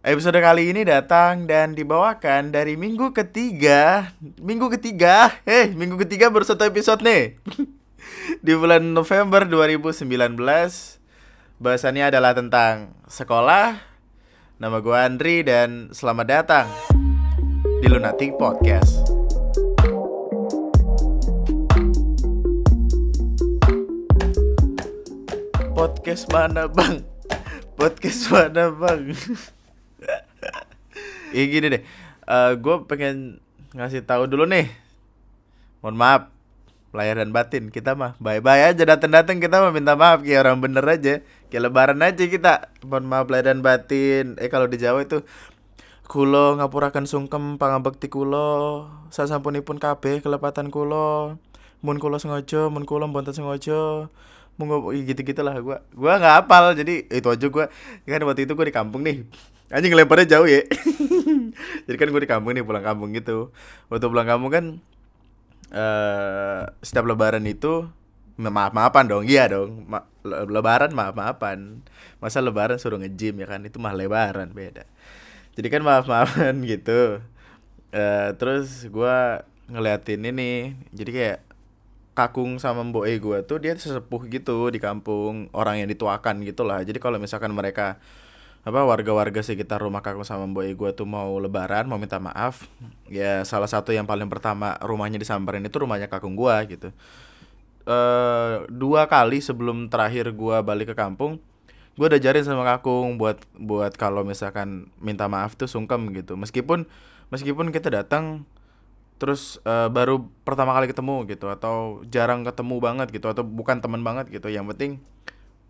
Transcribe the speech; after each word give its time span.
Episode 0.00 0.40
kali 0.40 0.72
ini 0.72 0.80
datang 0.80 1.44
dan 1.44 1.76
dibawakan 1.76 2.56
dari 2.56 2.72
minggu 2.72 3.12
ketiga. 3.12 4.08
Minggu 4.40 4.72
ketiga, 4.72 5.28
eh 5.44 5.68
minggu 5.76 6.00
ketiga 6.00 6.32
baru 6.32 6.40
satu 6.40 6.64
episode 6.64 7.04
nih. 7.04 7.36
Di 8.44 8.56
bulan 8.56 8.96
November 8.96 9.44
2019 9.44 10.08
Bahasannya 11.60 12.08
adalah 12.08 12.32
tentang 12.32 12.96
sekolah. 13.12 13.76
Nama 14.56 14.76
gue 14.80 14.96
Andri 14.96 15.44
dan 15.44 15.92
selamat 15.92 16.26
datang 16.32 16.66
di 17.84 17.86
Lunatic 17.92 18.40
Podcast. 18.40 19.04
Podcast 25.76 26.24
mana 26.32 26.64
bang? 26.72 27.04
Podcast 27.76 28.32
mana 28.32 28.72
bang? 28.72 29.12
Iya 31.30 31.44
gini 31.46 31.66
deh, 31.70 31.82
uh, 32.26 32.58
gue 32.58 32.76
pengen 32.90 33.38
ngasih 33.70 34.02
tahu 34.02 34.26
dulu 34.26 34.50
nih. 34.50 34.66
Mohon 35.78 35.96
maaf, 35.96 36.22
layar 36.90 37.22
dan 37.22 37.30
batin. 37.30 37.70
Kita 37.70 37.94
mah 37.94 38.18
bye-bye 38.18 38.74
aja 38.74 38.82
datang-datang 38.82 39.38
kita 39.38 39.62
mah 39.62 39.70
minta 39.70 39.94
maaf. 39.94 40.26
Kayak 40.26 40.50
orang 40.50 40.58
bener 40.58 40.84
aja. 40.84 41.14
Kayak 41.48 41.70
lebaran 41.70 42.02
aja 42.02 42.24
kita. 42.26 42.52
Mohon 42.82 43.06
maaf 43.06 43.26
layar 43.30 43.54
dan 43.54 43.62
batin. 43.62 44.34
Eh 44.42 44.50
kalau 44.50 44.66
di 44.66 44.76
Jawa 44.82 45.06
itu 45.06 45.22
kulo 46.10 46.58
ngapurakan 46.58 47.06
sungkem 47.06 47.62
pangabekti 47.62 48.10
kulo. 48.10 48.90
Sasampunipun 49.14 49.78
kabeh 49.78 50.18
kelepatan 50.18 50.74
kulo. 50.74 51.38
Mun 51.80 51.96
kulo 52.02 52.18
sengaja 52.18 52.66
mun 52.66 52.82
kulo 52.82 53.06
mboten 53.06 53.32
sengaja. 53.32 54.10
Mau 54.58 54.92
gitu 54.92 55.20
gitulah 55.22 55.54
gua. 55.62 55.86
Gua 55.94 56.18
nggak 56.18 56.44
apal 56.44 56.74
jadi 56.74 57.06
itu 57.06 57.28
aja 57.30 57.46
gua. 57.48 57.70
Kan 58.04 58.26
waktu 58.26 58.44
itu 58.44 58.52
gua 58.58 58.66
di 58.66 58.74
kampung 58.74 59.06
nih 59.06 59.24
anjing 59.70 59.94
lemparnya 59.94 60.38
jauh 60.38 60.48
ya. 60.50 60.66
Jadi 61.86 61.96
kan 61.96 62.08
gue 62.10 62.22
di 62.22 62.30
kampung 62.30 62.52
nih 62.52 62.66
pulang 62.66 62.82
kampung 62.82 63.14
gitu. 63.14 63.54
Waktu 63.86 64.06
pulang 64.10 64.26
kampung 64.26 64.50
kan 64.50 64.64
uh, 65.70 66.62
setiap 66.82 67.06
lebaran 67.06 67.46
itu 67.46 67.86
maaf 68.36 68.74
maafan 68.74 69.06
dong. 69.06 69.24
Iya 69.24 69.50
dong 69.54 69.86
Ma 69.86 70.04
lebaran 70.26 70.92
maaf 70.92 71.16
maafan 71.16 71.80
masa 72.20 72.44
lebaran 72.44 72.76
suruh 72.76 72.98
ngejim 72.98 73.38
ya 73.40 73.46
kan? 73.46 73.62
Itu 73.62 73.78
mah 73.78 73.94
lebaran 73.94 74.50
beda. 74.50 74.84
Jadi 75.54 75.68
kan 75.70 75.82
maaf 75.86 76.10
maafan 76.10 76.62
gitu. 76.70 77.22
Uh, 77.94 78.28
terus 78.36 78.90
gue 78.90 79.16
ngeliatin 79.70 80.26
ini. 80.26 80.74
Jadi 80.90 81.10
kayak 81.14 81.40
kakung 82.10 82.58
sama 82.58 82.82
mbok 82.84 83.06
e 83.06 83.16
gue 83.16 83.38
tuh 83.46 83.62
dia 83.62 83.78
sesepuh 83.78 84.26
gitu 84.26 84.74
di 84.74 84.82
kampung. 84.82 85.46
Orang 85.54 85.78
yang 85.78 85.86
dituakan 85.86 86.42
gitulah 86.42 86.82
jadi 86.82 86.98
kalau 86.98 87.22
misalkan 87.22 87.54
mereka 87.54 88.02
apa 88.60 88.84
warga-warga 88.84 89.40
sekitar 89.40 89.80
rumah 89.80 90.04
kakung 90.04 90.26
sama 90.26 90.44
mbok 90.44 90.68
gue 90.68 90.90
tuh 90.92 91.08
mau 91.08 91.40
lebaran 91.40 91.88
mau 91.88 91.96
minta 91.96 92.20
maaf. 92.20 92.68
Ya 93.08 93.40
salah 93.48 93.68
satu 93.68 93.90
yang 93.96 94.04
paling 94.04 94.28
pertama 94.28 94.76
rumahnya 94.84 95.16
disamperin 95.16 95.64
itu 95.64 95.80
rumahnya 95.80 96.12
kakung 96.12 96.36
gue 96.36 96.56
gitu. 96.76 96.88
E, 97.88 97.98
dua 98.68 99.08
kali 99.08 99.40
sebelum 99.40 99.88
terakhir 99.88 100.28
gue 100.36 100.56
balik 100.60 100.92
ke 100.92 100.96
kampung 100.96 101.40
gue 102.00 102.06
udah 102.08 102.20
jarin 102.22 102.40
sama 102.40 102.64
kakung 102.64 103.20
buat 103.20 103.44
buat 103.60 103.92
kalau 104.00 104.24
misalkan 104.24 104.88
minta 105.00 105.28
maaf 105.28 105.52
tuh 105.52 105.68
sungkem 105.68 106.12
gitu. 106.16 106.32
Meskipun 106.32 106.88
meskipun 107.28 107.68
kita 107.74 107.92
datang 107.92 108.48
terus 109.20 109.60
uh, 109.68 109.92
baru 109.92 110.24
pertama 110.48 110.72
kali 110.72 110.88
ketemu 110.88 111.28
gitu 111.28 111.52
atau 111.52 112.00
jarang 112.08 112.40
ketemu 112.40 112.80
banget 112.80 113.12
gitu 113.12 113.28
atau 113.28 113.44
bukan 113.44 113.84
teman 113.84 114.00
banget 114.00 114.32
gitu. 114.32 114.48
Yang 114.48 114.72
penting 114.72 114.92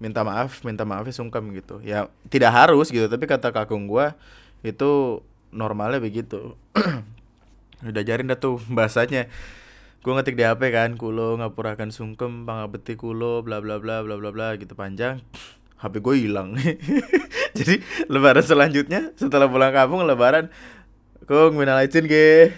minta 0.01 0.25
maaf 0.25 0.65
minta 0.65 0.89
maafnya 0.89 1.13
sungkem 1.13 1.53
gitu. 1.53 1.79
Ya 1.85 2.09
tidak 2.33 2.57
harus 2.57 2.89
gitu 2.89 3.07
tapi 3.07 3.29
kata 3.29 3.53
kakung 3.53 3.85
gua 3.85 4.17
itu 4.65 5.21
normalnya 5.53 6.01
begitu. 6.01 6.57
Udah 7.85 8.03
jarin 8.03 8.33
dah 8.33 8.41
tuh 8.41 8.59
bahasanya. 8.73 9.29
Gua 10.01 10.17
ngetik 10.17 10.41
di 10.41 10.49
HP 10.49 10.73
kan 10.73 10.97
kulo 10.97 11.37
ngapurakan 11.37 11.93
sungkem 11.93 12.49
pangabeti 12.49 12.97
kulo 12.97 13.45
bla 13.45 13.61
bla 13.61 13.77
bla 13.77 14.01
bla 14.01 14.17
bla 14.17 14.31
bla 14.33 14.49
gitu 14.57 14.73
panjang. 14.73 15.21
HP 15.85 16.01
gue 16.05 16.29
hilang. 16.29 16.57
Jadi 17.59 17.81
lebaran 18.09 18.45
selanjutnya 18.45 19.17
setelah 19.17 19.49
pulang 19.49 19.73
kampung 19.73 20.05
lebaran 20.05 20.53
kung 21.25 21.57
minal 21.57 21.81
izin 21.81 22.05
ge. 22.05 22.53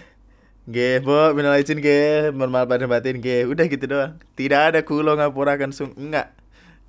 Ge, 0.67 0.99
bo, 1.03 1.31
minal 1.35 1.55
izin 1.59 1.79
ge, 1.79 2.31
normal 2.31 2.67
pada 2.67 2.87
batin 2.87 3.19
ge, 3.19 3.47
udah 3.47 3.67
gitu 3.67 3.83
doang. 3.83 4.15
Tidak 4.35 4.75
ada 4.75 4.79
kulo 4.83 5.15
ngapurakan 5.15 5.71
sung, 5.75 5.91
enggak 5.95 6.31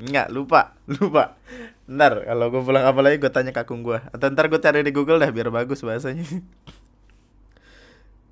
Enggak, 0.00 0.26
lupa, 0.34 0.74
lupa. 0.98 1.38
Ntar 1.86 2.26
kalau 2.26 2.46
gue 2.50 2.62
pulang 2.64 2.82
apa 2.82 3.00
lagi 3.04 3.22
gue 3.22 3.30
tanya 3.30 3.54
kakung 3.54 3.86
gue. 3.86 4.00
Atau 4.10 4.26
ntar 4.34 4.50
gue 4.50 4.58
cari 4.58 4.82
di 4.82 4.90
Google 4.90 5.22
dah 5.22 5.30
biar 5.30 5.54
bagus 5.54 5.86
bahasanya. 5.86 6.24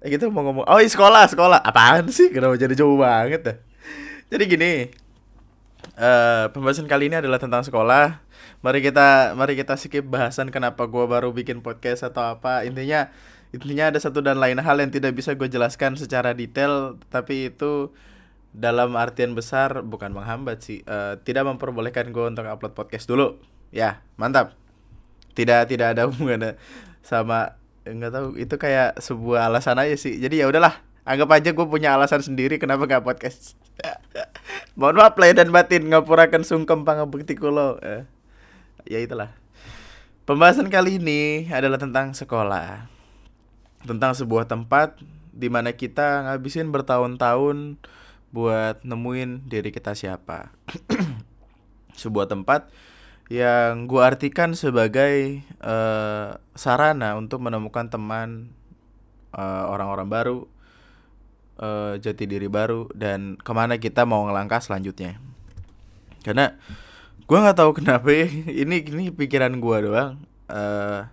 eh 0.03 0.09
gitu 0.11 0.35
mau 0.35 0.43
ngomong, 0.43 0.67
oh 0.67 0.83
sekolah, 0.83 1.31
sekolah. 1.31 1.63
Apaan 1.63 2.11
sih? 2.11 2.35
Kenapa 2.35 2.59
jadi 2.59 2.75
jauh 2.75 2.99
banget 2.99 3.41
dah? 3.47 3.57
Jadi 4.33 4.45
gini, 4.49 4.73
uh, 6.01 6.51
pembahasan 6.51 6.91
kali 6.91 7.07
ini 7.07 7.23
adalah 7.23 7.39
tentang 7.39 7.63
sekolah. 7.63 8.19
Mari 8.63 8.79
kita, 8.83 9.39
mari 9.39 9.55
kita 9.55 9.79
skip 9.79 10.07
bahasan 10.07 10.51
kenapa 10.51 10.91
gue 10.91 11.05
baru 11.07 11.31
bikin 11.31 11.63
podcast 11.63 12.03
atau 12.03 12.39
apa. 12.39 12.67
Intinya, 12.67 13.15
intinya 13.55 13.95
ada 13.95 13.99
satu 14.03 14.19
dan 14.19 14.43
lain 14.43 14.59
hal 14.59 14.77
yang 14.83 14.91
tidak 14.91 15.15
bisa 15.15 15.39
gue 15.39 15.47
jelaskan 15.47 15.95
secara 15.95 16.35
detail, 16.35 16.99
tapi 17.11 17.55
itu 17.55 17.95
dalam 18.53 18.93
artian 19.01 19.33
besar 19.33 19.81
bukan 19.81 20.13
menghambat 20.13 20.61
sih. 20.61 20.85
Uh, 20.85 21.17
tidak 21.25 21.49
memperbolehkan 21.49 22.13
gue 22.13 22.25
untuk 22.29 22.45
upload 22.45 22.77
podcast 22.77 23.09
dulu. 23.09 23.41
Ya 23.73 24.05
mantap. 24.21 24.57
Tidak 25.33 25.69
tidak 25.69 25.97
ada 25.97 26.05
hubungannya 26.09 26.61
sama 27.03 27.57
nggak 27.83 28.13
tahu 28.15 28.29
itu 28.39 28.55
kayak 28.61 29.01
sebuah 29.01 29.49
alasan 29.49 29.81
aja 29.81 29.97
sih. 29.97 30.21
Jadi 30.21 30.45
ya 30.45 30.47
udahlah 30.47 30.79
anggap 31.03 31.29
aja 31.35 31.51
gue 31.51 31.67
punya 31.67 31.99
alasan 31.99 32.23
sendiri 32.23 32.63
kenapa 32.63 32.87
gak 32.87 33.03
podcast. 33.03 33.59
Mohon 34.79 35.03
maaf 35.03 35.15
play 35.19 35.35
dan 35.35 35.51
batin 35.51 35.91
ngapurakan 35.91 36.47
sungkem 36.47 36.87
pangabukti 36.87 37.35
kulo. 37.35 37.81
Eh, 37.83 38.07
ya 38.87 39.03
itulah. 39.03 39.35
Pembahasan 40.23 40.71
kali 40.71 41.03
ini 41.03 41.51
adalah 41.51 41.83
tentang 41.83 42.15
sekolah. 42.15 42.87
Tentang 43.83 44.15
sebuah 44.15 44.47
tempat 44.47 44.95
di 45.35 45.51
mana 45.51 45.75
kita 45.75 46.31
ngabisin 46.31 46.71
bertahun-tahun 46.71 47.83
buat 48.33 48.81
nemuin 48.83 49.47
diri 49.47 49.69
kita 49.69 49.93
siapa. 49.93 50.51
Sebuah 52.01 52.27
tempat 52.33 52.73
yang 53.29 53.87
gue 53.89 54.03
artikan 54.03 54.57
sebagai 54.57 55.45
uh, 55.61 56.37
sarana 56.57 57.17
untuk 57.17 57.41
menemukan 57.41 57.89
teman 57.89 58.53
eh, 59.33 59.65
orang-orang 59.65 60.09
baru, 60.13 60.39
uh, 61.57 61.97
jati 61.97 62.29
diri 62.29 62.53
baru, 62.53 62.93
dan 62.93 63.41
ke 63.41 63.53
mana 63.57 63.81
kita 63.81 64.05
mau 64.05 64.29
ngelangkah 64.29 64.61
selanjutnya. 64.61 65.17
Karena 66.21 66.53
gue 67.25 67.39
nggak 67.41 67.57
tahu 67.57 67.73
kenapa 67.81 68.13
ini 68.65 68.85
ini 68.85 69.09
pikiran 69.09 69.57
gue 69.57 69.77
doang. 69.89 70.21
Uh, 70.53 71.09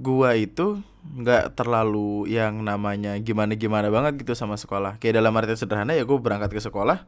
gua 0.00 0.32
itu 0.34 0.80
nggak 1.00 1.56
terlalu 1.56 2.28
yang 2.28 2.60
namanya 2.60 3.16
gimana 3.20 3.56
gimana 3.56 3.88
banget 3.88 4.20
gitu 4.20 4.32
sama 4.36 4.56
sekolah. 4.56 4.96
Kayak 5.00 5.20
dalam 5.20 5.36
arti 5.36 5.56
sederhana 5.56 5.96
ya 5.96 6.04
gue 6.04 6.18
berangkat 6.20 6.52
ke 6.52 6.60
sekolah 6.60 7.04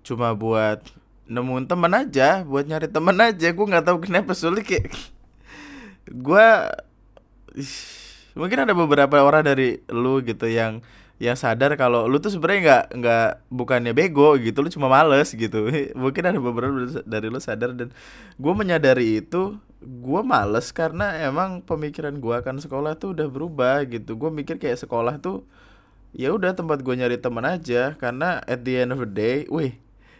cuma 0.00 0.32
buat 0.32 0.80
nemuin 1.28 1.68
teman 1.68 1.92
aja 1.92 2.42
buat 2.44 2.64
nyari 2.68 2.88
teman 2.88 3.16
aja. 3.20 3.48
Gue 3.52 3.66
nggak 3.68 3.84
tahu 3.84 3.98
kenapa 4.08 4.32
sulit 4.36 4.64
kayak 4.64 4.92
gue 6.26 6.46
mungkin 8.38 8.58
ada 8.62 8.72
beberapa 8.76 9.20
orang 9.20 9.44
dari 9.44 9.82
lu 9.90 10.22
gitu 10.22 10.46
yang 10.46 10.84
yang 11.20 11.36
sadar 11.36 11.76
kalau 11.76 12.08
lu 12.08 12.16
tuh 12.16 12.32
sebenarnya 12.32 12.60
nggak 12.64 12.84
nggak 12.96 13.28
bukannya 13.52 13.92
bego 13.92 14.40
gitu 14.40 14.64
lu 14.64 14.72
cuma 14.72 14.88
males 14.88 15.36
gitu. 15.36 15.68
Mungkin 16.00 16.22
ada 16.24 16.40
beberapa 16.40 17.04
dari 17.04 17.28
lu 17.28 17.36
sadar 17.36 17.76
dan 17.76 17.92
gue 18.40 18.52
menyadari 18.56 19.20
itu 19.20 19.60
gue 19.84 20.20
males 20.24 20.72
karena 20.72 21.20
emang 21.28 21.60
pemikiran 21.60 22.16
gue 22.16 22.34
akan 22.40 22.64
sekolah 22.64 22.96
tuh 22.96 23.12
udah 23.12 23.28
berubah 23.28 23.84
gitu. 23.84 24.16
Gue 24.16 24.32
mikir 24.32 24.56
kayak 24.56 24.80
sekolah 24.80 25.20
tuh 25.20 25.44
ya 26.16 26.32
udah 26.32 26.56
tempat 26.56 26.80
gue 26.80 26.94
nyari 26.96 27.20
teman 27.20 27.44
aja 27.44 27.94
karena 28.00 28.40
at 28.48 28.64
the 28.64 28.80
end 28.80 28.96
of 28.96 28.98
the 28.98 29.06
day 29.06 29.46
wih 29.46 29.76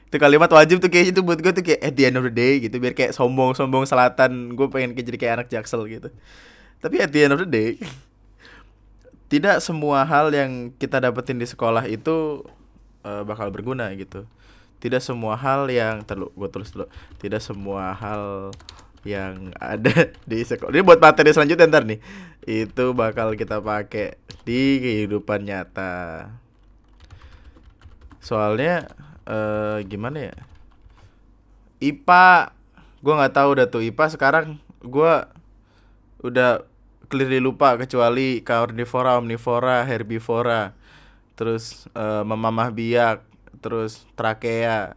itu 0.06 0.16
kalimat 0.18 0.50
wajib 0.50 0.82
tuh 0.82 0.90
kayak 0.90 1.14
itu 1.14 1.20
buat 1.22 1.38
gue 1.38 1.50
tuh 1.54 1.64
kayak 1.64 1.80
at 1.80 1.94
the 1.94 2.04
end 2.06 2.18
of 2.20 2.26
the 2.26 2.34
day 2.34 2.60
gitu 2.60 2.76
biar 2.76 2.92
kayak 2.92 3.16
sombong 3.16 3.56
sombong 3.56 3.88
selatan 3.88 4.52
gue 4.52 4.66
pengen 4.68 4.92
kayak 4.92 5.06
jadi 5.06 5.18
kayak 5.18 5.34
anak 5.40 5.48
jaksel 5.48 5.82
gitu. 5.88 6.12
Tapi 6.84 7.00
at 7.00 7.08
the 7.08 7.20
end 7.24 7.32
of 7.32 7.40
the 7.40 7.48
day 7.48 7.80
tidak 9.30 9.62
semua 9.62 10.02
hal 10.02 10.34
yang 10.34 10.74
kita 10.74 10.98
dapetin 10.98 11.38
di 11.38 11.46
sekolah 11.46 11.86
itu 11.86 12.42
uh, 13.06 13.22
bakal 13.22 13.48
berguna 13.54 13.94
gitu 13.94 14.26
tidak 14.82 15.00
semua 15.00 15.38
hal 15.38 15.70
yang 15.70 16.02
terlalu 16.02 16.34
gue 16.34 16.48
tulis 16.50 16.70
dulu 16.74 16.86
tidak 17.22 17.40
semua 17.40 17.94
hal 17.94 18.50
yang 19.04 19.52
ada 19.56 20.12
di 20.30 20.44
sekolah. 20.44 20.72
Ini 20.72 20.84
buat 20.84 21.00
materi 21.00 21.32
selanjutnya 21.32 21.68
ntar 21.68 21.84
nih. 21.88 22.00
Itu 22.44 22.92
bakal 22.92 23.36
kita 23.36 23.60
pakai 23.60 24.16
di 24.44 24.80
kehidupan 24.80 25.44
nyata. 25.44 26.28
Soalnya 28.20 28.92
uh, 29.24 29.80
gimana 29.84 30.32
ya? 30.32 30.36
IPA 31.80 32.52
gue 33.00 33.14
nggak 33.16 33.32
tahu 33.32 33.48
udah 33.56 33.66
tuh 33.72 33.80
IPA 33.80 34.06
sekarang 34.12 34.46
gue 34.84 35.14
udah 36.20 36.68
clearly 37.10 37.42
lupa 37.42 37.74
kecuali 37.74 38.38
carnivora, 38.46 39.18
omnivora, 39.18 39.82
herbivora, 39.82 40.72
terus 41.34 41.90
uh, 41.98 42.22
memamah 42.22 42.70
biak, 42.70 43.26
terus 43.58 44.06
trakea, 44.14 44.94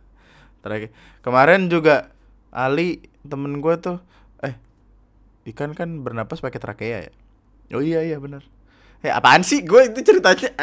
trake. 0.62 0.94
Kemarin 1.26 1.68
juga 1.74 2.14
Ali 2.54 3.02
temen 3.26 3.58
gue 3.58 3.76
tuh, 3.82 3.98
eh 4.46 4.54
ikan 5.50 5.74
kan 5.74 6.06
bernapas 6.06 6.38
pakai 6.38 6.62
trakea 6.62 6.98
ya? 7.10 7.14
Oh 7.74 7.82
iya 7.82 8.06
iya 8.06 8.22
benar. 8.22 8.46
Eh 9.02 9.10
apaan 9.10 9.42
sih 9.42 9.66
gue 9.66 9.90
itu 9.90 10.00
ceritanya? 10.06 10.54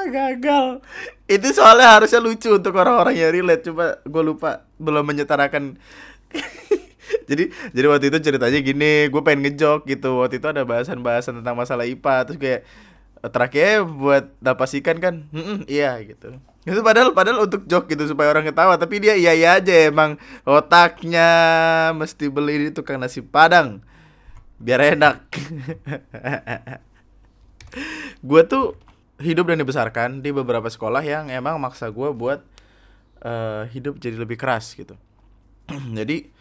Ah, 0.00 0.08
gagal. 0.08 0.80
Itu 1.28 1.52
soalnya 1.52 2.00
harusnya 2.00 2.24
lucu 2.24 2.48
untuk 2.56 2.72
orang-orang 2.72 3.20
yang 3.20 3.36
relate. 3.36 3.68
Coba 3.68 4.00
gue 4.00 4.22
lupa 4.24 4.64
belum 4.80 5.04
menyetarakan 5.04 5.76
jadi 7.30 7.44
jadi 7.70 7.86
waktu 7.86 8.10
itu 8.10 8.18
ceritanya 8.18 8.58
gini 8.58 9.06
gue 9.06 9.22
pengen 9.22 9.46
ngejok 9.46 9.86
gitu. 9.86 10.18
Waktu 10.18 10.42
itu 10.42 10.48
ada 10.50 10.66
bahasan-bahasan 10.66 11.38
tentang 11.38 11.54
masalah 11.54 11.86
IPA 11.86 12.16
terus 12.26 12.38
kayak 12.42 12.66
terakhir 13.30 13.86
buat 13.86 14.34
dapat 14.42 14.66
ikan 14.82 14.98
kan 14.98 15.14
iya 15.70 15.94
gitu. 16.02 16.42
Itu 16.66 16.82
padahal 16.82 17.14
padahal 17.14 17.46
untuk 17.46 17.70
jok 17.70 17.86
gitu 17.86 18.10
supaya 18.10 18.34
orang 18.34 18.50
ketawa 18.50 18.74
tapi 18.74 18.98
dia 18.98 19.14
iya 19.14 19.30
iya 19.30 19.62
aja 19.62 19.86
emang. 19.86 20.18
Otaknya 20.42 21.30
mesti 21.94 22.26
beli 22.26 22.66
di 22.66 22.70
tukang 22.74 22.98
nasi 22.98 23.22
padang 23.22 23.78
biar 24.58 24.98
enak. 24.98 25.22
Gue 28.26 28.42
tuh 28.44 28.74
hidup 29.22 29.46
dan 29.54 29.62
dibesarkan 29.62 30.18
di 30.18 30.34
beberapa 30.34 30.66
sekolah 30.66 31.04
yang 31.06 31.30
emang 31.30 31.60
maksa 31.60 31.92
gue 31.92 32.10
buat 32.10 32.42
uh, 33.22 33.68
hidup 33.70 34.00
jadi 34.00 34.16
lebih 34.18 34.40
keras 34.40 34.74
gitu. 34.74 34.96
Jadi 35.98 36.39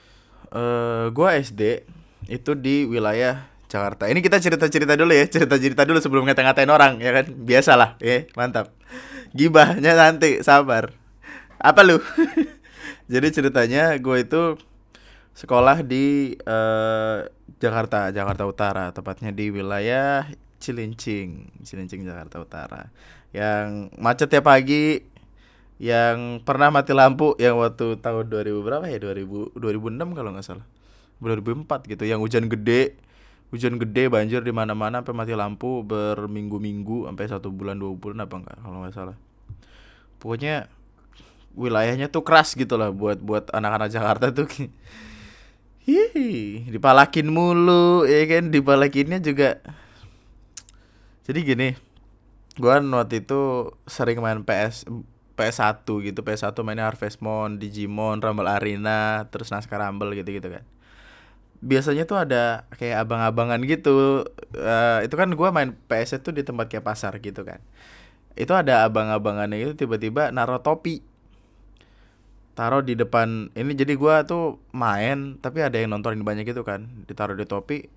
uh, 0.54 1.10
gua 1.14 1.38
SD 1.38 1.86
itu 2.30 2.52
di 2.54 2.86
wilayah 2.86 3.50
Jakarta. 3.70 4.10
Ini 4.10 4.20
kita 4.26 4.42
cerita-cerita 4.42 4.98
dulu 4.98 5.14
ya, 5.14 5.30
cerita-cerita 5.30 5.86
dulu 5.86 6.02
sebelum 6.02 6.26
ngata-ngatain 6.26 6.70
orang 6.74 6.98
ya 6.98 7.12
kan. 7.14 7.26
Biasalah, 7.30 8.02
ya, 8.02 8.26
mantap. 8.34 8.74
Gibahnya 9.38 9.94
nanti, 9.94 10.42
sabar. 10.42 10.90
Apa 11.62 11.86
lu? 11.86 12.02
Jadi 13.14 13.28
ceritanya 13.30 13.94
gue 13.98 14.18
itu 14.26 14.58
sekolah 15.38 15.86
di 15.86 16.34
uh, 16.46 17.26
Jakarta, 17.62 18.10
Jakarta 18.10 18.44
Utara, 18.50 18.86
tepatnya 18.90 19.30
di 19.30 19.54
wilayah 19.54 20.26
Cilincing, 20.58 21.50
Cilincing 21.62 22.04
Jakarta 22.04 22.42
Utara. 22.42 22.90
Yang 23.30 23.94
macet 24.02 24.34
ya 24.34 24.42
pagi, 24.42 25.06
yang 25.80 26.44
pernah 26.44 26.68
mati 26.70 26.92
lampu 26.92 27.40
yang 27.40 27.56
waktu 27.56 27.98
tahun 28.04 28.28
2000 28.28 28.68
berapa 28.68 28.86
ya? 28.92 29.00
2000 29.00 29.56
2006 29.56 30.18
kalau 30.18 30.30
nggak 30.36 30.46
salah. 30.46 30.68
2004 31.24 31.88
gitu. 31.88 32.04
Yang 32.04 32.20
hujan 32.28 32.46
gede 32.52 33.00
hujan 33.50 33.82
gede 33.82 34.14
banjir 34.14 34.46
di 34.46 34.54
mana-mana 34.54 35.02
sampai 35.02 35.16
mati 35.18 35.34
lampu 35.34 35.82
berminggu-minggu 35.82 37.10
sampai 37.10 37.26
satu 37.26 37.50
bulan 37.50 37.82
dua 37.82 37.98
bulan 37.98 38.30
apa 38.30 38.36
enggak 38.38 38.58
kalau 38.62 38.78
nggak 38.86 38.94
salah. 38.94 39.18
Pokoknya 40.22 40.70
wilayahnya 41.58 42.14
tuh 42.14 42.22
keras 42.22 42.54
gitu 42.54 42.78
lah 42.78 42.94
buat 42.94 43.18
buat 43.18 43.50
anak-anak 43.50 43.90
Jakarta 43.90 44.30
tuh. 44.30 44.46
Hihi, 45.90 46.70
dipalakin 46.70 47.34
mulu 47.34 48.06
ya 48.06 48.22
kan? 48.30 48.54
Dipalakinnya 48.54 49.18
juga. 49.18 49.58
Jadi 51.26 51.40
gini 51.42 51.70
gua 52.60 52.78
waktu 52.84 53.26
itu 53.26 53.72
sering 53.90 54.22
main 54.22 54.46
PS 54.46 54.86
PS1 55.40 55.88
gitu 55.88 56.20
PS1 56.20 56.52
mainnya 56.68 56.92
Harvest 56.92 57.24
Moon, 57.24 57.56
Digimon, 57.56 58.20
Rumble 58.20 58.52
Arena, 58.52 59.32
terus 59.32 59.48
Naskah 59.56 59.80
Rumble 59.80 60.12
gitu-gitu 60.20 60.52
kan. 60.52 60.68
Biasanya 61.64 62.04
tuh 62.04 62.20
ada 62.20 62.68
kayak 62.76 63.08
abang-abangan 63.08 63.64
gitu 63.64 64.28
uh, 64.60 65.00
itu 65.00 65.16
kan 65.16 65.32
gue 65.32 65.50
main 65.56 65.72
PS 65.88 66.20
itu 66.20 66.36
di 66.36 66.44
tempat 66.44 66.68
kayak 66.68 66.84
pasar 66.84 67.16
gitu 67.24 67.48
kan. 67.48 67.64
Itu 68.36 68.52
ada 68.52 68.84
abang-abangannya 68.84 69.64
itu 69.64 69.74
tiba-tiba 69.80 70.36
naro 70.36 70.60
topi. 70.60 71.00
Taruh 72.60 72.84
di 72.84 73.00
depan 73.00 73.56
ini 73.56 73.72
jadi 73.72 73.96
gue 73.96 74.16
tuh 74.28 74.60
main 74.76 75.40
tapi 75.40 75.64
ada 75.64 75.80
yang 75.80 75.96
nontonin 75.96 76.28
banyak 76.28 76.44
gitu 76.44 76.68
kan. 76.68 76.92
Ditaruh 77.08 77.40
di 77.40 77.48
topi 77.48 77.88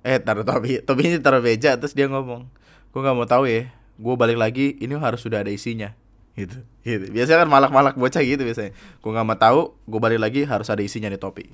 eh 0.00 0.18
taruh 0.20 0.44
topi 0.44 0.80
topi 0.86 1.02
ini 1.12 1.18
taruh 1.20 1.44
meja 1.44 1.76
terus 1.76 1.92
dia 1.92 2.08
ngomong 2.08 2.48
gue 2.90 3.00
nggak 3.00 3.16
mau 3.16 3.28
tahu 3.28 3.44
ya 3.46 3.68
gue 4.00 4.14
balik 4.16 4.38
lagi 4.40 4.80
ini 4.80 4.96
harus 4.96 5.20
sudah 5.20 5.44
ada 5.44 5.52
isinya 5.52 5.92
gitu. 6.38 6.58
Gitu. 6.80 7.12
Biasanya 7.12 7.44
kan 7.44 7.48
malak-malak 7.50 7.94
bocah 7.98 8.22
gitu 8.24 8.42
biasanya. 8.42 8.72
Gue 9.02 9.10
nggak 9.12 9.26
mau 9.26 9.36
tahu 9.36 9.60
gue 9.86 10.00
balik 10.00 10.20
lagi 10.20 10.40
harus 10.46 10.68
ada 10.72 10.80
isinya 10.80 11.10
nih 11.10 11.20
topi. 11.20 11.50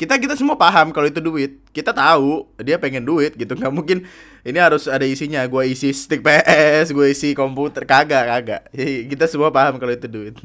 Kita 0.00 0.16
kita 0.16 0.32
semua 0.32 0.56
paham 0.56 0.96
kalau 0.96 1.08
itu 1.08 1.20
duit. 1.20 1.60
Kita 1.76 1.92
tahu 1.92 2.48
dia 2.60 2.80
pengen 2.80 3.04
duit 3.04 3.36
gitu. 3.36 3.52
Nggak 3.52 3.72
mungkin 3.72 4.08
ini 4.44 4.58
harus 4.60 4.88
ada 4.88 5.04
isinya. 5.04 5.44
Gue 5.48 5.72
isi 5.72 5.92
stick 5.92 6.24
PS 6.24 6.92
gue 6.92 7.06
isi 7.12 7.32
komputer. 7.36 7.84
Kagak 7.84 8.24
kagak. 8.28 8.62
Kita 9.12 9.28
semua 9.28 9.52
paham 9.52 9.76
kalau 9.80 9.92
itu 9.92 10.08
duit. 10.08 10.36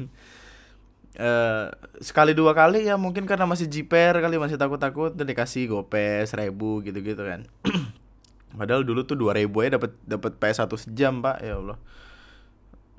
Uh, 1.16 1.72
sekali 2.04 2.36
dua 2.36 2.52
kali 2.52 2.92
ya 2.92 3.00
mungkin 3.00 3.24
karena 3.24 3.48
masih 3.48 3.64
jiper 3.64 4.20
kali 4.20 4.36
masih 4.36 4.60
takut-takut. 4.60 5.12
Dan 5.16 5.28
dikasih 5.28 5.68
gope 5.72 6.24
seribu 6.28 6.84
gitu-gitu 6.84 7.20
kan. 7.24 7.48
Padahal 8.60 8.84
dulu 8.84 9.04
tuh 9.04 9.16
dua 9.16 9.36
ribu 9.36 9.60
ya 9.60 9.76
dapat 9.76 9.92
dapat 10.04 10.36
PS 10.40 10.64
satu 10.64 10.76
sejam 10.80 11.20
pak. 11.20 11.44
Ya 11.44 11.60
Allah 11.60 11.76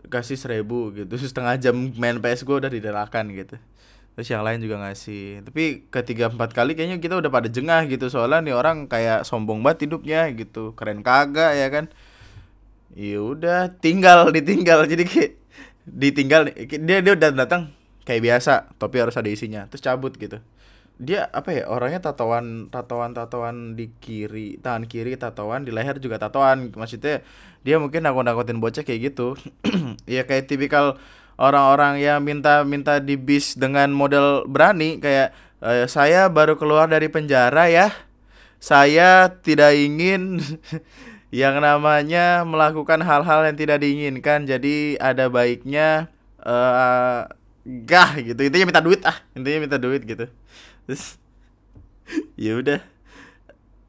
kasih 0.09 0.39
seribu 0.39 0.91
gitu. 0.95 1.07
Terus 1.07 1.29
setengah 1.29 1.55
jam 1.61 1.75
main 1.95 2.17
PS 2.17 2.43
gue 2.43 2.55
udah 2.57 2.71
diderakan 2.71 3.31
gitu. 3.31 3.55
Terus 4.17 4.27
yang 4.33 4.41
lain 4.41 4.59
juga 4.63 4.81
ngasih. 4.81 5.45
Tapi 5.45 5.85
ketiga 5.93 6.33
empat 6.33 6.51
kali 6.57 6.73
kayaknya 6.73 6.97
kita 6.97 7.21
udah 7.21 7.29
pada 7.29 7.47
jengah 7.47 7.85
gitu. 7.85 8.09
Soalnya 8.09 8.41
nih 8.49 8.55
orang 8.57 8.89
kayak 8.89 9.23
sombong 9.29 9.61
banget 9.61 9.85
hidupnya 9.85 10.25
gitu. 10.33 10.73
Keren 10.73 11.05
kagak 11.05 11.53
ya 11.53 11.67
kan? 11.69 11.85
Ya 12.97 13.21
udah 13.21 13.77
tinggal 13.77 14.33
ditinggal. 14.33 14.89
Jadi 14.89 15.03
kayak 15.05 15.31
ditinggal 15.87 16.41
dia 16.81 16.99
dia 17.05 17.13
udah 17.13 17.29
datang 17.35 17.69
kayak 18.09 18.25
biasa. 18.25 18.73
Tapi 18.81 18.95
harus 18.97 19.13
ada 19.13 19.29
isinya. 19.29 19.69
Terus 19.69 19.85
cabut 19.85 20.17
gitu 20.17 20.41
dia 20.97 21.29
apa 21.29 21.53
ya 21.53 21.63
orangnya 21.69 22.01
tatoan 22.01 22.73
tatoan 22.73 23.13
tatoan 23.13 23.77
di 23.77 23.93
kiri 24.01 24.57
tangan 24.57 24.89
kiri 24.89 25.13
tatoan 25.13 25.61
di 25.61 25.69
leher 25.69 26.01
juga 26.01 26.17
tatoan. 26.17 26.73
Maksudnya 26.73 27.21
dia 27.61 27.77
mungkin 27.77 28.01
nakut 28.01 28.25
nakutin 28.25 28.57
bocah 28.57 28.81
kayak 28.81 29.13
gitu. 29.13 29.37
Ya 30.09 30.25
kayak 30.25 30.49
tipikal 30.49 30.97
orang-orang 31.37 32.01
yang 32.01 32.25
minta 32.25 32.65
minta 32.65 32.97
di 32.97 33.13
bis 33.13 33.53
dengan 33.53 33.93
model 33.93 34.49
berani 34.49 34.97
kayak 34.97 35.35
e, 35.61 35.85
saya 35.85 36.33
baru 36.33 36.57
keluar 36.57 36.89
dari 36.89 37.13
penjara 37.13 37.69
ya. 37.69 37.93
Saya 38.57 39.37
tidak 39.45 39.77
ingin 39.77 40.41
yang 41.29 41.61
namanya 41.61 42.41
melakukan 42.41 43.05
hal-hal 43.05 43.45
yang 43.45 43.53
tidak 43.53 43.85
diinginkan. 43.85 44.49
Jadi 44.49 44.97
ada 44.97 45.29
baiknya 45.29 46.09
uh, 46.41 47.29
gah 47.85 48.17
gitu. 48.17 48.41
Intinya 48.41 48.65
minta 48.73 48.81
duit 48.81 49.05
ah. 49.05 49.21
Intinya 49.37 49.59
minta 49.61 49.77
duit 49.77 50.01
gitu 50.01 50.25
terus 50.87 51.19
ya 52.39 52.55
udah. 52.55 52.79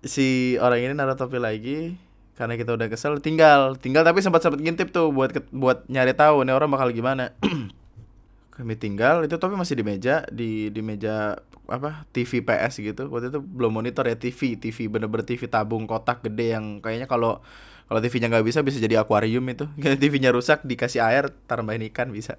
Si 0.03 0.59
orang 0.59 0.83
ini 0.83 0.95
naruh 0.95 1.15
topi 1.15 1.39
lagi 1.39 1.95
karena 2.39 2.55
kita 2.55 2.71
udah 2.79 2.87
kesel 2.87 3.19
tinggal 3.19 3.75
tinggal 3.75 4.07
tapi 4.07 4.23
sempat 4.23 4.47
sempat 4.47 4.63
ngintip 4.63 4.95
tuh 4.95 5.11
buat 5.11 5.35
buat 5.51 5.91
nyari 5.91 6.15
tahu 6.15 6.47
nih 6.47 6.55
orang 6.55 6.71
bakal 6.71 6.91
gimana. 6.91 7.35
Kami 8.55 8.75
tinggal 8.75 9.23
itu 9.23 9.39
topi 9.39 9.55
masih 9.55 9.79
di 9.79 9.85
meja 9.87 10.27
di 10.31 10.71
di 10.75 10.83
meja 10.83 11.39
apa 11.71 12.03
TV 12.11 12.43
PS 12.43 12.83
gitu. 12.83 13.07
Waktu 13.11 13.31
itu 13.31 13.39
belum 13.43 13.79
monitor 13.79 14.07
ya 14.07 14.19
TV 14.19 14.59
TV 14.59 14.91
bener-bener 14.91 15.27
TV 15.27 15.47
tabung 15.47 15.87
kotak 15.87 16.27
gede 16.27 16.59
yang 16.59 16.83
kayaknya 16.83 17.07
kalau 17.07 17.39
kalau 17.89 18.05
TV-nya 18.05 18.29
nggak 18.29 18.45
bisa 18.45 18.61
bisa 18.61 18.79
jadi 18.83 19.01
akuarium 19.01 19.47
itu. 19.49 19.67
TV-nya 20.03 20.35
rusak 20.35 20.67
dikasih 20.67 21.03
air 21.03 21.31
tambahin 21.47 21.87
ikan 21.91 22.11
bisa. 22.11 22.35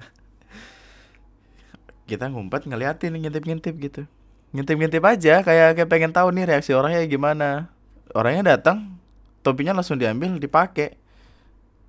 Kita 2.07 2.27
ngumpet 2.27 2.65
ngeliatin 2.67 3.15
ngintip-ngintip 3.15 3.75
gitu 3.79 4.03
ngintip-ngintip 4.49 5.03
aja 5.05 5.45
kayak 5.45 5.77
kayak 5.77 5.89
pengen 5.89 6.11
tahu 6.13 6.33
nih 6.33 6.45
reaksi 6.49 6.73
orangnya 6.73 7.05
gimana. 7.05 7.69
Orangnya 8.17 8.57
datang 8.57 8.97
topinya 9.45 9.77
langsung 9.77 10.01
diambil 10.01 10.37
dipakai. 10.41 10.97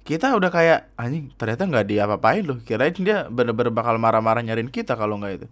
Kita 0.04 0.32
udah 0.32 0.50
kayak 0.52 0.92
anjing 0.96 1.32
ternyata 1.36 1.68
nggak 1.68 1.86
diapa-apain 1.88 2.44
loh. 2.44 2.58
Kirain 2.64 2.92
dia 2.96 3.28
bener-bener 3.28 3.72
bakal 3.72 3.96
marah-marah 3.96 4.44
nyariin 4.44 4.72
kita 4.72 4.96
kalau 4.96 5.16
nggak 5.20 5.32
itu. 5.40 5.46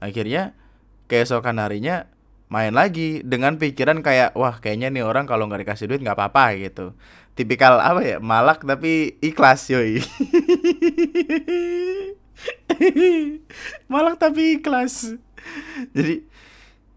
Akhirnya 0.00 0.56
keesokan 1.08 1.60
harinya 1.60 2.08
main 2.50 2.74
lagi 2.74 3.22
dengan 3.22 3.56
pikiran 3.56 4.02
kayak 4.02 4.34
wah 4.34 4.58
kayaknya 4.58 4.90
nih 4.90 5.06
orang 5.06 5.24
kalau 5.30 5.46
nggak 5.46 5.62
dikasih 5.62 5.86
duit 5.86 6.00
nggak 6.02 6.16
apa-apa 6.18 6.58
gitu. 6.58 6.92
Tipikal 7.38 7.78
apa 7.80 8.00
ya 8.02 8.16
malak 8.18 8.66
tapi 8.66 9.16
ikhlas 9.22 9.70
yoi. 9.70 10.00
Malak 13.92 14.16
tapi 14.16 14.56
ikhlas. 14.58 15.12
Jadi 15.92 16.24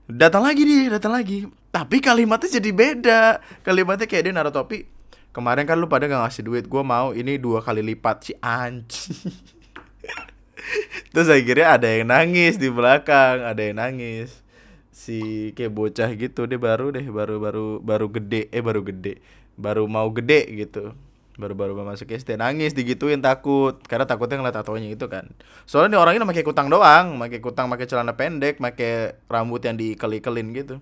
datang 0.07 0.43
lagi 0.43 0.61
nih 0.63 0.91
datang 0.91 1.13
lagi. 1.15 1.47
Tapi 1.73 1.97
kalimatnya 2.03 2.59
jadi 2.59 2.69
beda. 2.69 3.21
Kalimatnya 3.65 4.05
kayak 4.05 4.23
dia 4.29 4.33
naruh 4.33 4.53
topi 4.53 4.85
kemarin 5.33 5.65
kan 5.65 5.81
lu 5.81 5.89
pada 5.89 6.05
gak 6.05 6.29
ngasih 6.29 6.45
duit 6.45 6.65
gue 6.69 6.83
mau 6.85 7.11
ini 7.11 7.41
dua 7.41 7.65
kali 7.65 7.81
lipat. 7.81 8.17
Si 8.29 8.33
anci 8.39 9.09
terus 11.11 11.27
akhirnya 11.27 11.75
ada 11.75 11.87
yang 11.89 12.07
nangis 12.07 12.55
di 12.61 12.69
belakang 12.69 13.41
ada 13.43 13.59
yang 13.59 13.81
nangis. 13.81 14.45
Si 14.93 15.51
kayak 15.57 15.73
bocah 15.73 16.09
gitu 16.13 16.45
dia 16.45 16.61
baru 16.61 16.93
deh 16.93 17.03
baru 17.09 17.41
baru 17.41 17.65
baru 17.81 18.07
gede 18.13 18.53
eh 18.53 18.61
baru 18.61 18.85
gede 18.85 19.17
baru 19.57 19.89
mau 19.89 20.09
gede 20.13 20.45
gitu 20.53 20.93
baru-baru 21.33 21.73
masuk 21.81 22.13
SD 22.13 22.37
nangis 22.37 22.77
digituin 22.77 23.21
takut. 23.21 23.81
Karena 23.85 24.05
takutnya 24.05 24.41
ngeliat 24.41 24.55
tatonya 24.55 24.89
itu 24.93 25.09
kan. 25.09 25.33
Soalnya 25.65 25.97
nih 25.97 25.99
orang 26.01 26.13
ini 26.17 26.25
pakai 26.29 26.45
kutang 26.45 26.67
doang. 26.69 27.17
Pakai 27.17 27.39
kutang 27.41 27.67
pakai 27.73 27.85
celana 27.89 28.13
pendek 28.13 28.61
pakai 28.61 29.17
rambut 29.25 29.61
yang 29.65 29.75
dikel-ikelin 29.77 30.47
gitu. 30.53 30.75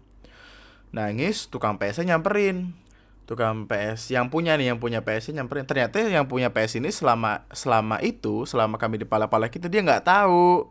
Nangis 0.92 1.48
tukang 1.48 1.80
PS 1.80 2.04
nyamperin. 2.04 2.76
Tukang 3.24 3.64
PS 3.64 4.12
yang 4.12 4.28
punya 4.28 4.60
nih 4.60 4.76
yang 4.76 4.80
punya 4.82 5.00
PS 5.04 5.32
nyamperin. 5.32 5.64
Ternyata 5.64 6.04
yang 6.04 6.28
punya 6.28 6.52
PS 6.52 6.84
ini 6.84 6.92
selama 6.92 7.48
selama 7.56 8.04
itu 8.04 8.44
selama 8.44 8.76
kami 8.76 9.00
di 9.00 9.08
pala-pala 9.08 9.48
kita 9.48 9.72
dia 9.72 9.80
nggak 9.80 10.04
tahu. 10.04 10.68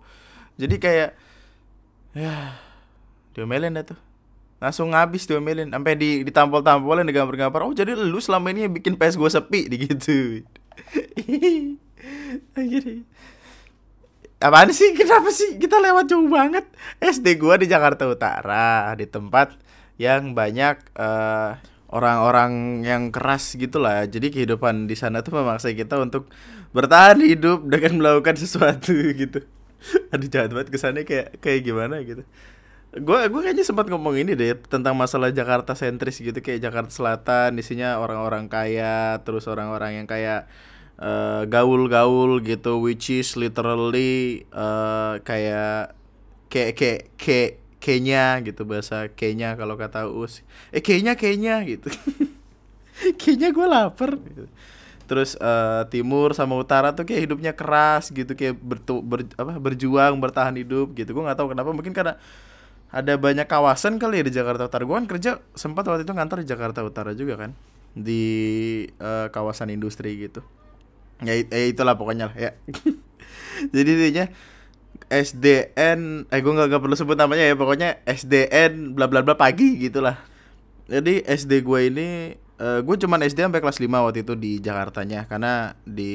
Jadi 0.60 0.76
kayak 0.76 1.10
ya 2.12 2.58
diomelin 3.32 3.72
dah 3.78 3.86
tuh 3.86 4.09
langsung 4.60 4.92
ngabis 4.92 5.24
diomelin 5.24 5.72
sampai 5.72 5.96
di 5.96 6.20
ditampol-tampolin 6.22 7.08
digambar-gambar 7.08 7.64
oh 7.64 7.72
jadi 7.72 7.96
lu 7.96 8.20
selama 8.20 8.52
ini 8.52 8.68
yang 8.68 8.74
bikin 8.76 8.94
PS 9.00 9.16
gue 9.16 9.30
sepi 9.32 9.60
gitu 9.88 10.44
apaan 14.40 14.72
sih? 14.72 14.96
Kenapa 14.96 15.28
sih? 15.30 15.60
Kita 15.60 15.76
lewat 15.78 16.08
jauh 16.08 16.26
banget. 16.26 16.64
SD 16.98 17.36
gua 17.36 17.60
di 17.60 17.68
Jakarta 17.68 18.08
Utara 18.08 18.96
di 18.96 19.04
tempat 19.04 19.54
yang 20.00 20.32
banyak 20.32 20.96
uh, 20.96 21.60
orang-orang 21.92 22.82
yang 22.82 23.12
keras 23.12 23.54
gitulah. 23.54 24.08
Jadi 24.08 24.32
kehidupan 24.32 24.88
di 24.88 24.96
sana 24.96 25.20
tuh 25.20 25.36
memaksa 25.36 25.76
kita 25.76 26.00
untuk 26.00 26.32
bertahan 26.72 27.20
hidup 27.20 27.68
dengan 27.68 28.00
melakukan 28.00 28.40
sesuatu 28.40 28.96
gitu. 29.12 29.44
Aduh 30.12 30.28
jahat 30.28 30.50
banget 30.56 30.72
kesannya 30.72 31.04
kayak 31.04 31.40
kayak 31.40 31.60
gimana 31.64 32.00
gitu 32.04 32.24
gue 32.90 33.18
gue 33.30 33.40
kayaknya 33.46 33.62
sempat 33.62 33.86
ngomong 33.86 34.18
ini 34.18 34.34
deh 34.34 34.58
tentang 34.66 34.98
masalah 34.98 35.30
Jakarta 35.30 35.78
sentris 35.78 36.18
gitu 36.18 36.34
kayak 36.42 36.58
Jakarta 36.58 36.90
Selatan 36.90 37.54
isinya 37.62 38.02
orang-orang 38.02 38.50
kaya 38.50 39.22
terus 39.22 39.46
orang-orang 39.46 40.02
yang 40.02 40.06
kayak 40.10 40.50
uh, 40.98 41.46
gaul-gaul 41.46 42.42
gitu 42.42 42.82
which 42.82 43.14
is 43.14 43.38
literally 43.38 44.42
uh, 44.50 45.22
kayak 45.22 45.94
kayak 46.50 46.74
kayak 46.74 47.02
kayak 47.14 47.50
Kenya 47.80 48.44
gitu 48.44 48.68
bahasa 48.68 49.08
Kenya 49.08 49.56
kalau 49.56 49.80
kata 49.80 50.04
Us. 50.12 50.44
Eh 50.68 50.84
Kenya 50.84 51.16
Kenya 51.16 51.64
gitu. 51.64 51.88
Kenya 53.22 53.48
gue 53.50 53.66
lapar. 53.66 54.20
Gitu. 54.20 54.46
terus 55.10 55.34
uh, 55.42 55.90
timur 55.90 56.30
sama 56.38 56.54
utara 56.54 56.94
tuh 56.94 57.02
kayak 57.02 57.26
hidupnya 57.26 57.50
keras 57.50 58.14
gitu 58.14 58.30
kayak 58.38 58.54
bertu, 58.62 59.02
ber, 59.02 59.26
apa 59.34 59.58
berjuang 59.58 60.14
bertahan 60.22 60.54
hidup 60.54 60.94
gitu. 60.94 61.10
Gue 61.10 61.26
nggak 61.26 61.34
tahu 61.34 61.50
kenapa 61.50 61.74
mungkin 61.74 61.90
karena 61.90 62.14
ada 62.90 63.14
banyak 63.14 63.46
kawasan 63.46 64.02
kali 64.02 64.22
ya 64.22 64.24
di 64.26 64.34
Jakarta 64.34 64.66
Utara. 64.66 64.82
Gue 64.82 64.96
kan 64.98 65.06
kerja 65.06 65.30
sempat 65.54 65.86
waktu 65.86 66.02
itu 66.02 66.12
ngantor 66.14 66.42
di 66.42 66.48
Jakarta 66.50 66.82
Utara 66.82 67.14
juga 67.14 67.38
kan 67.38 67.54
di 67.94 68.22
uh, 68.98 69.30
kawasan 69.30 69.70
industri 69.70 70.18
gitu. 70.18 70.42
Ya, 71.22 71.38
ya 71.38 71.66
itulah 71.70 71.94
pokoknya 71.94 72.34
lah 72.34 72.36
ya. 72.36 72.50
Jadi 73.74 73.88
intinya 73.94 74.26
SDN, 75.10 76.30
eh 76.30 76.40
gue 76.42 76.52
gak, 76.54 76.70
gak 76.70 76.82
perlu 76.82 76.96
sebut 76.98 77.18
namanya 77.18 77.46
ya 77.46 77.54
pokoknya 77.58 78.02
SDN 78.06 78.94
bla 78.94 79.06
bla 79.06 79.22
bla 79.22 79.38
pagi 79.38 79.78
gitulah. 79.78 80.18
Jadi 80.90 81.22
SD 81.22 81.62
gue 81.62 81.80
ini 81.86 82.08
uh, 82.58 82.80
gue 82.82 82.96
cuman 82.98 83.22
SD 83.22 83.46
sampai 83.46 83.62
kelas 83.62 83.78
5 83.78 83.86
waktu 83.86 84.26
itu 84.26 84.34
di 84.34 84.58
Jakartanya 84.58 85.30
karena 85.30 85.78
di 85.86 86.14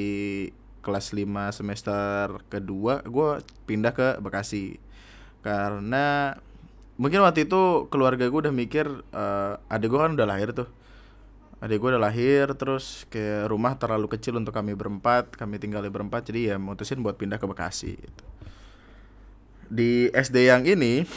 kelas 0.85 1.15
5 1.17 1.25
semester 1.55 2.45
kedua 2.51 3.01
gue 3.01 3.41
pindah 3.65 3.95
ke 3.95 4.07
Bekasi 4.21 4.77
karena 5.41 6.37
mungkin 6.95 7.19
waktu 7.23 7.43
itu 7.47 7.91
keluarga 7.91 8.31
gue 8.31 8.39
udah 8.47 8.55
mikir 8.55 8.87
uh, 9.11 9.59
adik 9.67 9.91
gue 9.91 9.99
kan 9.99 10.15
udah 10.15 10.27
lahir 10.27 10.55
tuh. 10.55 10.67
Adik 11.63 11.79
gue 11.79 11.89
udah 11.95 12.03
lahir 12.03 12.51
terus 12.55 13.07
ke 13.07 13.47
rumah 13.47 13.75
terlalu 13.79 14.11
kecil 14.11 14.35
untuk 14.35 14.51
kami 14.51 14.75
berempat 14.75 15.35
kami 15.35 15.59
tinggal 15.59 15.83
di 15.83 15.91
berempat 15.91 16.27
jadi 16.27 16.55
ya 16.55 16.57
mutusin 16.59 16.99
buat 16.99 17.15
pindah 17.15 17.39
ke 17.39 17.47
Bekasi 17.47 17.95
gitu. 17.95 18.23
di 19.65 20.13
SD 20.13 20.45
yang 20.45 20.61
ini 20.61 21.09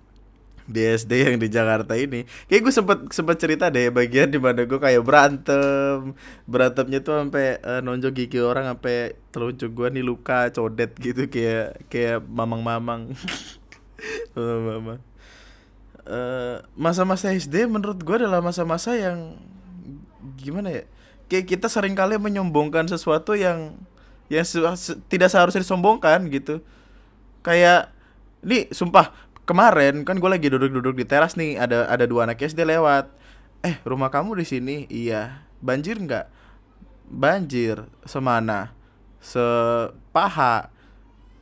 di 0.72 0.80
SD 0.88 1.12
yang 1.26 1.36
di 1.36 1.52
Jakarta 1.52 1.98
ini 1.98 2.24
kayak 2.48 2.62
gue 2.64 2.72
sempet 2.72 2.98
sempet 3.12 3.36
cerita 3.36 3.68
deh 3.68 3.92
bagian 3.92 4.30
di 4.30 4.38
mana 4.38 4.64
gue 4.64 4.78
kayak 4.78 5.02
berantem. 5.04 6.14
Berantemnya 6.46 7.02
tuh 7.02 7.20
sampai 7.20 7.58
uh, 7.60 7.82
nonjok 7.84 8.12
gigi 8.14 8.40
orang 8.40 8.70
sampai 8.72 9.18
telunjuk 9.34 9.70
gue 9.74 9.88
nih 10.00 10.04
luka 10.06 10.48
codet 10.54 10.94
gitu 10.96 11.28
kayak 11.28 11.86
kayak 11.92 12.18
mamang-mamang. 12.24 13.12
Mamang-mamang 14.34 15.09
Eh, 16.10 16.58
masa-masa 16.74 17.30
SD 17.30 17.70
menurut 17.70 18.02
gue 18.02 18.16
adalah 18.18 18.42
masa-masa 18.42 18.98
yang 18.98 19.38
gimana 20.34 20.82
ya? 20.82 20.84
Kayak 21.30 21.46
kita 21.54 21.66
sering 21.70 21.94
kali 21.94 22.18
menyombongkan 22.18 22.90
sesuatu 22.90 23.38
yang 23.38 23.78
yang 24.26 24.42
se 24.42 24.58
se 24.74 24.98
tidak 25.06 25.30
seharusnya 25.30 25.62
disombongkan 25.62 26.26
gitu. 26.34 26.66
Kayak 27.46 27.94
ini 28.42 28.66
sumpah 28.74 29.14
kemarin 29.46 30.02
kan 30.02 30.18
gue 30.18 30.26
lagi 30.26 30.50
duduk-duduk 30.50 30.98
di 30.98 31.06
teras 31.06 31.38
nih 31.38 31.62
ada 31.62 31.86
ada 31.86 32.02
dua 32.10 32.26
anak 32.26 32.42
SD 32.42 32.66
lewat. 32.66 33.06
Eh 33.62 33.78
rumah 33.86 34.10
kamu 34.10 34.34
di 34.42 34.46
sini? 34.50 34.76
Iya. 34.90 35.46
Banjir 35.62 35.94
nggak? 35.94 36.26
Banjir. 37.06 37.86
Semana? 38.02 38.74
Sepaha 39.22 40.74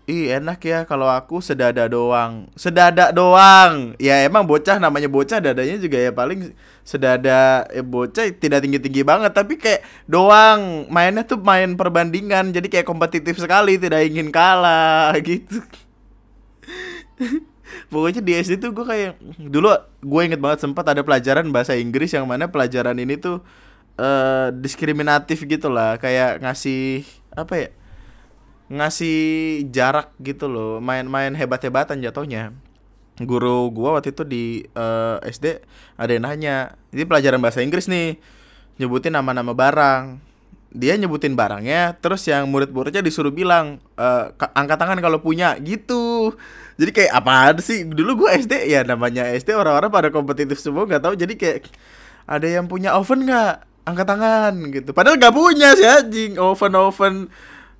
Ih 0.09 0.33
enak 0.41 0.65
ya 0.65 0.79
kalau 0.89 1.05
aku 1.05 1.45
sedada 1.45 1.85
doang. 1.85 2.49
Sedada 2.57 3.13
doang. 3.13 3.93
Ya 4.01 4.25
emang 4.25 4.49
bocah 4.49 4.81
namanya 4.81 5.05
bocah 5.05 5.37
dadanya 5.37 5.77
juga 5.77 6.01
ya 6.01 6.09
paling 6.17 6.57
Sedada 6.81 7.69
ya 7.69 7.85
bocah 7.85 8.25
tidak 8.33 8.65
tinggi-tinggi 8.65 9.05
banget 9.05 9.37
Tapi 9.37 9.61
kayak 9.61 9.85
doang. 10.09 10.89
Mainnya 10.89 11.29
tuh 11.29 11.37
main 11.45 11.77
perbandingan 11.77 12.57
Jadi 12.57 12.73
kayak 12.73 12.89
kompetitif 12.89 13.37
sekali 13.37 13.77
Tidak 13.77 14.01
ingin 14.09 14.33
kalah 14.33 15.13
gitu. 15.29 15.61
Pokoknya 17.93 18.25
di 18.25 18.33
SD 18.33 18.65
tuh 18.65 18.73
gue 18.73 18.89
kayak 18.89 19.21
Dulu 19.37 19.69
gue 20.09 20.23
inget 20.25 20.41
banget 20.41 20.65
sempat 20.65 20.89
ada 20.89 21.05
pelajaran 21.05 21.53
bahasa 21.53 21.77
Inggris 21.77 22.17
Yang 22.17 22.25
mana 22.25 22.49
pelajaran 22.49 22.97
ini 22.97 23.21
tuh 23.21 23.45
uh, 24.01 24.49
Diskriminatif 24.57 25.45
gitu 25.45 25.69
lah 25.69 26.01
Kayak 26.01 26.41
ngasih 26.41 27.05
Apa 27.37 27.55
ya 27.61 27.69
ngasih 28.69 29.19
jarak 29.73 30.13
gitu 30.21 30.45
loh 30.47 30.77
main-main 30.79 31.33
hebat-hebatan 31.33 32.05
jatuhnya. 32.05 32.53
Guru 33.19 33.73
gua 33.75 33.99
waktu 33.99 34.15
itu 34.15 34.23
di 34.23 34.45
uh, 34.79 35.19
eh, 35.25 35.35
SD 35.35 35.47
ada 35.99 36.11
yang 36.15 36.25
nanya 36.29 36.79
ini 36.95 37.03
pelajaran 37.03 37.43
bahasa 37.43 37.65
Inggris 37.65 37.91
nih 37.91 38.21
nyebutin 38.79 39.17
nama-nama 39.17 39.57
barang. 39.57 40.23
Dia 40.69 40.95
nyebutin 41.01 41.33
barangnya 41.33 41.97
terus 41.99 42.29
yang 42.29 42.45
murid-muridnya 42.53 43.01
disuruh 43.01 43.33
bilang 43.33 43.81
e, 43.97 44.09
angkat 44.53 44.77
tangan 44.77 45.01
kalau 45.01 45.17
punya 45.17 45.57
gitu. 45.65 46.37
Jadi 46.77 46.93
kayak 46.93 47.13
apa 47.25 47.57
sih? 47.65 47.89
Dulu 47.89 48.29
gua 48.29 48.37
SD 48.37 48.69
ya 48.69 48.85
namanya 48.85 49.33
SD 49.33 49.57
orang-orang 49.57 49.89
pada 49.89 50.09
kompetitif 50.13 50.61
semua 50.61 50.85
nggak 50.85 51.01
tahu. 51.09 51.15
Jadi 51.17 51.41
kayak 51.41 51.73
ada 52.29 52.45
yang 52.45 52.69
punya 52.69 52.93
oven 53.01 53.25
nggak? 53.25 53.65
Angkat 53.89 54.07
tangan 54.13 54.53
gitu. 54.69 54.93
Padahal 54.93 55.17
nggak 55.17 55.33
punya 55.33 55.73
sih 55.73 55.89
anjing 55.89 56.33
oven 56.37 56.75
oven 56.77 57.15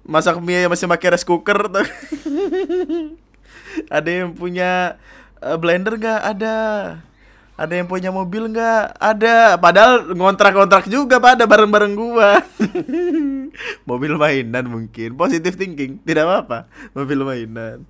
masak 0.09 0.41
mie 0.41 0.65
masih 0.73 0.89
pakai 0.89 1.13
rice 1.13 1.29
cooker 1.29 1.69
tuh. 1.69 1.85
ada 3.99 4.09
yang 4.09 4.33
punya 4.33 4.97
uh, 5.45 5.61
blender 5.61 6.01
nggak? 6.01 6.21
Ada. 6.25 6.57
Ada 7.59 7.73
yang 7.75 7.87
punya 7.91 8.09
mobil 8.09 8.49
nggak? 8.49 8.97
Ada. 8.97 9.61
Padahal 9.61 10.17
ngontrak-ngontrak 10.17 10.89
juga 10.89 11.21
pada 11.21 11.45
bareng-bareng 11.45 11.93
gua. 11.93 12.41
mobil 13.91 14.17
mainan 14.17 14.65
mungkin. 14.65 15.13
Positive 15.13 15.55
thinking, 15.55 16.01
tidak 16.09 16.25
apa-apa. 16.25 16.71
Mobil 16.97 17.21
mainan. 17.21 17.85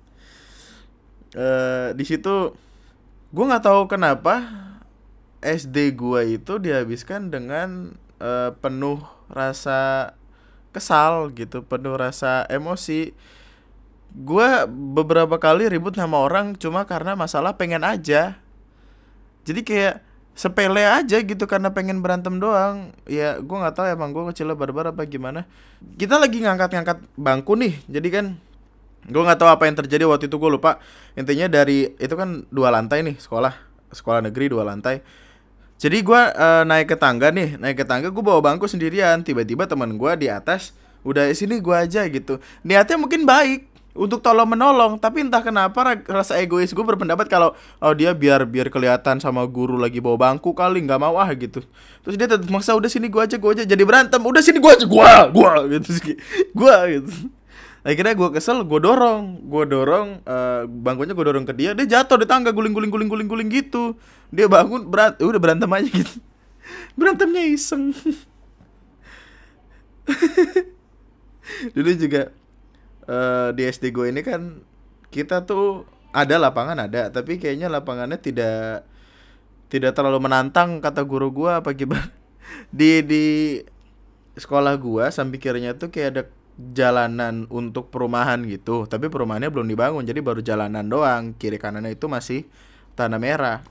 Uh, 1.31 1.95
di 1.95 2.03
situ 2.03 2.51
gua 3.31 3.45
nggak 3.53 3.63
tahu 3.63 3.85
kenapa 3.85 4.41
SD 5.39 5.93
gua 5.95 6.25
itu 6.25 6.57
dihabiskan 6.57 7.29
dengan 7.29 7.93
uh, 8.17 8.51
penuh 8.57 9.05
rasa 9.29 10.17
kesal 10.69 11.33
gitu 11.33 11.65
penuh 11.65 11.97
rasa 11.97 12.45
emosi. 12.49 13.13
Gue 14.09 14.49
beberapa 14.69 15.37
kali 15.37 15.69
ribut 15.69 15.93
sama 15.93 16.17
orang 16.17 16.57
cuma 16.57 16.85
karena 16.85 17.13
masalah 17.13 17.57
pengen 17.57 17.85
aja. 17.85 18.41
Jadi 19.45 19.61
kayak 19.65 19.95
sepele 20.33 20.87
aja 20.87 21.19
gitu 21.19 21.43
karena 21.45 21.73
pengen 21.73 22.01
berantem 22.01 22.41
doang. 22.41 22.93
Ya 23.05 23.37
gue 23.37 23.57
nggak 23.57 23.75
tahu 23.75 23.85
emang 23.89 24.13
gue 24.13 24.23
kecil 24.33 24.53
barbar 24.57 24.93
apa 24.93 25.05
gimana. 25.05 25.45
Kita 25.97 26.17
lagi 26.17 26.41
ngangkat-ngangkat 26.41 27.05
bangku 27.17 27.53
nih 27.59 27.77
jadi 27.85 28.09
kan 28.09 28.25
gue 29.07 29.21
nggak 29.23 29.39
tahu 29.39 29.49
apa 29.49 29.63
yang 29.69 29.77
terjadi 29.79 30.03
waktu 30.09 30.25
itu 30.25 30.37
gue 30.37 30.51
lupa. 30.51 30.81
Intinya 31.13 31.45
dari 31.49 31.93
itu 31.97 32.15
kan 32.17 32.49
dua 32.49 32.73
lantai 32.73 33.05
nih 33.05 33.17
sekolah. 33.21 33.53
Sekolah 33.89 34.21
negeri 34.25 34.53
dua 34.53 34.65
lantai 34.65 35.01
jadi 35.79 35.97
gue 36.03 36.21
uh, 36.35 36.63
naik 36.67 36.91
ke 36.91 36.97
tangga 36.99 37.31
nih, 37.31 37.55
naik 37.55 37.79
ke 37.79 37.85
tangga 37.87 38.11
gue 38.11 38.23
bawa 38.23 38.43
bangku 38.43 38.67
sendirian. 38.67 39.23
Tiba-tiba 39.23 39.63
teman 39.63 39.95
gue 39.95 40.11
di 40.19 40.27
atas 40.27 40.75
udah 41.07 41.31
sini 41.31 41.63
gue 41.63 41.71
aja 41.71 42.03
gitu. 42.11 42.43
Niatnya 42.67 42.99
mungkin 42.99 43.23
baik, 43.23 43.69
untuk 43.99 44.23
tolong 44.23 44.47
menolong 44.47 44.95
tapi 44.95 45.25
entah 45.25 45.43
kenapa 45.43 45.79
ra- 45.81 46.05
rasa 46.07 46.39
egois 46.39 46.71
gue 46.71 46.85
berpendapat 46.85 47.25
kalau 47.27 47.51
oh 47.81 47.93
dia 47.97 48.15
biar 48.15 48.47
biar 48.47 48.71
kelihatan 48.71 49.19
sama 49.19 49.43
guru 49.43 49.75
lagi 49.75 49.99
bawa 49.99 50.15
bangku 50.15 50.55
kali 50.55 50.85
nggak 50.85 51.01
mau 51.01 51.19
ah 51.19 51.27
gitu 51.35 51.65
terus 52.05 52.15
dia 52.15 52.29
tetap 52.29 52.47
maksa 52.47 52.77
udah 52.77 52.87
sini 52.87 53.11
gue 53.11 53.19
aja 53.19 53.35
gue 53.35 53.49
aja 53.49 53.63
jadi 53.67 53.83
berantem 53.83 54.21
udah 54.21 54.39
sini 54.39 54.61
gue 54.61 54.71
aja 54.71 54.85
gue 54.87 55.11
gue 55.35 55.51
gitu 55.75 55.89
gue 56.55 56.75
gitu 56.95 57.11
akhirnya 57.83 58.13
gue 58.15 58.29
kesel 58.35 58.63
gue 58.63 58.79
dorong 58.79 59.41
gue 59.49 59.63
dorong 59.67 60.07
eh, 60.23 60.63
bangkunya 60.69 61.11
gue 61.17 61.25
dorong 61.25 61.45
ke 61.47 61.53
dia 61.57 61.71
dia 61.75 61.99
jatuh 61.99 62.21
di 62.21 62.27
tangga 62.29 62.53
guling 62.55 62.71
guling 62.71 62.91
guling 62.91 63.09
guling 63.11 63.27
guling 63.27 63.49
gitu 63.49 63.99
dia 64.29 64.45
bangun 64.45 64.85
berat 64.85 65.17
udah 65.21 65.41
berantem 65.41 65.69
aja 65.73 65.89
gitu. 65.89 66.21
Berantemnya 66.97 67.43
iseng. 67.49 67.93
Dulu 71.75 71.89
juga 71.97 72.29
eh, 73.09 73.49
di 73.57 73.65
SD 73.65 73.89
gue 73.89 74.13
ini 74.13 74.21
kan 74.21 74.61
kita 75.09 75.49
tuh 75.49 75.85
ada 76.13 76.37
lapangan 76.37 76.85
ada. 76.85 77.09
Tapi 77.09 77.41
kayaknya 77.41 77.69
lapangannya 77.69 78.21
tidak 78.21 78.85
tidak 79.69 79.93
terlalu 79.93 80.25
menantang 80.25 80.81
kata 80.81 81.05
guru 81.05 81.29
gua 81.29 81.61
apa 81.61 81.77
gimana. 81.77 82.09
Di 82.77 83.05
di 83.05 83.25
sekolah 84.33 84.73
gua 84.81 85.13
samping 85.13 85.37
kirinya 85.37 85.77
tuh 85.77 85.93
kayak 85.93 86.09
ada 86.09 86.23
jalanan 86.57 87.45
untuk 87.53 87.93
perumahan 87.93 88.41
gitu. 88.49 88.89
Tapi 88.89 89.09
perumahannya 89.09 89.53
belum 89.53 89.69
dibangun 89.69 90.03
jadi 90.05 90.21
baru 90.21 90.41
jalanan 90.41 90.85
doang. 90.89 91.37
Kiri 91.37 91.61
kanannya 91.61 91.93
itu 91.93 92.09
masih 92.09 92.49
tanah 92.97 93.21
merah 93.21 93.61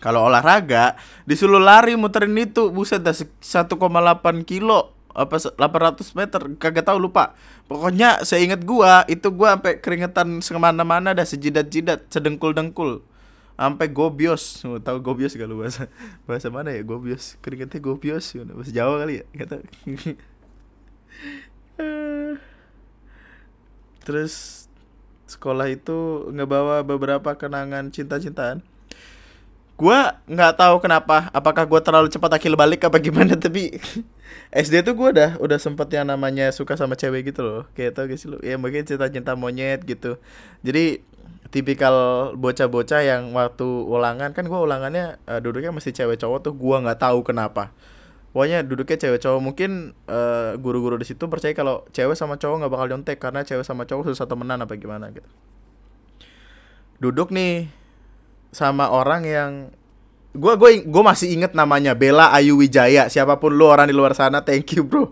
kalau 0.00 0.26
olahraga 0.26 0.96
disuruh 1.28 1.60
lari 1.60 1.94
muterin 1.94 2.32
itu 2.34 2.72
buset 2.72 3.04
dah 3.04 3.12
se- 3.12 3.28
1,8 3.44 4.42
kilo 4.42 4.96
apa 5.12 5.36
se- 5.36 5.52
800 5.54 6.16
meter 6.16 6.40
kagak 6.56 6.88
tahu 6.88 6.98
lupa. 6.98 7.36
Pokoknya 7.68 8.24
seingat 8.24 8.64
gua 8.64 9.04
itu 9.06 9.28
gua 9.30 9.54
sampai 9.60 9.78
keringetan 9.78 10.40
semana-mana 10.42 11.12
dah 11.14 11.26
sejidat-jidat 11.26 12.08
sedengkul-dengkul. 12.10 13.04
Sampai 13.60 13.92
gobios 13.92 14.64
Mau 14.64 14.80
tahu 14.80 15.04
gobios 15.04 15.36
gak 15.36 15.44
lu 15.44 15.60
bahasa 15.60 15.84
bahasa 16.24 16.48
mana 16.48 16.72
ya 16.72 16.80
gobios? 16.80 17.36
Keringetnya 17.44 17.76
gobios 17.84 18.32
bahasa 18.32 18.72
Jawa 18.72 19.04
kali 19.04 19.20
ya 19.20 19.24
Eh. 21.76 22.34
terus 24.00 24.64
sekolah 25.28 25.68
itu 25.70 26.26
ngebawa 26.32 26.82
beberapa 26.82 27.36
kenangan 27.36 27.92
cinta-cintaan 27.92 28.64
gua 29.80 30.20
nggak 30.28 30.60
tahu 30.60 30.76
kenapa 30.84 31.32
apakah 31.32 31.64
gua 31.64 31.80
terlalu 31.80 32.12
cepat 32.12 32.36
akil 32.36 32.52
balik 32.52 32.84
apa 32.84 33.00
gimana 33.00 33.32
tapi 33.44 33.80
SD 34.52 34.84
tuh 34.84 34.92
gua 34.92 35.08
udah 35.16 35.30
udah 35.40 35.58
sempet 35.62 35.88
yang 35.96 36.04
namanya 36.04 36.52
suka 36.52 36.76
sama 36.76 37.00
cewek 37.00 37.32
gitu 37.32 37.40
loh. 37.40 37.64
Kayak 37.72 37.96
tau 37.96 38.04
gak 38.04 38.18
sih 38.20 38.28
lu? 38.28 38.36
Ya 38.44 38.60
mungkin 38.60 38.84
cinta-cinta 38.84 39.32
monyet 39.32 39.80
gitu. 39.88 40.20
Jadi 40.60 41.00
tipikal 41.50 41.94
bocah-bocah 42.38 43.00
yang 43.02 43.32
waktu 43.34 43.66
ulangan 43.66 44.36
kan 44.36 44.44
gua 44.46 44.60
ulangannya 44.62 45.16
eh, 45.24 45.40
duduknya 45.40 45.72
masih 45.72 45.96
cewek 45.96 46.20
cowok 46.20 46.38
tuh 46.44 46.54
gua 46.54 46.84
nggak 46.84 47.00
tahu 47.00 47.24
kenapa. 47.24 47.72
Pokoknya 48.30 48.62
duduknya 48.62 49.00
cewek 49.00 49.18
cowok 49.24 49.40
mungkin 49.40 49.96
eh, 50.06 50.52
guru-guru 50.60 51.00
di 51.00 51.08
situ 51.08 51.24
percaya 51.26 51.56
kalau 51.56 51.88
cewek 51.96 52.14
sama 52.18 52.36
cowok 52.36 52.56
nggak 52.66 52.72
bakal 52.76 52.86
nyontek 52.92 53.16
karena 53.16 53.40
cewek 53.46 53.64
sama 53.64 53.88
cowok 53.88 54.12
susah 54.12 54.28
temenan 54.28 54.60
apa 54.60 54.76
gimana 54.76 55.08
gitu. 55.14 55.26
Duduk 57.00 57.32
nih 57.32 57.79
sama 58.50 58.90
orang 58.90 59.22
yang 59.26 59.50
gua 60.30 60.54
gue 60.54 60.86
gue 60.86 61.02
masih 61.02 61.34
inget 61.34 61.52
namanya 61.58 61.94
Bella 61.94 62.30
Ayu 62.30 62.58
Wijaya. 62.58 63.10
Siapa 63.10 63.38
pun 63.42 63.54
lu 63.54 63.66
orang 63.66 63.90
di 63.90 63.94
luar 63.94 64.14
sana 64.14 64.42
thank 64.42 64.78
you 64.78 64.86
bro. 64.86 65.10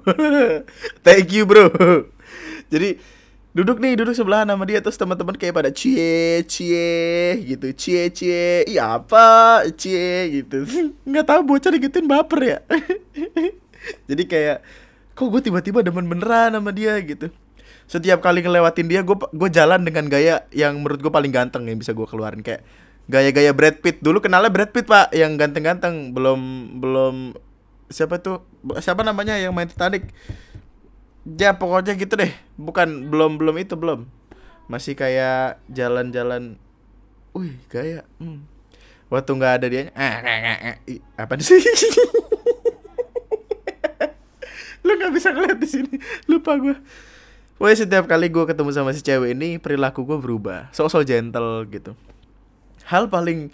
Thank 1.07 1.35
you 1.35 1.43
bro. 1.47 1.71
Jadi 2.73 2.99
duduk 3.57 3.83
nih 3.83 3.99
duduk 3.99 4.15
sebelah 4.15 4.47
sama 4.47 4.63
dia 4.69 4.79
terus 4.79 4.95
teman-teman 4.95 5.35
kayak 5.35 5.55
pada 5.57 5.71
cie 5.75 6.47
cie 6.47 7.35
gitu. 7.43 7.75
Cie 7.75 8.13
cie 8.15 8.63
iya 8.69 8.99
apa? 8.99 9.67
Cie 9.75 10.43
gitu. 10.43 10.63
Nggak 11.09 11.27
tahu 11.27 11.41
bocah 11.43 11.71
digituin 11.75 12.07
baper 12.07 12.41
ya. 12.45 12.59
Jadi 14.07 14.23
kayak 14.29 14.63
kok 15.19 15.27
gue 15.27 15.43
tiba-tiba 15.43 15.83
demen 15.83 16.07
beneran 16.07 16.55
sama 16.55 16.71
dia 16.71 16.95
gitu. 17.03 17.35
Setiap 17.89 18.21
kali 18.21 18.45
ngelewatin 18.45 18.87
dia 18.87 19.01
gue 19.03 19.17
gue 19.17 19.49
jalan 19.51 19.83
dengan 19.83 20.07
gaya 20.07 20.47
yang 20.55 20.79
menurut 20.79 21.03
gue 21.03 21.11
paling 21.11 21.33
ganteng 21.35 21.67
yang 21.67 21.81
bisa 21.81 21.91
gue 21.91 22.07
keluarin. 22.07 22.45
Kayak 22.45 22.63
gaya-gaya 23.09 23.51
Brad 23.57 23.81
Pitt. 23.81 24.05
Dulu 24.05 24.21
kenalnya 24.21 24.53
Brad 24.53 24.71
Pitt 24.71 24.87
pak 24.87 25.11
yang 25.17 25.35
ganteng-ganteng. 25.41 26.13
Belum 26.13 26.71
belum 26.79 27.35
siapa 27.89 28.21
tuh? 28.21 28.45
Siapa 28.79 29.03
namanya 29.03 29.41
yang 29.41 29.57
main 29.57 29.67
Titanic? 29.67 30.13
Ya 31.25 31.57
pokoknya 31.57 31.97
gitu 31.97 32.15
deh. 32.15 32.31
Bukan 32.61 33.09
belum 33.09 33.41
belum 33.41 33.57
itu 33.59 33.75
belum. 33.75 34.05
Masih 34.69 34.95
kayak 34.95 35.59
jalan-jalan. 35.73 36.61
Wih 37.33 37.57
gaya 37.69 38.05
hmm. 38.21 38.41
waktu 39.13 39.31
nggak 39.31 39.53
ada 39.61 39.67
dia 39.69 39.93
eh, 39.93 40.15
eh, 40.25 40.77
eh, 40.89 41.01
apa 41.15 41.37
sih 41.39 41.61
lu 44.83 44.97
nggak 44.97 45.13
bisa 45.13 45.31
ngeliat 45.37 45.61
di 45.61 45.69
sini. 45.69 45.95
Lupa 46.27 46.57
gue 46.57 46.75
Wah 47.59 47.75
setiap 47.75 48.07
kali 48.07 48.31
gue 48.31 48.45
ketemu 48.47 48.71
sama 48.71 48.95
si 48.95 49.03
cewek 49.03 49.35
ini 49.35 49.59
perilaku 49.59 50.07
gue 50.07 50.19
berubah. 50.19 50.71
Sok-sok 50.75 51.05
gentle 51.07 51.67
gitu 51.71 51.95
hal 52.89 53.13
paling 53.13 53.53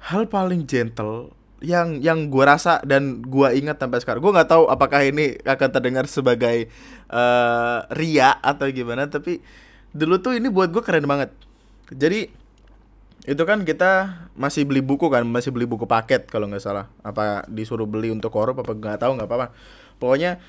hal 0.00 0.28
paling 0.28 0.68
gentle 0.68 1.32
yang 1.60 2.00
yang 2.00 2.32
gue 2.32 2.44
rasa 2.44 2.80
dan 2.88 3.20
gue 3.20 3.48
ingat 3.56 3.76
sampai 3.76 4.00
sekarang. 4.00 4.20
Gue 4.24 4.32
nggak 4.32 4.48
tahu 4.48 4.64
apakah 4.72 5.04
ini 5.04 5.36
akan 5.44 5.68
terdengar 5.68 6.08
sebagai 6.08 6.72
eh 7.10 7.78
ria 7.92 8.36
atau 8.40 8.68
gimana 8.72 9.08
tapi 9.12 9.44
dulu 9.92 10.20
tuh 10.20 10.36
ini 10.36 10.48
buat 10.48 10.72
gue 10.72 10.80
keren 10.80 11.04
banget. 11.04 11.32
Jadi 11.92 12.32
itu 13.28 13.42
kan 13.44 13.68
kita 13.68 14.24
masih 14.32 14.64
beli 14.64 14.80
buku 14.80 15.12
kan 15.12 15.20
masih 15.28 15.52
beli 15.52 15.68
buku 15.68 15.84
paket 15.84 16.24
kalau 16.32 16.48
nggak 16.48 16.64
salah. 16.64 16.88
Apa 17.04 17.44
disuruh 17.48 17.84
beli 17.84 18.08
untuk 18.08 18.32
korup 18.32 18.56
apa 18.64 18.72
nggak 18.72 19.04
tahu 19.04 19.20
nggak 19.20 19.28
apa-apa. 19.28 19.52
Pokoknya 20.00 20.40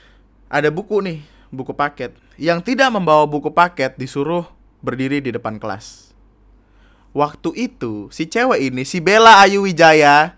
ada 0.47 0.71
buku 0.71 1.04
nih 1.04 1.19
buku 1.52 1.76
paket. 1.76 2.15
Yang 2.39 2.71
tidak 2.71 2.88
membawa 2.95 3.28
buku 3.28 3.52
paket 3.52 4.00
disuruh 4.00 4.47
berdiri 4.80 5.19
di 5.19 5.36
depan 5.36 5.60
kelas 5.60 6.11
waktu 7.12 7.71
itu 7.71 8.08
si 8.12 8.28
cewek 8.28 8.71
ini 8.71 8.88
si 8.88 9.04
Bella 9.04 9.43
Ayu 9.43 9.63
Wijaya 9.67 10.36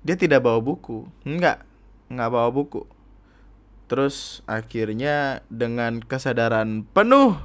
dia 0.00 0.16
tidak 0.16 0.44
bawa 0.44 0.58
buku. 0.58 1.06
Enggak 1.22 1.62
nggak 2.10 2.30
bawa 2.30 2.48
buku. 2.50 2.82
Terus 3.86 4.42
akhirnya 4.46 5.42
dengan 5.50 6.02
kesadaran 6.02 6.86
penuh 6.94 7.38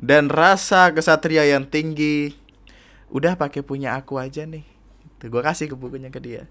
dan 0.00 0.28
rasa 0.32 0.92
kesatria 0.92 1.44
yang 1.44 1.68
tinggi 1.68 2.36
udah 3.12 3.36
pakai 3.36 3.60
punya 3.64 3.96
aku 3.96 4.20
aja 4.20 4.44
nih. 4.44 4.64
Tuh, 5.20 5.28
gue 5.30 5.42
kasih 5.44 5.70
ke 5.70 5.76
bukunya 5.76 6.08
ke 6.08 6.20
dia. 6.20 6.48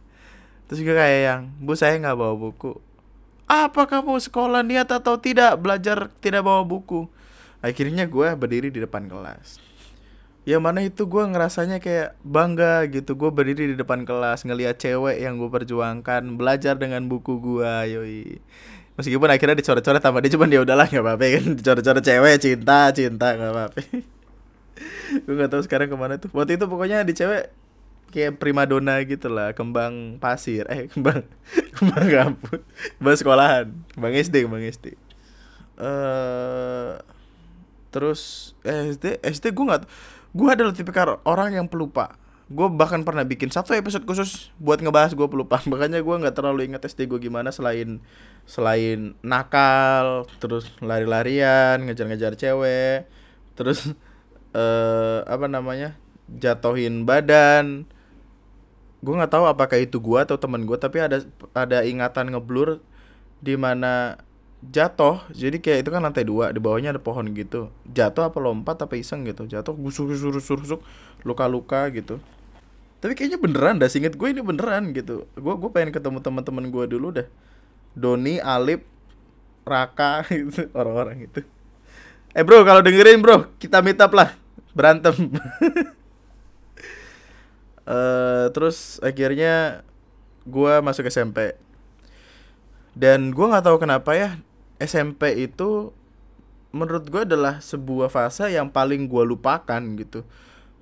Terus 0.69 0.81
gue 0.81 0.95
kayak 0.95 1.21
yang 1.25 1.41
bu 1.61 1.73
saya 1.75 1.97
nggak 1.97 2.17
bawa 2.17 2.35
buku. 2.37 2.77
Apa 3.49 3.85
kamu 3.85 4.17
sekolah 4.23 4.63
niat 4.63 4.87
atau 4.89 5.19
tidak 5.19 5.59
belajar 5.59 6.09
tidak 6.23 6.45
bawa 6.45 6.63
buku? 6.63 7.05
Akhirnya 7.59 8.07
gue 8.07 8.27
berdiri 8.37 8.71
di 8.71 8.79
depan 8.79 9.05
kelas 9.11 9.72
yang 10.43 10.59
mana 10.59 10.83
itu 10.83 11.07
gue 11.07 11.23
ngerasanya 11.23 11.79
kayak 11.79 12.19
bangga 12.23 12.87
gitu. 12.91 13.15
Gue 13.15 13.31
berdiri 13.31 13.71
di 13.71 13.75
depan 13.79 14.03
kelas 14.03 14.43
ngelihat 14.43 14.75
cewek 14.79 15.23
yang 15.23 15.39
gue 15.39 15.47
perjuangkan 15.47 16.35
belajar 16.35 16.75
dengan 16.75 17.07
buku 17.07 17.39
gue 17.39 17.73
yoi. 17.87 18.21
Meskipun 18.93 19.25
akhirnya 19.25 19.57
dicoret-coret 19.57 20.03
sama 20.03 20.21
dia 20.21 20.31
cuman 20.37 20.53
ya 20.53 20.61
udahlah 20.61 20.85
nggak 20.85 21.03
apa-apa 21.03 21.25
kan. 21.39 21.45
Dicoret-coret 21.59 22.03
cewek 22.03 22.35
cinta 22.43 22.79
cinta 22.91 23.27
nggak 23.33 23.51
apa-apa. 23.51 23.79
Gue 25.25 25.33
nggak 25.37 25.51
tahu 25.53 25.61
sekarang 25.65 25.87
ke 25.89 25.97
mana 25.97 26.17
tuh. 26.21 26.29
Waktu 26.33 26.57
itu 26.57 26.65
pokoknya 26.65 27.05
di 27.05 27.13
cewek 27.13 27.49
kayak 28.13 28.37
primadona 28.37 29.01
gitu 29.05 29.33
lah 29.33 29.57
kembang 29.57 30.21
pasir. 30.21 30.69
Eh 30.69 30.91
kembang 30.91 31.25
kembang 31.77 32.07
kampus 32.09 32.61
kembang 33.01 33.15
sekolahan. 33.17 33.65
Kembang 33.97 34.13
SD 34.13 34.45
kembang 34.45 34.61
SD 34.61 34.93
eh 35.77 36.93
terus 37.93 38.53
eh, 38.65 38.93
SD 38.93 39.21
SD 39.21 39.53
gue 39.53 39.65
nggak 39.69 39.83
gue 40.33 40.49
adalah 40.49 40.73
tipikal 40.73 41.21
orang 41.23 41.53
yang 41.53 41.67
pelupa. 41.69 42.17
Gue 42.51 42.67
bahkan 42.69 43.05
pernah 43.05 43.23
bikin 43.23 43.53
satu 43.53 43.73
episode 43.77 44.03
khusus 44.03 44.49
buat 44.57 44.81
ngebahas 44.81 45.13
gue 45.13 45.27
pelupa. 45.29 45.61
Makanya 45.71 46.01
gue 46.01 46.15
nggak 46.25 46.35
terlalu 46.35 46.73
ingat 46.73 46.89
SD 46.89 47.05
gue 47.07 47.21
gimana 47.21 47.53
selain 47.53 48.01
selain 48.43 49.15
nakal 49.23 50.27
terus 50.43 50.67
lari-larian 50.83 51.79
ngejar-ngejar 51.87 52.35
cewek 52.35 53.07
terus 53.55 53.95
eh 54.57 55.19
apa 55.23 55.45
namanya 55.45 55.95
jatohin 56.27 57.05
badan. 57.05 57.85
Gue 59.05 59.13
nggak 59.15 59.31
tahu 59.31 59.45
apakah 59.45 59.77
itu 59.77 60.01
gue 60.01 60.19
atau 60.19 60.35
teman 60.41 60.65
gue 60.65 60.77
tapi 60.81 60.99
ada 60.99 61.21
ada 61.53 61.85
ingatan 61.85 62.33
ngeblur 62.33 62.81
di 63.43 63.53
mana 63.59 64.17
jatuh 64.63 65.27
jadi 65.35 65.59
kayak 65.59 65.79
itu 65.83 65.89
kan 65.91 65.99
lantai 65.99 66.23
dua 66.23 66.55
di 66.55 66.63
bawahnya 66.63 66.95
ada 66.95 67.01
pohon 67.03 67.27
gitu 67.35 67.67
jatuh 67.89 68.31
apa 68.31 68.37
lompat 68.39 68.79
apa 68.79 68.95
iseng 68.95 69.27
gitu 69.27 69.43
jatuh 69.43 69.75
gusur 69.75 70.07
gusur 70.07 70.31
gusur 70.31 70.57
gusur 70.63 70.79
luka 71.27 71.45
luka 71.51 71.91
gitu 71.91 72.23
tapi 73.03 73.19
kayaknya 73.19 73.35
beneran 73.41 73.75
dah 73.83 73.91
singkat 73.91 74.15
gue 74.15 74.27
ini 74.31 74.39
beneran 74.39 74.95
gitu 74.95 75.27
gue 75.35 75.53
gue 75.59 75.69
pengen 75.75 75.91
ketemu 75.91 76.23
teman-teman 76.23 76.71
gue 76.71 76.85
dulu 76.87 77.07
dah 77.11 77.27
Doni 77.91 78.39
Alip 78.39 78.87
Raka 79.67 80.23
gitu 80.31 80.71
orang-orang 80.71 81.27
itu 81.27 81.43
Eh 82.33 82.41
bro, 82.41 82.65
kalau 82.65 82.81
dengerin 82.81 83.21
bro, 83.21 83.45
kita 83.61 83.85
meet 83.85 84.01
up 84.01 84.13
lah. 84.13 84.33
Berantem. 84.73 85.13
Eh 87.83 88.47
terus 88.55 88.95
akhirnya 89.03 89.83
gua 90.47 90.79
masuk 90.79 91.03
SMP. 91.11 91.51
Dan 92.95 93.35
gua 93.35 93.51
nggak 93.51 93.67
tahu 93.67 93.75
kenapa 93.75 94.15
ya 94.15 94.39
SMP 94.83 95.47
itu 95.47 95.95
menurut 96.73 97.05
gue 97.07 97.21
adalah 97.23 97.61
sebuah 97.61 98.09
fase 98.09 98.49
yang 98.51 98.67
paling 98.69 99.07
gue 99.07 99.23
lupakan 99.23 99.81
gitu. 99.97 100.27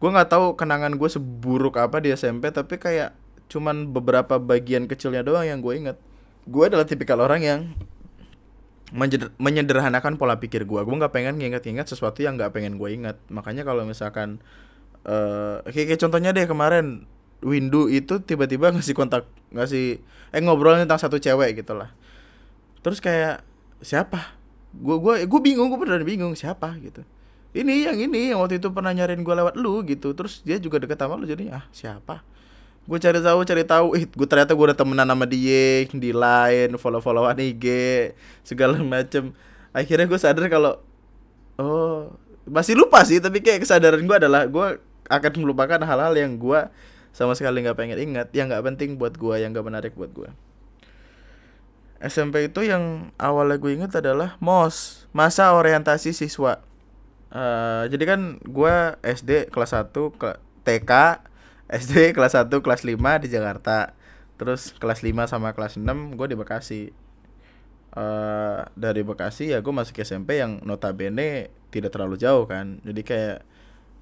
Gue 0.02 0.10
nggak 0.10 0.34
tahu 0.34 0.58
kenangan 0.58 0.98
gue 0.98 1.10
seburuk 1.12 1.78
apa 1.78 2.02
di 2.02 2.10
SMP 2.12 2.50
tapi 2.50 2.82
kayak 2.82 3.14
cuman 3.52 3.92
beberapa 3.92 4.40
bagian 4.40 4.88
kecilnya 4.88 5.22
doang 5.28 5.44
yang 5.44 5.60
gue 5.60 5.76
inget 5.76 5.98
gue 6.48 6.64
adalah 6.64 6.88
tipikal 6.88 7.20
orang 7.20 7.42
yang 7.44 7.60
menyederhanakan 9.40 10.20
pola 10.20 10.36
pikir 10.36 10.68
gue. 10.68 10.82
Gue 10.84 10.96
nggak 11.00 11.16
pengen 11.16 11.40
nginget-inget 11.40 11.88
sesuatu 11.88 12.20
yang 12.20 12.36
nggak 12.36 12.52
pengen 12.52 12.76
gue 12.76 12.90
inget. 12.92 13.16
Makanya 13.32 13.64
kalau 13.64 13.88
misalkan 13.88 14.44
eh 15.08 15.64
kayak, 15.66 15.98
contohnya 15.98 16.30
deh 16.36 16.46
kemarin 16.46 17.10
Windu 17.42 17.90
itu 17.90 18.22
tiba-tiba 18.22 18.70
ngasih 18.70 18.94
kontak 18.94 19.26
ngasih 19.50 19.98
eh 20.32 20.42
ngobrol 20.42 20.78
tentang 20.78 21.02
satu 21.02 21.18
cewek 21.18 21.58
gitu 21.58 21.74
lah 21.74 21.90
terus 22.86 23.02
kayak 23.02 23.42
siapa? 23.82 24.38
Gue 24.72 24.98
gue 24.98 25.16
gue 25.28 25.40
bingung 25.44 25.68
gue 25.68 25.80
beneran 25.82 26.06
bingung 26.08 26.34
siapa 26.38 26.78
gitu. 26.80 27.04
Ini 27.52 27.92
yang 27.92 27.98
ini 28.00 28.32
yang 28.32 28.40
waktu 28.40 28.64
itu 28.64 28.72
pernah 28.72 28.96
nyariin 28.96 29.28
gue 29.28 29.36
lewat 29.36 29.60
lu 29.60 29.84
gitu 29.84 30.16
terus 30.16 30.40
dia 30.48 30.56
juga 30.56 30.80
deket 30.80 30.96
sama 30.96 31.20
lu 31.20 31.28
jadi 31.28 31.52
ah 31.52 31.66
siapa? 31.76 32.24
Gue 32.88 32.98
cari 32.98 33.20
tahu 33.20 33.40
cari 33.44 33.64
tahu 33.68 33.88
eh 34.00 34.08
gue 34.08 34.28
ternyata 34.30 34.56
gue 34.56 34.66
udah 34.72 34.78
temenan 34.78 35.06
sama 35.12 35.26
dia 35.28 35.84
di 35.92 36.16
line 36.16 36.72
follow 36.80 37.04
followan 37.04 37.36
IG 37.36 37.66
segala 38.48 38.80
macem. 38.80 39.36
Akhirnya 39.76 40.08
gue 40.08 40.20
sadar 40.20 40.48
kalau 40.48 40.80
oh 41.60 42.16
masih 42.48 42.74
lupa 42.74 43.04
sih 43.06 43.22
tapi 43.22 43.44
kayak 43.44 43.62
kesadaran 43.68 44.02
gue 44.02 44.18
adalah 44.18 44.50
gue 44.50 44.82
akan 45.12 45.32
melupakan 45.44 45.78
hal-hal 45.84 46.14
yang 46.16 46.40
gue 46.40 46.60
sama 47.12 47.36
sekali 47.36 47.62
nggak 47.62 47.78
pengen 47.78 48.00
ingat 48.00 48.32
yang 48.32 48.50
nggak 48.50 48.64
penting 48.74 48.96
buat 48.96 49.14
gue 49.20 49.36
yang 49.44 49.52
nggak 49.52 49.68
menarik 49.68 49.94
buat 49.94 50.10
gue 50.16 50.30
SMP 52.02 52.50
itu 52.50 52.66
yang 52.66 53.14
awalnya 53.22 53.62
gue 53.62 53.72
inget 53.78 53.94
adalah 53.94 54.36
MOS 54.42 55.06
masa 55.14 55.54
orientasi 55.54 56.18
siswa. 56.18 56.62
Eh, 57.32 57.84
jadi 57.94 58.04
kan 58.10 58.22
gue 58.44 58.76
SD 59.06 59.54
kelas 59.54 59.78
1 59.78 59.94
ke 59.94 60.30
TK 60.66 60.92
SD 61.72 61.94
kelas 62.18 62.36
1 62.36 62.50
kelas 62.52 62.82
5 62.84 63.24
di 63.24 63.28
Jakarta. 63.30 63.94
Terus 64.36 64.74
kelas 64.82 65.06
5 65.06 65.30
sama 65.30 65.54
kelas 65.54 65.78
6 65.78 66.18
gue 66.18 66.28
di 66.28 66.36
Bekasi. 66.36 66.82
Eh 67.92 68.60
dari 68.74 69.02
Bekasi 69.06 69.54
ya 69.54 69.62
gue 69.62 69.74
masuk 69.74 70.02
SMP 70.02 70.42
yang 70.42 70.60
notabene 70.66 71.54
tidak 71.70 71.94
terlalu 71.94 72.18
jauh 72.18 72.50
kan. 72.50 72.84
Jadi 72.84 73.02
kayak 73.06 73.38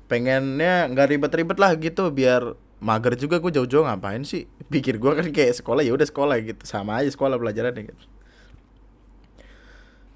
pengennya 0.09 0.89
nggak 0.89 1.07
ribet-ribet 1.13 1.57
lah 1.62 1.77
gitu 1.77 2.09
biar 2.09 2.57
mager 2.79 3.15
juga 3.19 3.39
gue 3.43 3.51
jauh-jauh 3.51 3.85
ngapain 3.85 4.23
sih? 4.23 4.47
Pikir 4.71 4.99
gue 4.99 5.11
kan 5.11 5.27
kayak 5.27 5.59
sekolah 5.59 5.83
ya 5.83 5.91
udah 5.95 6.07
sekolah 6.07 6.35
gitu. 6.43 6.63
Sama 6.63 6.99
aja 6.99 7.11
sekolah 7.11 7.35
pelajarannya 7.35 7.91
gitu. 7.91 8.03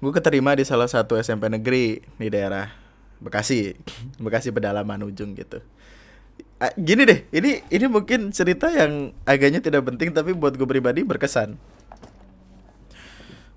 Gue 0.00 0.12
keterima 0.12 0.52
di 0.52 0.64
salah 0.68 0.88
satu 0.88 1.16
SMP 1.16 1.48
negeri 1.48 2.04
di 2.20 2.28
daerah 2.28 2.68
Bekasi 3.22 3.72
Bekasi 4.24 4.52
pedalaman 4.52 5.04
ujung 5.06 5.32
gitu. 5.36 5.60
Gini 6.80 7.04
deh 7.04 7.28
ini 7.28 7.60
ini 7.68 7.86
mungkin 7.92 8.32
cerita 8.32 8.72
yang 8.72 9.12
agaknya 9.28 9.60
tidak 9.60 9.84
penting 9.84 10.16
tapi 10.16 10.32
buat 10.32 10.56
gue 10.56 10.64
pribadi 10.64 11.04
berkesan. 11.04 11.60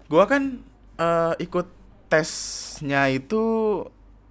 Gue 0.08 0.24
kan 0.28 0.60
eh, 1.00 1.34
ikut 1.40 1.68
tesnya 2.08 3.12
itu 3.12 3.44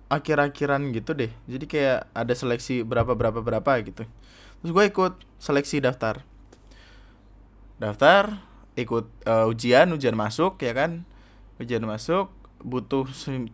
akhir-akhiran 0.07 0.95
gitu 0.95 1.13
deh. 1.13 1.33
Jadi 1.51 1.65
kayak 1.67 2.11
ada 2.15 2.35
seleksi 2.35 2.87
berapa 2.87 3.13
berapa 3.15 3.43
berapa 3.43 3.73
gitu. 3.83 4.07
Terus 4.63 4.71
gue 4.71 4.85
ikut 4.87 5.15
seleksi 5.43 5.83
daftar. 5.83 6.23
Daftar 7.77 8.41
ikut 8.79 9.09
eh, 9.27 9.47
ujian 9.51 9.91
ujian 9.91 10.15
masuk 10.15 10.63
ya 10.63 10.73
kan? 10.73 11.03
Ujian 11.59 11.83
masuk 11.85 12.31
butuh 12.63 13.07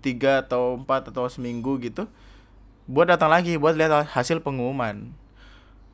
tiga 0.05 0.47
atau 0.47 0.79
empat 0.79 1.11
atau 1.11 1.27
seminggu 1.27 1.81
gitu. 1.81 2.07
Buat 2.87 3.17
datang 3.17 3.33
lagi 3.33 3.57
buat 3.57 3.79
lihat 3.79 4.13
hasil 4.13 4.45
pengumuman. 4.45 5.15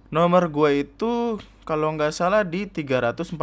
Nomor 0.08 0.48
gue 0.48 0.88
itu 0.88 1.36
kalau 1.68 1.92
nggak 1.92 2.16
salah 2.16 2.48
di 2.48 2.64
341 2.64 3.36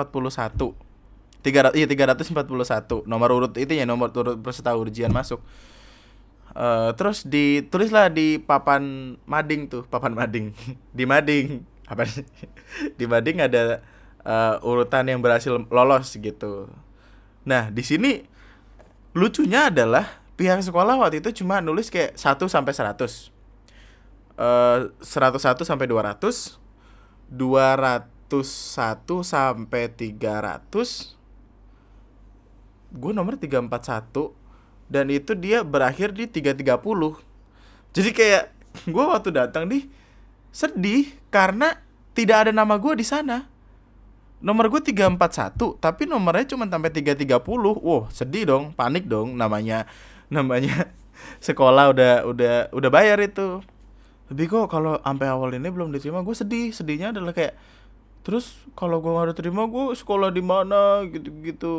300 1.46 1.78
iya 1.78 1.86
341 1.86 3.06
nomor 3.06 3.30
urut 3.30 3.54
itu 3.54 3.78
ya 3.78 3.86
nomor 3.86 4.10
urut 4.10 4.42
peserta 4.42 4.74
ujian 4.74 5.14
masuk 5.14 5.38
Eh, 6.56 6.90
terus 6.96 7.28
ditulislah 7.28 8.08
di 8.08 8.40
papan 8.40 9.16
mading 9.28 9.68
tuh 9.68 9.84
papan 9.92 10.16
mading. 10.16 10.56
Di 10.98 11.04
mading. 11.04 11.68
Apa 11.86 12.08
sih? 12.08 12.24
di 12.98 13.06
mading 13.06 13.44
ada 13.44 13.84
eh, 14.24 14.56
urutan 14.64 15.04
yang 15.06 15.20
berhasil 15.20 15.52
lolos 15.68 16.16
gitu. 16.16 16.72
Nah 17.44 17.68
di 17.70 17.84
sini 17.84 18.24
lucunya 19.12 19.68
adalah 19.68 20.24
pihak 20.40 20.64
sekolah 20.64 20.96
waktu 21.00 21.20
itu 21.20 21.44
cuma 21.44 21.60
nulis 21.60 21.92
kayak 21.92 22.16
1 22.20 22.36
sampai 22.52 22.74
100 22.76 23.32
eh 24.36 24.80
101 25.00 25.64
sampai 25.64 25.88
200 25.88 26.60
201 27.32 29.24
sampai 29.24 29.84
300 29.88 31.16
gue 32.96 33.12
nomor 33.16 33.40
341 33.40 34.45
dan 34.86 35.10
itu 35.10 35.34
dia 35.34 35.66
berakhir 35.66 36.14
di 36.14 36.30
330 36.30 37.26
jadi 37.96 38.10
kayak 38.12 38.44
gue 38.94 39.04
waktu 39.08 39.32
datang 39.32 39.72
nih 39.72 39.88
sedih 40.52 41.16
karena 41.32 41.80
tidak 42.12 42.48
ada 42.48 42.52
nama 42.52 42.76
gue 42.76 42.96
di 43.00 43.08
sana. 43.08 43.48
Nomor 44.44 44.68
gue 44.68 44.84
341 44.84 45.80
tapi 45.80 46.04
nomornya 46.06 46.54
cuma 46.54 46.68
sampai 46.68 46.92
330 46.92 47.40
wow 47.56 48.12
sedih 48.12 48.44
dong 48.52 48.64
panik 48.76 49.08
dong. 49.08 49.40
Namanya 49.40 49.88
namanya 50.36 50.92
sekolah 51.40 51.96
udah 51.96 52.14
udah 52.28 52.56
udah 52.76 52.90
bayar 52.92 53.24
itu. 53.24 53.64
Tapi 54.28 54.44
kok 54.52 54.68
kalau 54.68 55.00
sampai 55.00 55.28
awal 55.32 55.56
ini 55.56 55.72
belum 55.72 55.96
diterima 55.96 56.20
gue 56.20 56.36
sedih. 56.36 56.76
Sedihnya 56.76 57.16
adalah 57.16 57.32
kayak 57.32 57.56
terus 58.28 58.60
kalau 58.76 59.00
gue 59.00 59.08
nggak 59.08 59.40
diterima 59.40 59.72
gue 59.72 59.96
sekolah 59.96 60.36
di 60.36 60.44
mana? 60.44 61.08
Gitu 61.08 61.32
gitu 61.48 61.74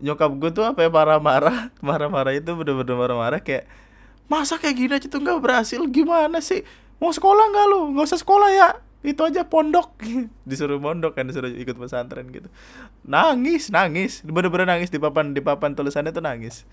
nyokap 0.00 0.32
gue 0.40 0.50
tuh 0.50 0.64
apa 0.64 0.84
ya 0.84 0.90
marah-marah. 0.90 1.70
Marah-marah 1.86 2.32
itu 2.34 2.50
bener-bener 2.56 2.96
marah-marah 2.96 3.40
kayak 3.40 3.68
masa 4.26 4.56
kayak 4.56 4.76
gini 4.76 4.92
aja 4.96 5.06
tuh 5.06 5.20
nggak 5.20 5.40
berhasil? 5.40 5.80
Gimana 5.88 6.40
sih? 6.40 6.64
Mau 6.98 7.12
sekolah 7.12 7.44
nggak 7.52 7.66
lu? 7.68 7.80
Nggak 7.96 8.06
usah 8.12 8.20
sekolah 8.20 8.50
ya. 8.52 8.68
Itu 9.00 9.24
aja 9.24 9.44
pondok. 9.48 9.96
Disuruh 10.48 10.76
pondok 10.76 11.16
kan 11.16 11.24
disuruh 11.28 11.48
ikut 11.48 11.76
pesantren 11.76 12.28
gitu. 12.28 12.48
Nangis 13.04 13.72
nangis. 13.72 14.20
Bener-bener 14.26 14.68
nangis 14.68 14.92
di 14.92 15.00
papan 15.00 15.32
di 15.32 15.40
papan 15.40 15.72
tulisannya 15.72 16.12
tuh 16.12 16.24
nangis. 16.24 16.68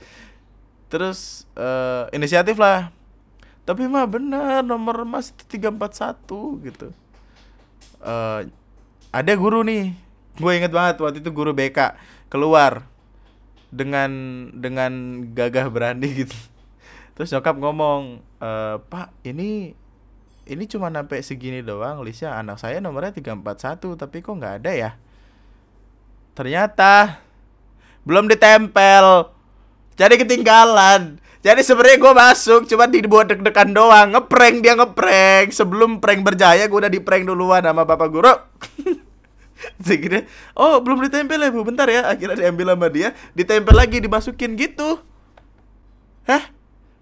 Terus 0.92 1.48
eh, 1.56 2.12
inisiatif 2.16 2.60
lah. 2.60 2.92
Tapi 3.68 3.84
mah 3.92 4.08
bener 4.08 4.64
nomor 4.64 5.04
mas 5.04 5.36
341 5.52 6.68
gitu. 6.68 6.88
Eh 8.04 8.42
ada 9.12 9.34
guru 9.40 9.64
nih. 9.64 9.96
Gue 10.38 10.60
inget 10.60 10.70
banget 10.70 11.02
waktu 11.02 11.20
itu 11.24 11.32
guru 11.34 11.56
BK 11.56 11.98
keluar 12.30 12.86
dengan 13.72 14.12
dengan 14.56 15.24
gagah 15.32 15.68
berani 15.68 16.26
gitu. 16.26 16.38
Terus 17.18 17.34
nyokap 17.34 17.56
ngomong 17.58 18.22
e, 18.38 18.50
pak 18.88 19.10
ini 19.26 19.74
ini 20.48 20.64
cuma 20.70 20.88
sampai 20.88 21.20
segini 21.26 21.60
doang 21.60 22.00
listnya 22.06 22.40
anak 22.40 22.62
saya 22.62 22.80
nomornya 22.80 23.12
341 23.12 24.00
tapi 24.00 24.24
kok 24.24 24.38
nggak 24.38 24.56
ada 24.64 24.72
ya? 24.72 24.92
Ternyata 26.38 27.20
belum 28.08 28.30
ditempel. 28.32 29.34
Jadi 29.98 30.16
ketinggalan. 30.22 31.18
Jadi 31.42 31.62
sebenarnya 31.66 31.98
gue 31.98 32.14
masuk 32.14 32.62
cuma 32.70 32.86
dibuat 32.86 33.34
deg-degan 33.34 33.74
doang. 33.74 34.14
Ngeprank 34.14 34.56
dia 34.62 34.78
ngeprank. 34.78 35.50
Sebelum 35.52 35.98
prank 35.98 36.22
berjaya 36.22 36.70
gue 36.70 36.78
udah 36.78 36.92
di 36.92 37.02
prank 37.02 37.26
duluan 37.26 37.66
sama 37.66 37.84
bapak 37.84 38.10
guru 38.14 38.30
Kira, 40.04 40.26
oh 40.54 40.78
belum 40.82 41.02
ditempel 41.10 41.42
ya 41.42 41.50
bu, 41.50 41.66
bentar 41.66 41.90
ya. 41.90 42.06
Akhirnya 42.08 42.38
diambil 42.48 42.78
sama 42.78 42.88
dia, 42.94 43.10
ditempel 43.34 43.76
lagi, 43.76 43.98
dimasukin 43.98 44.54
gitu. 44.54 45.02
Hah? 46.28 46.54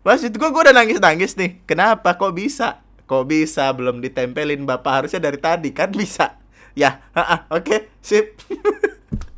Maksud 0.05 0.37
gue, 0.37 0.49
gue 0.53 0.61
udah 0.69 0.75
nangis-nangis 0.75 1.33
nih. 1.33 1.59
Kenapa? 1.65 2.13
Kok 2.13 2.37
bisa? 2.37 2.85
Kok 3.09 3.25
bisa 3.25 3.73
belum 3.73 3.99
ditempelin? 4.01 4.61
Bapak 4.63 5.03
harusnya 5.03 5.17
dari 5.17 5.41
tadi 5.41 5.73
kan 5.73 5.89
bisa. 5.89 6.37
Ya, 6.75 7.01
oke, 7.47 7.87
sip 8.03 8.35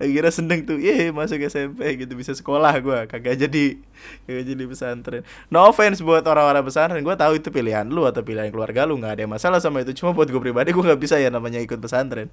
Akhirnya 0.00 0.32
seneng 0.32 0.64
tuh, 0.64 0.78
ye 0.80 1.10
masuk 1.10 1.40
SMP 1.46 2.00
gitu 2.00 2.12
bisa 2.16 2.32
sekolah 2.32 2.72
gue, 2.80 2.98
kagak 3.08 3.36
jadi 3.36 3.76
kagak 4.24 4.44
jadi 4.48 4.62
pesantren. 4.66 5.22
No 5.52 5.68
offense 5.68 6.00
buat 6.00 6.24
orang-orang 6.24 6.64
pesantren, 6.64 7.00
gue 7.00 7.16
tahu 7.16 7.38
itu 7.38 7.48
pilihan 7.52 7.84
lu 7.88 8.04
atau 8.04 8.20
pilihan 8.20 8.48
keluarga 8.48 8.88
lu 8.88 8.96
nggak 9.00 9.20
ada 9.20 9.24
masalah 9.28 9.58
sama 9.60 9.84
itu. 9.84 9.92
Cuma 9.96 10.16
buat 10.16 10.28
gue 10.28 10.40
pribadi 10.40 10.72
gue 10.72 10.84
nggak 10.84 11.00
bisa 11.00 11.16
ya 11.20 11.28
namanya 11.28 11.60
ikut 11.60 11.78
pesantren. 11.78 12.32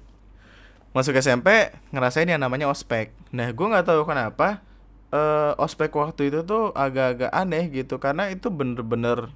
Masuk 0.94 1.18
SMP 1.18 1.74
ngerasain 1.90 2.30
yang 2.30 2.38
namanya 2.38 2.70
ospek. 2.70 3.10
Nah 3.34 3.50
gue 3.50 3.66
nggak 3.66 3.86
tahu 3.90 4.06
kenapa 4.06 4.62
eh, 5.14 5.52
ospek 5.58 5.94
waktu 5.94 6.30
itu 6.30 6.42
tuh 6.42 6.74
agak-agak 6.74 7.30
aneh 7.30 7.70
gitu 7.70 8.02
karena 8.02 8.30
itu 8.30 8.50
bener-bener 8.50 9.30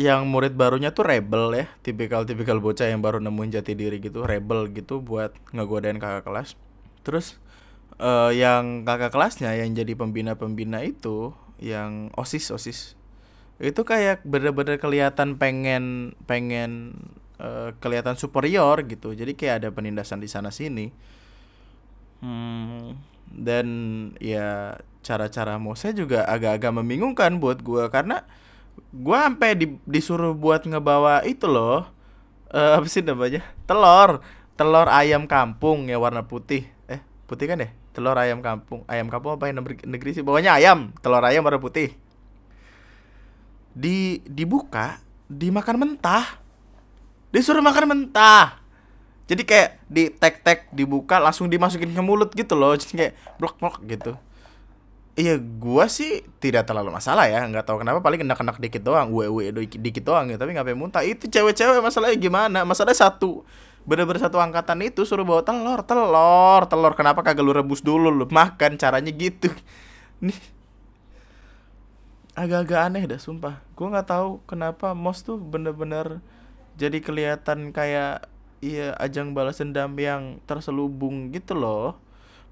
yang 0.00 0.24
murid 0.24 0.56
barunya 0.56 0.88
tuh 0.88 1.04
rebel 1.04 1.52
ya 1.52 1.66
tipikal-tipikal 1.84 2.56
bocah 2.64 2.88
yang 2.88 3.04
baru 3.04 3.20
nemuin 3.20 3.60
jati 3.60 3.76
diri 3.76 4.00
gitu 4.00 4.24
rebel 4.24 4.72
gitu 4.72 5.04
buat 5.04 5.36
ngegodain 5.52 6.00
kakak 6.00 6.24
kelas 6.24 6.56
terus 7.04 7.36
eh, 8.02 8.30
yang 8.36 8.82
kakak 8.82 9.14
kelasnya 9.14 9.54
yang 9.54 9.70
jadi 9.72 9.94
pembina-pembina 9.94 10.82
itu 10.82 11.30
yang 11.62 12.10
osis 12.18 12.50
osis. 12.50 12.98
Itu 13.62 13.86
kayak 13.86 14.26
bener-bener 14.26 14.82
kelihatan 14.82 15.38
pengen 15.38 16.18
pengen 16.26 16.98
eh, 17.38 17.70
kelihatan 17.78 18.18
superior 18.18 18.82
gitu. 18.90 19.14
Jadi 19.14 19.38
kayak 19.38 19.54
ada 19.62 19.68
penindasan 19.70 20.18
di 20.18 20.26
sana 20.26 20.50
sini. 20.50 20.90
Hmm, 22.22 22.98
dan 23.30 23.66
ya 24.22 24.78
cara-cara 25.02 25.58
Mose 25.58 25.90
juga 25.94 26.26
agak-agak 26.26 26.72
membingungkan 26.74 27.38
buat 27.38 27.62
gua. 27.62 27.86
Karena 27.90 28.26
gua 28.90 29.30
sampai 29.30 29.54
di, 29.58 29.66
disuruh 29.86 30.34
buat 30.34 30.66
ngebawa 30.66 31.22
itu 31.26 31.46
loh. 31.46 31.86
Eh 32.50 32.72
apa 32.78 32.86
sih 32.90 33.02
namanya? 33.06 33.42
Telur. 33.66 34.22
Telur 34.58 34.86
ayam 34.90 35.24
kampung 35.30 35.88
ya 35.90 35.98
warna 36.02 36.26
putih. 36.26 36.66
Eh 36.90 37.00
putih 37.26 37.46
kan 37.50 37.62
ya 37.62 37.81
telur 37.92 38.16
ayam 38.16 38.40
kampung 38.40 38.82
ayam 38.88 39.06
kampung 39.12 39.36
apa 39.36 39.48
yang 39.52 39.60
negeri, 39.62 40.10
sih 40.16 40.24
pokoknya 40.24 40.56
ayam 40.56 40.92
telur 41.04 41.22
ayam 41.22 41.44
warna 41.44 41.60
putih 41.60 41.92
di 43.72 44.20
dibuka 44.28 45.00
dimakan 45.28 45.80
mentah 45.80 46.40
disuruh 47.32 47.64
makan 47.64 47.88
mentah 47.88 48.60
jadi 49.28 49.42
kayak 49.44 49.68
di 49.88 50.12
tek 50.12 50.44
tek 50.44 50.68
dibuka 50.72 51.16
langsung 51.16 51.48
dimasukin 51.48 51.92
ke 51.92 52.02
mulut 52.04 52.32
gitu 52.36 52.52
loh 52.52 52.76
jadi 52.76 52.92
kayak 52.92 53.14
blok 53.40 53.56
blok 53.60 53.80
gitu 53.88 54.16
Iya, 55.12 55.36
gua 55.36 55.92
sih 55.92 56.24
tidak 56.40 56.64
terlalu 56.64 56.88
masalah 56.88 57.28
ya. 57.28 57.44
Nggak 57.44 57.68
tahu 57.68 57.84
kenapa 57.84 58.00
paling 58.00 58.24
kena-kena 58.24 58.56
dikit 58.56 58.80
doang, 58.80 59.12
uwe 59.12 59.52
dikit 59.52 60.08
doang 60.08 60.32
ya. 60.32 60.40
Tapi 60.40 60.56
nggak 60.56 60.64
pengen 60.72 60.80
muntah. 60.80 61.04
Itu 61.04 61.28
cewek-cewek 61.28 61.84
masalahnya 61.84 62.16
gimana? 62.16 62.64
Masalahnya 62.64 62.96
satu, 62.96 63.44
bener-bener 63.82 64.22
satu 64.22 64.38
angkatan 64.38 64.78
itu 64.86 65.02
suruh 65.02 65.26
bawa 65.26 65.42
telur, 65.42 65.80
telur, 65.82 66.62
telur. 66.70 66.92
Kenapa 66.94 67.20
kagak 67.26 67.42
lu 67.42 67.52
rebus 67.54 67.82
dulu 67.82 68.08
lu 68.08 68.26
makan? 68.30 68.78
Caranya 68.78 69.10
gitu. 69.10 69.50
Nih, 70.24 70.38
agak-agak 72.38 72.80
aneh 72.88 73.04
dah, 73.10 73.20
sumpah. 73.20 73.60
Gua 73.74 73.92
nggak 73.92 74.08
tahu 74.08 74.28
kenapa 74.46 74.94
mos 74.96 75.26
tuh 75.26 75.36
bener-bener 75.36 76.22
jadi 76.80 76.98
kelihatan 77.04 77.74
kayak 77.74 78.30
iya 78.64 78.94
ajang 79.02 79.34
balas 79.36 79.58
dendam 79.60 79.92
yang 79.98 80.38
terselubung 80.48 81.34
gitu 81.34 81.52
loh. 81.58 81.98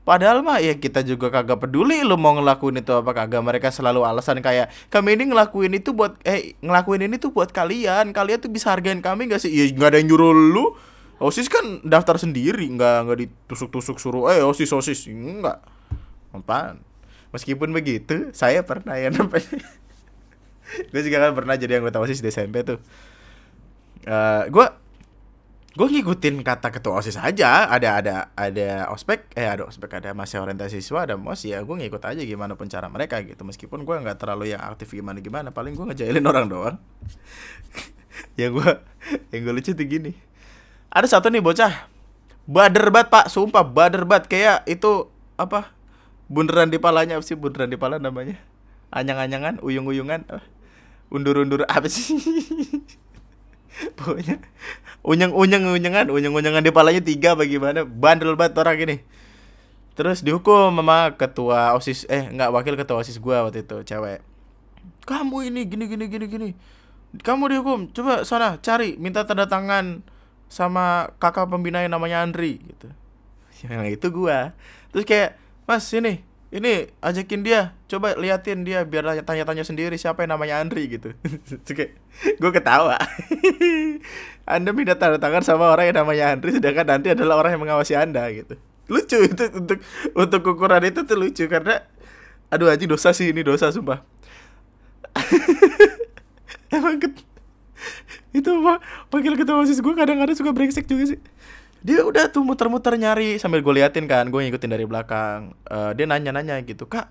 Padahal 0.01 0.41
mah 0.43 0.59
ya 0.59 0.75
kita 0.75 1.05
juga 1.05 1.29
kagak 1.31 1.61
peduli 1.61 2.03
lu 2.03 2.17
mau 2.17 2.33
ngelakuin 2.35 2.81
itu 2.81 2.91
apa 2.91 3.13
kagak 3.15 3.45
mereka 3.45 3.69
selalu 3.71 4.03
alasan 4.03 4.41
kayak 4.41 4.73
kami 4.89 5.15
ini 5.15 5.31
ngelakuin 5.31 5.77
itu 5.77 5.93
buat 5.93 6.17
eh 6.25 6.57
ngelakuin 6.65 7.05
ini 7.07 7.21
tuh 7.21 7.31
buat 7.31 7.53
kalian 7.53 8.11
kalian 8.11 8.41
tuh 8.41 8.51
bisa 8.51 8.73
hargain 8.73 8.99
kami 9.05 9.31
gak 9.31 9.45
sih? 9.45 9.53
Iya 9.53 9.77
nggak 9.77 9.89
ada 9.95 9.97
yang 10.03 10.09
nyuruh 10.11 10.33
lu. 10.35 10.67
Osis 11.21 11.53
kan 11.53 11.85
daftar 11.85 12.17
sendiri 12.17 12.65
nggak 12.65 12.97
nggak 13.05 13.19
ditusuk-tusuk 13.21 14.01
suruh 14.01 14.33
eh 14.33 14.41
osis 14.41 14.73
osis 14.73 15.05
enggak. 15.13 15.61
Apaan? 16.33 16.81
Meskipun 17.37 17.77
begitu 17.77 18.33
saya 18.33 18.65
pernah 18.65 18.97
ya 18.97 19.13
namanya 19.15 19.61
gue 20.71 21.03
juga 21.03 21.19
kan 21.19 21.35
pernah 21.35 21.59
jadi 21.59 21.83
anggota 21.83 22.01
osis 22.01 22.25
di 22.25 22.33
SMP 22.33 22.65
tuh. 22.65 22.81
Eh 24.09 24.49
gue 24.49 24.67
gue 25.71 25.87
ngikutin 25.87 26.43
kata 26.43 26.75
ketua 26.75 26.99
osis 26.99 27.15
aja 27.15 27.71
ada 27.71 28.03
ada 28.03 28.15
ada 28.35 28.91
ospek 28.91 29.31
eh 29.39 29.47
ada 29.47 29.63
ospek 29.71 30.03
ada 30.03 30.11
masa 30.19 30.43
orientasi 30.43 30.83
siswa 30.83 31.07
ada 31.07 31.15
mos 31.15 31.47
ya 31.47 31.63
gue 31.63 31.77
ngikut 31.79 32.03
aja 32.03 32.19
gimana 32.27 32.59
pun 32.59 32.67
cara 32.67 32.91
mereka 32.91 33.23
gitu 33.23 33.47
meskipun 33.47 33.87
gue 33.87 33.97
nggak 34.03 34.19
terlalu 34.19 34.51
yang 34.51 34.59
aktif 34.67 34.91
gimana 34.91 35.23
gimana 35.23 35.55
paling 35.55 35.79
gue 35.79 35.87
ngejailin 35.87 36.27
orang 36.31 36.51
doang 36.51 36.77
yang 38.41 38.51
gue 38.51 38.71
yang 39.31 39.41
gue 39.47 39.55
lucu 39.55 39.71
tuh 39.71 39.87
gini 39.87 40.11
ada 40.91 41.07
satu 41.07 41.31
nih 41.31 41.39
bocah. 41.39 41.87
Bader 42.51 42.91
bat 42.91 43.07
pak. 43.07 43.31
Sumpah 43.31 43.63
bader 43.63 44.03
bat 44.03 44.27
kayak 44.27 44.67
itu 44.67 45.07
apa? 45.39 45.71
Bunderan 46.27 46.67
di 46.67 46.83
palanya. 46.83 47.15
Apa 47.17 47.25
sih 47.25 47.39
bunderan 47.39 47.71
di 47.71 47.79
pala 47.79 48.03
namanya? 48.03 48.35
Anyang-anyangan 48.91 49.63
uyung-uyungan. 49.63 50.27
Undur-undur 51.15 51.63
apa 51.71 51.87
sih? 51.87 52.19
Pokoknya. 53.97 54.43
Unyeng 55.07 55.33
unyeng 55.33 55.65
unyengan 55.71 56.11
unyeng 56.11 56.35
unyengan 56.35 56.61
di 56.61 56.75
palanya 56.75 57.01
tiga 57.01 57.39
bagaimana 57.39 57.87
bandel 57.87 58.35
banget 58.35 58.59
orang 58.59 58.79
ini. 58.83 58.97
Terus 59.95 60.27
dihukum 60.27 60.75
sama 60.75 61.15
ketua 61.15 61.73
osis 61.79 62.05
eh 62.11 62.29
nggak 62.35 62.51
wakil 62.51 62.75
ketua 62.75 63.01
osis 63.01 63.23
gua 63.23 63.47
waktu 63.47 63.63
itu 63.63 63.87
cewek. 63.87 64.21
Kamu 65.07 65.47
ini 65.47 65.71
gini 65.71 65.87
gini 65.87 66.05
gini 66.11 66.27
gini. 66.27 66.49
Kamu 67.23 67.47
dihukum. 67.47 67.95
Coba 67.95 68.27
sana 68.27 68.59
cari. 68.59 68.99
Minta 68.99 69.23
tanda 69.25 69.47
tangan 69.47 70.03
sama 70.51 71.15
kakak 71.23 71.47
pembina 71.47 71.81
yang 71.87 71.95
namanya 71.95 72.27
Andri 72.27 72.59
gitu. 72.59 72.91
Yang 73.71 74.03
itu 74.03 74.07
gua. 74.11 74.53
Terus 74.91 75.07
kayak 75.07 75.39
mas 75.71 75.87
ini 75.95 76.27
ini 76.51 76.91
ajakin 76.99 77.47
dia. 77.47 77.79
Coba 77.87 78.19
liatin 78.19 78.67
dia 78.67 78.83
biar 78.83 79.23
tanya-tanya 79.23 79.63
sendiri 79.63 79.95
siapa 79.95 80.27
yang 80.27 80.35
namanya 80.35 80.59
Andri 80.59 80.91
gitu. 80.91 81.15
Kayak 81.67 81.95
gue 82.43 82.51
ketawa. 82.51 82.99
Anda 84.51 84.75
minta 84.75 84.99
tanda 84.99 85.23
tangan 85.23 85.47
sama 85.47 85.71
orang 85.71 85.95
yang 85.95 86.03
namanya 86.03 86.35
Andri 86.35 86.59
sedangkan 86.59 86.99
nanti 86.99 87.15
adalah 87.15 87.39
orang 87.39 87.55
yang 87.55 87.63
mengawasi 87.63 87.95
anda 87.95 88.27
gitu. 88.35 88.59
Lucu 88.91 89.23
itu 89.23 89.45
untuk 89.55 89.79
untuk 90.19 90.43
ukuran 90.43 90.83
itu 90.91 91.07
tuh 91.07 91.15
lucu 91.15 91.47
karena 91.47 91.87
aduh 92.51 92.67
aja 92.67 92.83
dosa 92.83 93.15
sih 93.15 93.31
ini 93.31 93.47
dosa 93.47 93.71
sumpah. 93.71 94.03
Emang. 96.75 96.99
itu 98.39 98.51
apa 98.51 98.83
wakil 99.11 99.35
ketua 99.37 99.63
osis 99.63 99.81
gue 99.81 99.95
kadang-kadang 99.97 100.37
suka 100.37 100.51
brengsek 100.53 100.87
juga 100.87 101.17
sih. 101.17 101.21
Dia 101.81 102.05
udah 102.05 102.29
tuh 102.29 102.45
muter-muter 102.45 102.93
nyari 103.01 103.41
sambil 103.41 103.65
gue 103.65 103.81
liatin 103.81 104.05
kan 104.05 104.29
gue 104.29 104.41
ngikutin 104.45 104.71
dari 104.71 104.85
belakang. 104.85 105.57
Uh, 105.65 105.97
dia 105.97 106.05
nanya-nanya 106.05 106.61
gitu 106.65 106.87
kak 106.87 107.09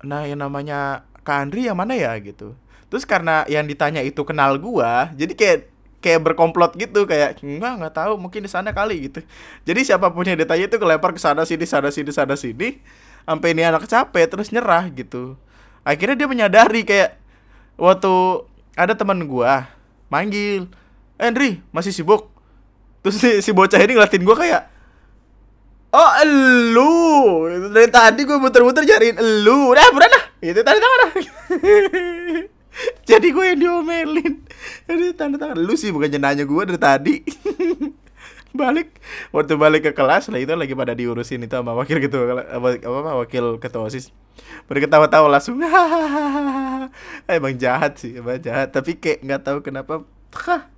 nah 0.00 0.24
yang 0.24 0.40
namanya 0.40 1.04
kak 1.28 1.44
Andri 1.44 1.68
yang 1.68 1.76
mana 1.76 1.92
ya? 1.92 2.16
Gitu. 2.18 2.56
Terus 2.90 3.04
karena 3.04 3.44
yang 3.46 3.68
ditanya 3.68 4.00
itu 4.02 4.24
kenal 4.26 4.56
gue 4.58 4.92
jadi 5.14 5.32
kayak 5.36 5.58
kayak 6.00 6.20
berkomplot 6.24 6.80
gitu 6.80 7.04
kayak 7.04 7.44
enggak 7.44 7.76
nggak 7.76 7.94
tahu 7.94 8.16
mungkin 8.16 8.40
di 8.42 8.50
sana 8.50 8.72
kali 8.72 9.12
gitu. 9.12 9.20
Jadi 9.68 9.80
siapa 9.84 10.08
pun 10.10 10.24
yang 10.24 10.40
ditanya 10.40 10.64
itu 10.66 10.76
kelempar 10.80 11.12
ke 11.12 11.20
sana 11.20 11.44
sini 11.44 11.68
sana 11.68 11.92
sini 11.92 12.10
sana 12.10 12.34
sini 12.34 12.80
sampai 13.28 13.52
ini 13.52 13.62
anak 13.62 13.84
capek 13.86 14.26
terus 14.26 14.48
nyerah 14.50 14.88
gitu. 14.90 15.36
Akhirnya 15.84 16.24
dia 16.24 16.28
menyadari 16.28 16.82
kayak 16.88 17.20
waktu 17.76 18.12
ada 18.74 18.96
teman 18.96 19.28
gue 19.28 19.52
manggil. 20.10 20.68
Andri 21.16 21.62
masih 21.70 21.94
sibuk? 21.94 22.28
Terus 23.00 23.16
si, 23.16 23.30
si 23.40 23.50
bocah 23.54 23.80
ini 23.80 23.96
ngeliatin 23.96 24.26
gue 24.26 24.36
kayak 24.36 24.62
Oh 25.90 26.10
elu. 26.22 26.94
Dari 27.74 27.90
tadi 27.90 28.22
gue 28.22 28.38
muter-muter 28.38 28.86
cariin 28.86 29.18
elu. 29.18 29.74
Udah 29.74 29.90
buruan 29.90 30.10
dah 30.10 30.24
Itu 30.38 30.60
tanda 30.62 30.78
tangan 30.78 30.98
dah 30.98 31.10
Jadi 33.10 33.26
gue 33.34 33.44
yang 33.54 33.58
diomelin. 33.58 34.34
Jadi 34.86 35.04
tanda 35.18 35.36
tangan. 35.38 35.58
Lu 35.58 35.74
sih 35.74 35.90
bukan 35.90 36.14
nanya 36.18 36.46
gue 36.46 36.62
dari 36.62 36.80
tadi 36.80 37.16
balik 38.50 38.98
waktu 39.30 39.54
balik 39.54 39.82
ke 39.86 39.92
kelas 39.94 40.30
lah 40.30 40.40
itu 40.42 40.52
lagi 40.54 40.74
pada 40.74 40.92
diurusin 40.96 41.46
itu 41.46 41.54
sama 41.54 41.74
wakil 41.74 41.98
ketua 42.02 42.46
apa, 42.46 42.68
apa 42.82 43.10
wakil 43.24 43.62
ketua 43.62 43.86
osis 43.86 44.10
pada 44.66 44.78
ketawa-tawa 44.82 45.28
langsung 45.30 45.60
emang 47.30 47.54
jahat 47.58 47.98
sih 47.98 48.18
emang 48.18 48.42
jahat 48.42 48.74
tapi 48.74 48.98
kayak 48.98 49.22
nggak 49.22 49.42
tahu 49.46 49.58
kenapa 49.62 50.02
Hah, 50.30 50.70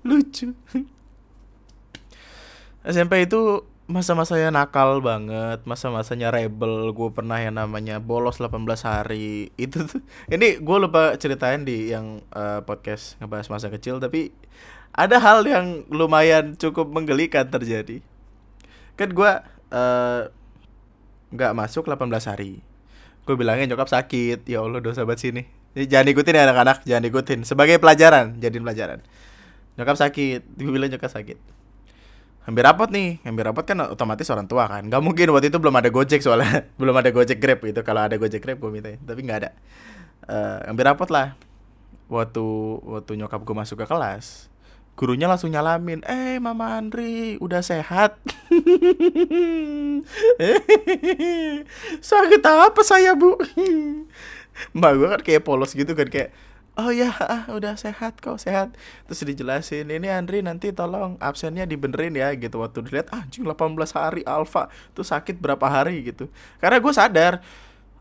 lucu 0.00 0.56
SMP 2.84 3.24
itu 3.24 3.64
masa-masanya 3.84 4.48
nakal 4.52 5.00
banget, 5.04 5.64
masa-masanya 5.64 6.32
rebel. 6.32 6.92
Gue 6.92 7.12
pernah 7.12 7.40
yang 7.40 7.56
namanya 7.56 8.00
bolos 8.00 8.40
18 8.40 8.60
hari. 8.84 9.52
Itu 9.56 9.88
tuh. 9.88 10.04
Ini 10.28 10.60
gue 10.60 10.76
lupa 10.80 11.16
ceritain 11.16 11.64
di 11.64 11.92
yang 11.92 12.20
uh, 12.32 12.60
podcast 12.64 13.16
ngebahas 13.20 13.48
masa 13.48 13.68
kecil, 13.72 14.00
tapi 14.00 14.32
ada 14.94 15.18
hal 15.18 15.42
yang 15.42 15.82
lumayan 15.90 16.54
cukup 16.54 16.88
menggelikan 16.90 17.50
terjadi. 17.50 17.98
Kan 18.94 19.10
gue 19.10 19.32
uh, 19.74 20.22
nggak 21.34 21.52
masuk 21.52 21.90
18 21.90 22.30
hari. 22.30 22.62
Gue 23.26 23.34
bilangnya 23.34 23.74
nyokap 23.74 23.90
sakit. 23.90 24.46
Ya 24.46 24.62
Allah 24.62 24.78
dosa 24.78 25.02
banget 25.02 25.30
sini. 25.30 25.42
Jangan 25.74 26.06
ikutin 26.06 26.38
ya 26.38 26.46
anak-anak, 26.46 26.86
jangan 26.86 27.04
ikutin. 27.10 27.40
Sebagai 27.42 27.82
pelajaran, 27.82 28.38
jadi 28.38 28.54
pelajaran. 28.62 29.02
Nyokap 29.74 29.98
sakit, 29.98 30.40
gue 30.54 30.70
bilang 30.70 30.86
nyokap 30.86 31.10
sakit 31.10 31.54
hampir 32.44 32.60
rapat 32.60 32.88
nih 32.92 33.24
hampir 33.24 33.44
rapat 33.48 33.64
kan 33.64 33.76
otomatis 33.88 34.28
orang 34.28 34.44
tua 34.44 34.68
kan 34.68 34.84
nggak 34.84 35.00
mungkin 35.00 35.32
waktu 35.32 35.48
itu 35.48 35.56
belum 35.56 35.80
ada 35.80 35.88
gojek 35.88 36.20
soalnya 36.20 36.68
belum 36.80 36.92
ada 36.92 37.08
gojek 37.08 37.40
grab 37.40 37.64
gitu 37.64 37.80
kalau 37.80 38.04
ada 38.04 38.20
gojek 38.20 38.44
grab 38.44 38.60
gue 38.60 38.70
minta 38.70 38.92
tapi 39.00 39.20
nggak 39.24 39.38
ada 39.40 39.50
uh, 40.28 40.60
hampir 40.68 40.84
rapat 40.84 41.08
lah 41.08 41.28
waktu 42.12 42.44
waktu 42.84 43.16
nyokap 43.16 43.40
gue 43.40 43.56
masuk 43.56 43.80
ke 43.80 43.86
kelas 43.88 44.52
gurunya 44.94 45.26
langsung 45.26 45.50
nyalamin 45.50 46.06
eh 46.06 46.38
mama 46.38 46.78
Andri 46.78 47.34
udah 47.42 47.62
sehat? 47.66 48.14
Sakit 51.98 52.42
apa 52.46 52.80
saya 52.86 53.18
bu? 53.18 53.34
Mbak 54.78 54.92
gue 54.94 55.08
kan 55.10 55.20
kayak 55.26 55.42
polos 55.42 55.74
gitu 55.74 55.98
kan 55.98 56.06
kayak 56.06 56.30
oh 56.78 56.90
ya 56.94 57.10
udah 57.50 57.74
sehat 57.74 58.22
kok 58.22 58.38
sehat. 58.38 58.78
Terus 59.10 59.26
dijelasin 59.26 59.90
ini 59.90 60.06
Andri 60.06 60.46
nanti 60.46 60.70
tolong 60.70 61.18
absennya 61.18 61.66
dibenerin 61.66 62.14
ya 62.14 62.30
gitu. 62.38 62.62
Waktu 62.62 62.86
dilihat 62.86 63.10
ah, 63.10 63.26
anjing 63.26 63.42
18 63.42 63.74
hari 63.98 64.22
alfa 64.22 64.70
tuh 64.94 65.02
sakit 65.02 65.42
berapa 65.42 65.66
hari? 65.66 66.06
Gitu. 66.06 66.30
Karena 66.62 66.78
gue 66.78 66.92
sadar 66.94 67.42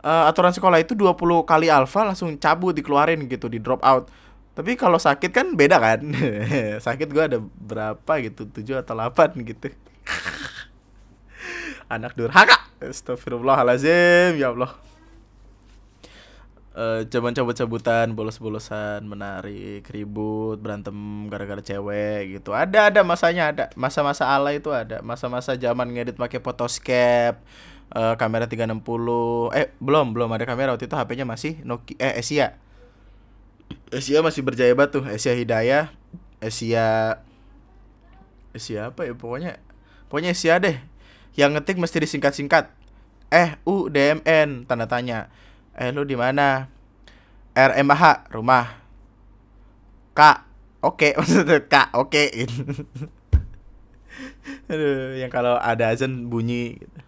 uh, 0.06 0.30
aturan 0.30 0.54
sekolah 0.54 0.78
itu 0.78 0.94
20 0.94 1.18
kali 1.48 1.74
alfa 1.74 2.06
langsung 2.06 2.30
cabut 2.38 2.78
dikeluarin 2.78 3.26
gitu 3.26 3.50
di 3.50 3.58
drop 3.58 3.82
out 3.82 4.12
tapi 4.54 4.78
kalau 4.78 5.02
sakit 5.02 5.34
kan 5.34 5.58
beda 5.58 5.82
kan? 5.82 6.06
Sakit 6.86 7.10
gue 7.10 7.24
ada 7.26 7.40
berapa 7.42 8.14
gitu 8.22 8.46
tujuh 8.46 8.78
atau 8.78 8.94
delapan 8.94 9.34
gitu. 9.42 9.74
Anak 11.94 12.14
durhaka. 12.14 12.70
Astagfirullahalazim 12.78 14.38
ya 14.38 14.54
Allah. 14.54 14.78
Uh, 16.74 17.06
cuman 17.06 17.38
cabut-cabutan 17.38 18.18
bolos-bolosan 18.18 19.06
menarik 19.06 19.86
ribut 19.94 20.58
berantem 20.58 21.30
gara-gara 21.34 21.62
cewek 21.62 22.38
gitu. 22.38 22.54
Ada 22.54 22.94
ada 22.94 23.02
masanya 23.02 23.50
ada. 23.50 23.66
Masa-masa 23.74 24.30
ala 24.30 24.54
itu 24.54 24.70
ada. 24.70 25.02
Masa-masa 25.02 25.58
zaman 25.58 25.98
ngedit 25.98 26.18
pakai 26.18 26.42
photoscape 26.42 27.42
uh, 27.94 28.14
kamera 28.22 28.46
360 28.46 28.86
eh 29.58 29.74
belum 29.82 30.14
belum 30.14 30.30
ada 30.30 30.46
kamera. 30.46 30.78
Waktu 30.78 30.86
itu 30.86 30.98
HP-nya 30.98 31.26
masih 31.26 31.62
Nokia 31.66 31.98
eh 31.98 32.22
Asia 32.22 32.58
Asia 33.92 34.20
masih 34.26 34.42
berjaya 34.46 34.74
batu 34.74 35.04
Asia 35.06 35.34
Hidayah 35.36 35.94
Asia 36.44 37.20
Asia 38.54 38.94
apa 38.94 39.10
ya? 39.10 39.14
Pokoknya 39.18 39.58
pokoknya 40.08 40.32
Asia 40.36 40.60
deh. 40.62 40.78
Yang 41.34 41.58
ngetik 41.58 41.78
mesti 41.82 41.98
disingkat-singkat. 42.06 42.70
Eh 43.34 43.58
U 43.66 43.90
D 43.90 43.98
M 44.14 44.20
N 44.24 44.70
tanda 44.70 44.86
tanya. 44.86 45.34
Eh 45.74 45.90
lu 45.90 46.06
di 46.06 46.14
mana? 46.14 46.70
R 47.58 47.72
M 47.82 47.90
H 47.90 48.30
rumah. 48.30 48.82
K 50.14 50.22
oke. 50.22 50.42
Okay. 50.84 51.12
maksudnya 51.16 51.64
K 51.66 51.76
oke. 51.96 52.12
Okay. 52.12 52.28
aduh 54.70 55.18
yang 55.18 55.32
kalau 55.32 55.56
ada 55.58 55.92
azan 55.92 56.28
bunyi 56.28 56.80
gitu. 56.80 57.00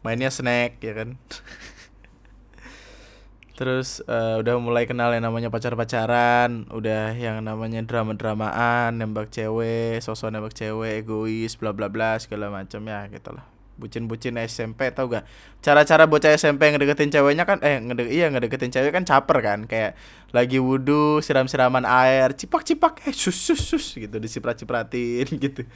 mainnya 0.00 0.32
snack 0.32 0.80
ya 0.80 0.92
kan 0.96 1.08
terus 3.60 4.00
uh, 4.08 4.40
udah 4.40 4.56
mulai 4.56 4.88
kenal 4.88 5.12
yang 5.12 5.28
namanya 5.28 5.52
pacar-pacaran 5.52 6.64
udah 6.72 7.12
yang 7.12 7.44
namanya 7.44 7.84
drama-dramaan 7.84 8.96
nembak 8.96 9.28
cewek 9.28 10.00
sosok 10.00 10.32
nembak 10.32 10.56
cewek 10.56 11.04
egois 11.04 11.60
bla 11.60 11.76
bla 11.76 11.92
bla 11.92 12.16
segala 12.16 12.48
macam 12.48 12.80
ya 12.88 13.04
gitu 13.12 13.36
lah. 13.36 13.44
Bucin-bucin 13.76 14.40
SMP 14.48 14.88
tau 14.96 15.12
gak? 15.12 15.28
Cara-cara 15.60 16.08
bocah 16.08 16.32
SMP 16.32 16.72
yang 16.72 16.80
ngedeketin 16.80 17.12
ceweknya 17.12 17.44
kan 17.44 17.60
eh 17.60 17.84
ngede 17.84 18.08
iya 18.08 18.32
ngedeketin 18.32 18.72
cewek 18.72 18.96
kan 18.96 19.04
caper 19.04 19.44
kan? 19.44 19.68
Kayak 19.68 19.92
lagi 20.32 20.56
wudhu 20.56 21.20
siram-siraman 21.20 21.84
air 21.84 22.32
cipak-cipak 22.32 23.04
eh 23.04 23.12
sus 23.12 23.36
sus 23.36 23.60
sus 23.60 23.92
gitu 23.92 24.16
disiprat-cipratin 24.16 25.28
gitu. 25.44 25.68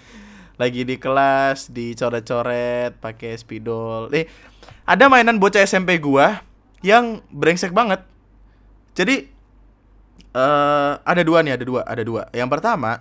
Lagi 0.57 0.89
di 0.89 0.97
kelas 0.97 1.69
dicoret-coret 1.69 2.97
pakai 2.97 3.37
spidol. 3.37 4.09
Eh 4.17 4.25
ada 4.89 5.13
mainan 5.13 5.37
bocah 5.37 5.61
SMP 5.61 6.01
gua 6.01 6.54
yang 6.85 7.25
brengsek 7.33 7.73
banget. 7.73 8.05
Jadi 8.93 9.33
uh, 10.37 11.01
ada 11.01 11.23
dua 11.25 11.41
nih, 11.41 11.57
ada 11.57 11.65
dua, 11.65 11.81
ada 11.89 12.03
dua. 12.05 12.29
Yang 12.37 12.49
pertama, 12.53 13.01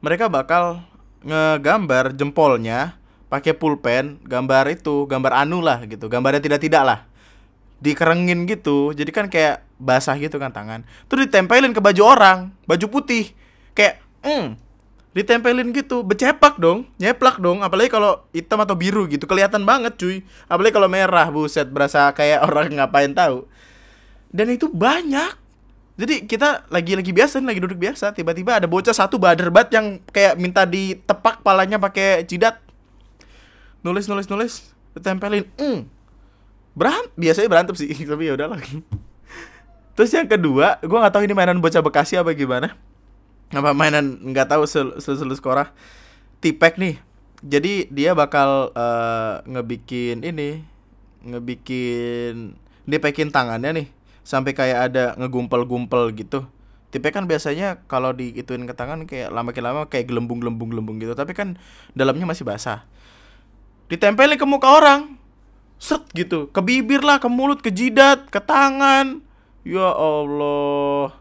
mereka 0.00 0.32
bakal 0.32 0.80
ngegambar 1.20 2.16
jempolnya 2.16 2.96
pakai 3.28 3.52
pulpen, 3.52 4.24
gambar 4.24 4.72
itu, 4.72 5.04
gambar 5.04 5.44
anu 5.44 5.60
lah 5.60 5.84
gitu, 5.84 6.08
gambarnya 6.08 6.40
tidak-tidak 6.40 6.82
lah. 6.82 7.00
Dikerengin 7.84 8.48
gitu, 8.48 8.96
jadi 8.96 9.08
kan 9.12 9.28
kayak 9.28 9.68
basah 9.76 10.16
gitu 10.16 10.40
kan 10.40 10.52
tangan. 10.52 10.88
Terus 11.08 11.28
ditempelin 11.28 11.76
ke 11.76 11.80
baju 11.80 12.02
orang, 12.08 12.38
baju 12.64 12.86
putih. 12.88 13.36
Kayak, 13.76 14.00
hmm, 14.24 14.56
ditempelin 15.10 15.74
gitu 15.74 16.06
becepak 16.06 16.62
dong 16.62 16.86
nyeplak 17.02 17.42
dong 17.42 17.66
apalagi 17.66 17.90
kalau 17.90 18.22
hitam 18.30 18.62
atau 18.62 18.78
biru 18.78 19.10
gitu 19.10 19.26
kelihatan 19.26 19.66
banget 19.66 19.98
cuy. 19.98 20.22
Apalagi 20.46 20.74
kalau 20.78 20.88
merah 20.90 21.26
buset 21.30 21.66
berasa 21.66 22.14
kayak 22.14 22.42
orang 22.46 22.78
ngapain 22.78 23.10
tahu. 23.10 23.46
Dan 24.30 24.54
itu 24.54 24.70
banyak. 24.70 25.34
Jadi 26.00 26.24
kita 26.24 26.64
lagi 26.72 26.96
lagi 26.96 27.12
biasa 27.12 27.44
lagi 27.44 27.60
duduk 27.60 27.76
biasa 27.76 28.16
tiba-tiba 28.16 28.56
ada 28.56 28.64
bocah 28.64 28.94
satu 28.94 29.20
bader 29.20 29.52
bat 29.52 29.68
yang 29.68 30.00
kayak 30.08 30.38
minta 30.40 30.64
ditepak 30.64 31.44
palanya 31.44 31.76
pakai 31.76 32.24
jidat. 32.24 32.62
Nulis 33.84 34.08
nulis 34.08 34.30
nulis 34.30 34.72
ditempelin 34.96 35.44
mm. 35.60 35.80
berantem 36.72 37.12
biasanya 37.20 37.48
berantem 37.50 37.74
sih 37.76 37.90
tapi 38.10 38.30
ya 38.30 38.38
udahlah. 38.38 38.62
Terus 39.98 40.10
yang 40.14 40.30
kedua 40.30 40.80
gue 40.80 40.96
nggak 40.96 41.12
tahu 41.12 41.22
ini 41.26 41.34
mainan 41.36 41.60
bocah 41.60 41.84
bekasi 41.84 42.16
apa 42.16 42.32
gimana 42.32 42.72
apa 43.50 43.74
mainan 43.74 44.18
nggak 44.30 44.54
tahu 44.54 44.62
sel 44.66 44.94
sekolah. 45.02 45.74
Tipek 46.38 46.78
nih. 46.78 46.96
Jadi 47.40 47.88
dia 47.90 48.14
bakal 48.14 48.70
uh, 48.76 49.42
ngebikin 49.48 50.22
ini 50.22 50.62
ngebikin 51.26 52.54
dipekin 52.86 53.34
tangannya 53.34 53.84
nih. 53.84 53.88
Sampai 54.22 54.54
kayak 54.54 54.92
ada 54.92 55.04
ngegumpel-gumpel 55.18 56.14
gitu. 56.14 56.46
Tipek 56.90 57.14
kan 57.14 57.24
biasanya 57.26 57.82
kalau 57.86 58.10
diituin 58.14 58.66
ke 58.66 58.74
tangan 58.74 59.06
kayak 59.06 59.30
lama 59.30 59.50
lama 59.62 59.80
kayak 59.86 60.10
gelembung-gelembung 60.10 60.70
gelembung 60.70 60.96
gitu. 61.02 61.14
Tapi 61.18 61.34
kan 61.34 61.58
dalamnya 61.94 62.30
masih 62.30 62.46
basah. 62.46 62.86
Ditempelin 63.90 64.38
ke 64.38 64.46
muka 64.46 64.70
orang. 64.70 65.18
Set 65.80 66.06
gitu. 66.14 66.46
Ke 66.54 66.62
bibir 66.62 67.02
lah 67.02 67.18
ke 67.18 67.26
mulut 67.26 67.58
ke 67.64 67.74
jidat 67.74 68.30
ke 68.30 68.38
tangan. 68.38 69.22
Ya 69.66 69.90
Allah. 69.90 71.18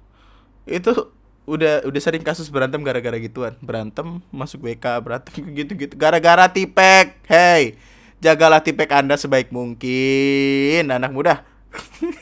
Itu 0.70 1.16
udah 1.50 1.82
udah 1.90 2.02
sering 2.02 2.22
kasus 2.22 2.54
berantem 2.54 2.86
gara-gara 2.86 3.18
gituan. 3.18 3.58
Berantem 3.58 4.22
masuk 4.30 4.70
WK 4.70 4.86
berantem 5.02 5.34
gitu-gitu. 5.58 5.98
Gara-gara 5.98 6.46
tipek 6.46 7.18
hey. 7.26 7.74
Jagalah 8.22 8.62
tipek 8.62 8.94
anda 8.94 9.18
sebaik 9.18 9.50
mungkin 9.50 10.94
anak 10.94 11.10
muda. 11.10 11.42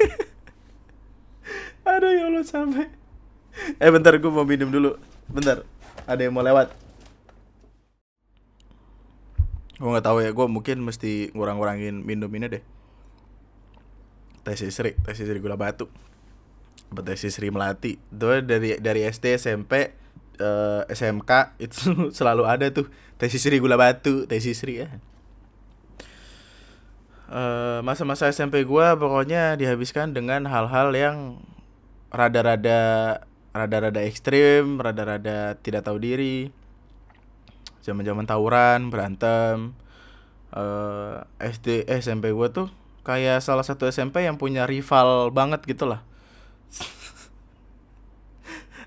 Aduh 1.87 2.11
ya 2.13 2.31
Allah 2.31 2.45
sampai. 2.45 2.87
Eh 3.81 3.91
bentar 3.91 4.15
gue 4.15 4.31
mau 4.31 4.47
minum 4.47 4.71
dulu. 4.71 4.95
Bentar 5.27 5.67
ada 6.07 6.21
yang 6.21 6.31
mau 6.31 6.45
lewat. 6.45 6.71
Gue 9.77 9.89
nggak 9.91 10.05
tahu 10.05 10.17
ya 10.23 10.31
gue 10.31 10.47
mungkin 10.47 10.77
mesti 10.85 11.35
ngurang-ngurangin 11.35 12.05
minum 12.05 12.31
ini 12.31 12.47
deh. 12.47 12.63
Tes 14.45 14.63
istri 14.63 14.95
tes 15.03 15.19
istri 15.19 15.43
gula 15.43 15.59
batu 15.59 15.91
Betesi 16.91 17.27
Sri 17.31 17.51
Melati. 17.51 17.99
Itu 17.99 18.41
dari 18.43 18.79
dari 18.79 19.01
SD 19.03 19.35
SMP 19.35 19.91
uh, 20.41 20.83
eh, 20.87 20.93
SMK 20.93 21.31
itu 21.59 21.81
selalu 22.17 22.43
ada 22.47 22.67
tuh. 22.71 22.87
Tesis 23.17 23.41
Sri 23.41 23.57
Gula 23.57 23.81
Batu 23.81 24.29
tesis 24.29 24.61
Sri 24.61 24.85
ya. 24.85 24.89
Uh, 27.27 27.83
masa-masa 27.83 28.29
SMP 28.31 28.63
gua 28.63 28.95
pokoknya 28.95 29.59
dihabiskan 29.59 30.15
dengan 30.15 30.47
hal-hal 30.47 30.95
yang 30.95 31.43
rada-rada 32.07 32.79
rada-rada 33.51 33.99
ekstrim 34.05 34.79
rada-rada 34.79 35.57
tidak 35.59 35.83
tahu 35.83 35.97
diri. 35.97 36.53
Zaman-zaman 37.83 38.29
tawuran 38.29 38.93
berantem. 38.93 39.73
Uh, 40.53 41.27
eh, 41.43 41.51
SD 41.51 41.89
SMP 41.99 42.31
gua 42.31 42.53
tuh 42.53 42.71
kayak 43.03 43.43
salah 43.43 43.65
satu 43.65 43.89
SMP 43.89 44.23
yang 44.23 44.39
punya 44.39 44.63
rival 44.63 45.33
banget 45.33 45.63
gitu 45.67 45.87
lah 45.89 46.05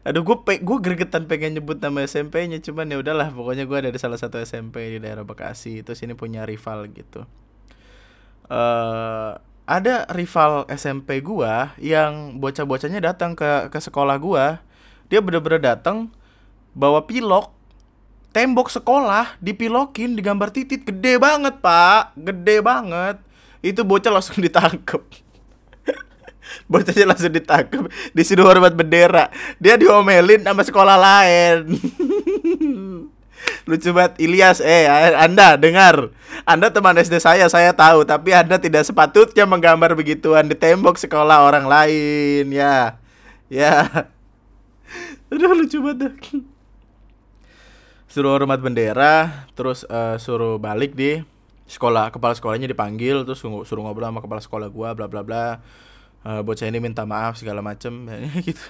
Aduh 0.00 0.24
gue 0.24 0.36
pe 0.44 0.60
gue 0.64 0.78
gregetan 0.80 1.28
pengen 1.28 1.60
nyebut 1.60 1.76
nama 1.76 2.08
SMP-nya 2.08 2.64
cuman 2.64 2.88
ya 2.88 2.96
udahlah 3.04 3.28
pokoknya 3.36 3.68
gue 3.68 3.76
ada 3.84 4.00
salah 4.00 4.16
satu 4.16 4.40
SMP 4.40 4.96
di 4.96 4.98
daerah 4.98 5.28
Bekasi 5.28 5.84
itu 5.84 5.92
sini 5.92 6.16
punya 6.16 6.48
rival 6.48 6.88
gitu. 6.88 7.28
Uh, 8.50 9.36
ada 9.70 10.02
rival 10.10 10.66
SMP 10.66 11.22
gua 11.22 11.78
yang 11.78 12.42
bocah-bocahnya 12.42 12.98
datang 12.98 13.38
ke 13.38 13.70
ke 13.70 13.78
sekolah 13.78 14.18
gua. 14.18 14.58
Dia 15.06 15.22
bener-bener 15.22 15.62
datang 15.62 16.10
bawa 16.74 17.06
pilok 17.06 17.54
tembok 18.34 18.70
sekolah 18.70 19.38
dipilokin 19.42 20.14
digambar 20.14 20.54
titit 20.54 20.86
gede 20.86 21.18
banget 21.18 21.58
pak 21.58 22.14
gede 22.14 22.62
banget 22.62 23.18
itu 23.58 23.82
bocah 23.82 24.14
langsung 24.14 24.38
ditangkep 24.38 25.02
bocahnya 26.70 27.06
langsung 27.08 27.32
ditangkap 27.32 27.90
disuruh 28.12 28.46
hormat 28.46 28.74
bendera. 28.74 29.28
Dia 29.62 29.76
diomelin 29.76 30.42
sama 30.42 30.62
sekolah 30.62 30.96
lain. 30.96 31.78
Lucu 33.68 33.90
banget. 33.92 34.18
Ilyas 34.20 34.58
eh 34.60 34.86
anda 35.16 35.56
dengar. 35.56 36.10
Anda 36.44 36.72
teman 36.72 36.96
SD 36.98 37.20
saya 37.20 37.46
saya 37.46 37.72
tahu. 37.74 38.04
Tapi 38.04 38.34
anda 38.34 38.56
tidak 38.58 38.86
sepatutnya 38.86 39.44
menggambar 39.44 39.94
begituan 39.96 40.48
di 40.48 40.56
tembok 40.56 40.96
sekolah 40.98 41.46
orang 41.46 41.66
lain. 41.66 42.50
Ya. 42.50 43.00
Ya. 43.50 43.88
Udah 45.32 45.50
lucu 45.54 45.78
banget. 45.78 46.14
Suruh 48.10 48.34
hormat 48.34 48.58
bendera 48.58 49.46
terus 49.54 49.86
uh, 49.86 50.18
suruh 50.18 50.58
balik 50.58 50.98
di 50.98 51.22
sekolah. 51.70 52.10
Kepala 52.10 52.34
sekolahnya 52.34 52.66
dipanggil 52.66 53.22
terus 53.22 53.38
suruh, 53.38 53.62
suruh 53.62 53.86
ngobrol 53.86 54.10
sama 54.10 54.18
kepala 54.18 54.42
sekolah 54.42 54.68
gua 54.70 54.90
bla 54.98 55.06
bla 55.06 55.22
bla 55.22 55.62
uh, 56.24 56.40
bocah 56.44 56.68
ini 56.68 56.78
minta 56.82 57.04
maaf 57.08 57.40
segala 57.40 57.64
macem 57.64 58.08
gitu. 58.46 58.60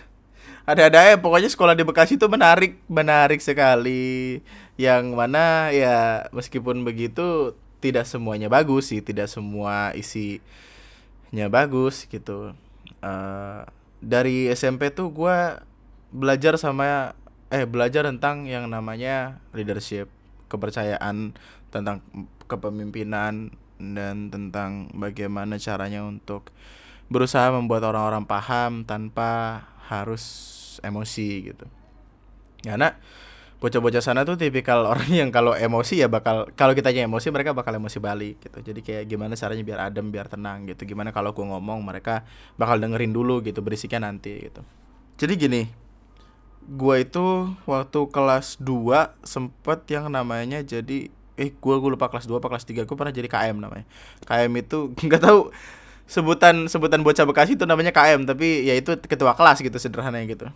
Ada-ada 0.64 1.14
ya 1.14 1.16
pokoknya 1.18 1.50
sekolah 1.50 1.74
di 1.74 1.82
Bekasi 1.82 2.20
itu 2.20 2.26
menarik 2.30 2.78
menarik 2.86 3.40
sekali. 3.42 4.38
Yang 4.80 5.04
mana 5.12 5.74
ya 5.74 6.28
meskipun 6.32 6.86
begitu 6.86 7.56
tidak 7.80 8.04
semuanya 8.04 8.52
bagus 8.52 8.92
sih 8.92 9.00
tidak 9.00 9.26
semua 9.26 9.96
isinya 9.96 11.46
bagus 11.48 12.06
gitu. 12.06 12.52
Uh, 13.00 13.64
dari 14.00 14.48
SMP 14.52 14.92
tuh 14.92 15.12
gua 15.12 15.64
belajar 16.12 16.56
sama 16.60 17.16
eh 17.50 17.66
belajar 17.66 18.06
tentang 18.06 18.46
yang 18.46 18.70
namanya 18.70 19.42
leadership, 19.56 20.06
kepercayaan 20.46 21.34
tentang 21.74 22.04
kepemimpinan 22.46 23.54
dan 23.80 24.28
tentang 24.28 24.92
bagaimana 24.92 25.56
caranya 25.56 26.04
untuk 26.04 26.52
berusaha 27.10 27.50
membuat 27.50 27.84
orang-orang 27.84 28.24
paham 28.24 28.86
tanpa 28.86 29.62
harus 29.90 30.22
emosi 30.86 31.52
gitu. 31.52 31.66
Karena 32.62 32.94
bocah-bocah 33.60 34.00
sana 34.00 34.24
tuh 34.24 34.38
tipikal 34.40 34.86
orang 34.92 35.10
yang 35.10 35.28
kalau 35.34 35.52
emosi 35.52 36.00
ya 36.00 36.08
bakal 36.08 36.48
kalau 36.56 36.72
kita 36.72 36.94
emosi 36.94 37.28
mereka 37.34 37.52
bakal 37.52 37.74
emosi 37.74 37.98
balik 37.98 38.40
gitu. 38.40 38.72
Jadi 38.72 38.80
kayak 38.80 39.04
gimana 39.10 39.34
caranya 39.34 39.66
biar 39.66 39.80
adem, 39.90 40.08
biar 40.08 40.30
tenang 40.30 40.70
gitu. 40.70 40.86
Gimana 40.86 41.10
kalau 41.10 41.34
gue 41.34 41.44
ngomong 41.44 41.82
mereka 41.82 42.22
bakal 42.56 42.78
dengerin 42.78 43.12
dulu 43.12 43.42
gitu, 43.42 43.60
berisiknya 43.60 44.08
nanti 44.08 44.46
gitu. 44.48 44.62
Jadi 45.20 45.36
gini, 45.36 45.62
gua 46.64 47.02
itu 47.02 47.50
waktu 47.66 48.00
kelas 48.08 48.56
2 48.62 49.26
sempet 49.26 49.84
yang 49.90 50.08
namanya 50.08 50.62
jadi 50.62 51.10
eh 51.40 51.50
gua 51.58 51.76
gua 51.80 51.96
lupa 51.96 52.06
kelas 52.12 52.28
2 52.28 52.38
apa 52.38 52.48
kelas 52.52 52.64
3 52.68 52.86
gua 52.86 52.96
pernah 52.96 53.14
jadi 53.14 53.28
KM 53.28 53.56
namanya. 53.58 53.86
KM 54.24 54.52
itu 54.54 54.78
nggak 55.08 55.20
tahu 55.20 55.50
sebutan 56.10 56.66
sebutan 56.66 57.06
bocah 57.06 57.22
Bekasi 57.22 57.54
itu 57.54 57.62
namanya 57.62 57.94
KM 57.94 58.26
tapi 58.26 58.66
ya 58.66 58.74
itu 58.74 58.98
ketua 59.06 59.38
kelas 59.38 59.62
gitu 59.62 59.78
sederhananya 59.78 60.26
gitu. 60.26 60.50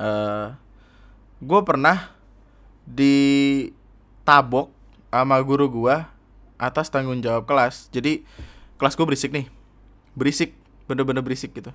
Eh 0.00 0.04
uh, 0.08 0.56
gua 1.44 1.60
pernah 1.68 2.16
ditabok 2.88 4.72
sama 5.12 5.36
guru 5.44 5.68
gua 5.68 6.08
atas 6.56 6.88
tanggung 6.88 7.20
jawab 7.20 7.44
kelas. 7.44 7.92
Jadi 7.92 8.24
kelas 8.80 8.96
gua 8.96 9.04
berisik 9.04 9.36
nih. 9.36 9.52
Berisik, 10.16 10.56
bener-bener 10.88 11.20
berisik 11.20 11.52
gitu. 11.56 11.72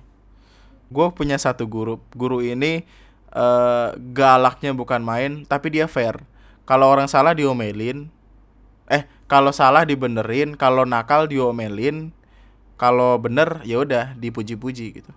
Gue 0.94 1.10
punya 1.10 1.34
satu 1.34 1.66
guru. 1.66 1.98
Guru 2.14 2.38
ini 2.38 2.86
uh, 3.34 3.92
galaknya 4.12 4.72
bukan 4.72 5.02
main 5.02 5.44
tapi 5.44 5.72
dia 5.72 5.90
fair 5.90 6.20
kalau 6.64 6.88
orang 6.88 7.08
salah 7.08 7.32
diomelin 7.32 8.08
eh 8.88 9.04
kalau 9.28 9.52
salah 9.52 9.84
dibenerin 9.84 10.56
kalau 10.56 10.88
nakal 10.88 11.28
diomelin 11.28 12.12
kalau 12.78 13.18
bener 13.18 13.60
ya 13.66 13.82
udah 13.82 14.14
dipuji-puji 14.14 15.02
gitu. 15.02 15.12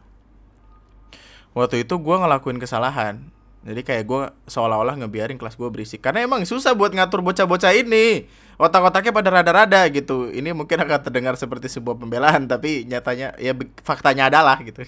Waktu 1.54 1.86
itu 1.86 1.94
gue 2.02 2.16
ngelakuin 2.18 2.58
kesalahan. 2.58 3.22
Jadi 3.62 3.86
kayak 3.86 4.04
gue 4.10 4.22
seolah-olah 4.50 4.98
ngebiarin 4.98 5.38
kelas 5.38 5.54
gue 5.54 5.70
berisik. 5.70 6.02
Karena 6.02 6.26
emang 6.26 6.42
susah 6.50 6.74
buat 6.74 6.90
ngatur 6.90 7.22
bocah-bocah 7.22 7.78
ini. 7.78 8.26
Otak-otaknya 8.58 9.14
pada 9.14 9.30
rada-rada 9.30 9.86
gitu. 9.94 10.34
Ini 10.34 10.58
mungkin 10.58 10.82
akan 10.82 11.00
terdengar 11.06 11.38
seperti 11.38 11.70
sebuah 11.70 12.02
pembelaan 12.02 12.50
tapi 12.50 12.90
nyatanya 12.90 13.38
ya 13.38 13.54
faktanya 13.86 14.34
adalah 14.34 14.58
gitu. 14.66 14.82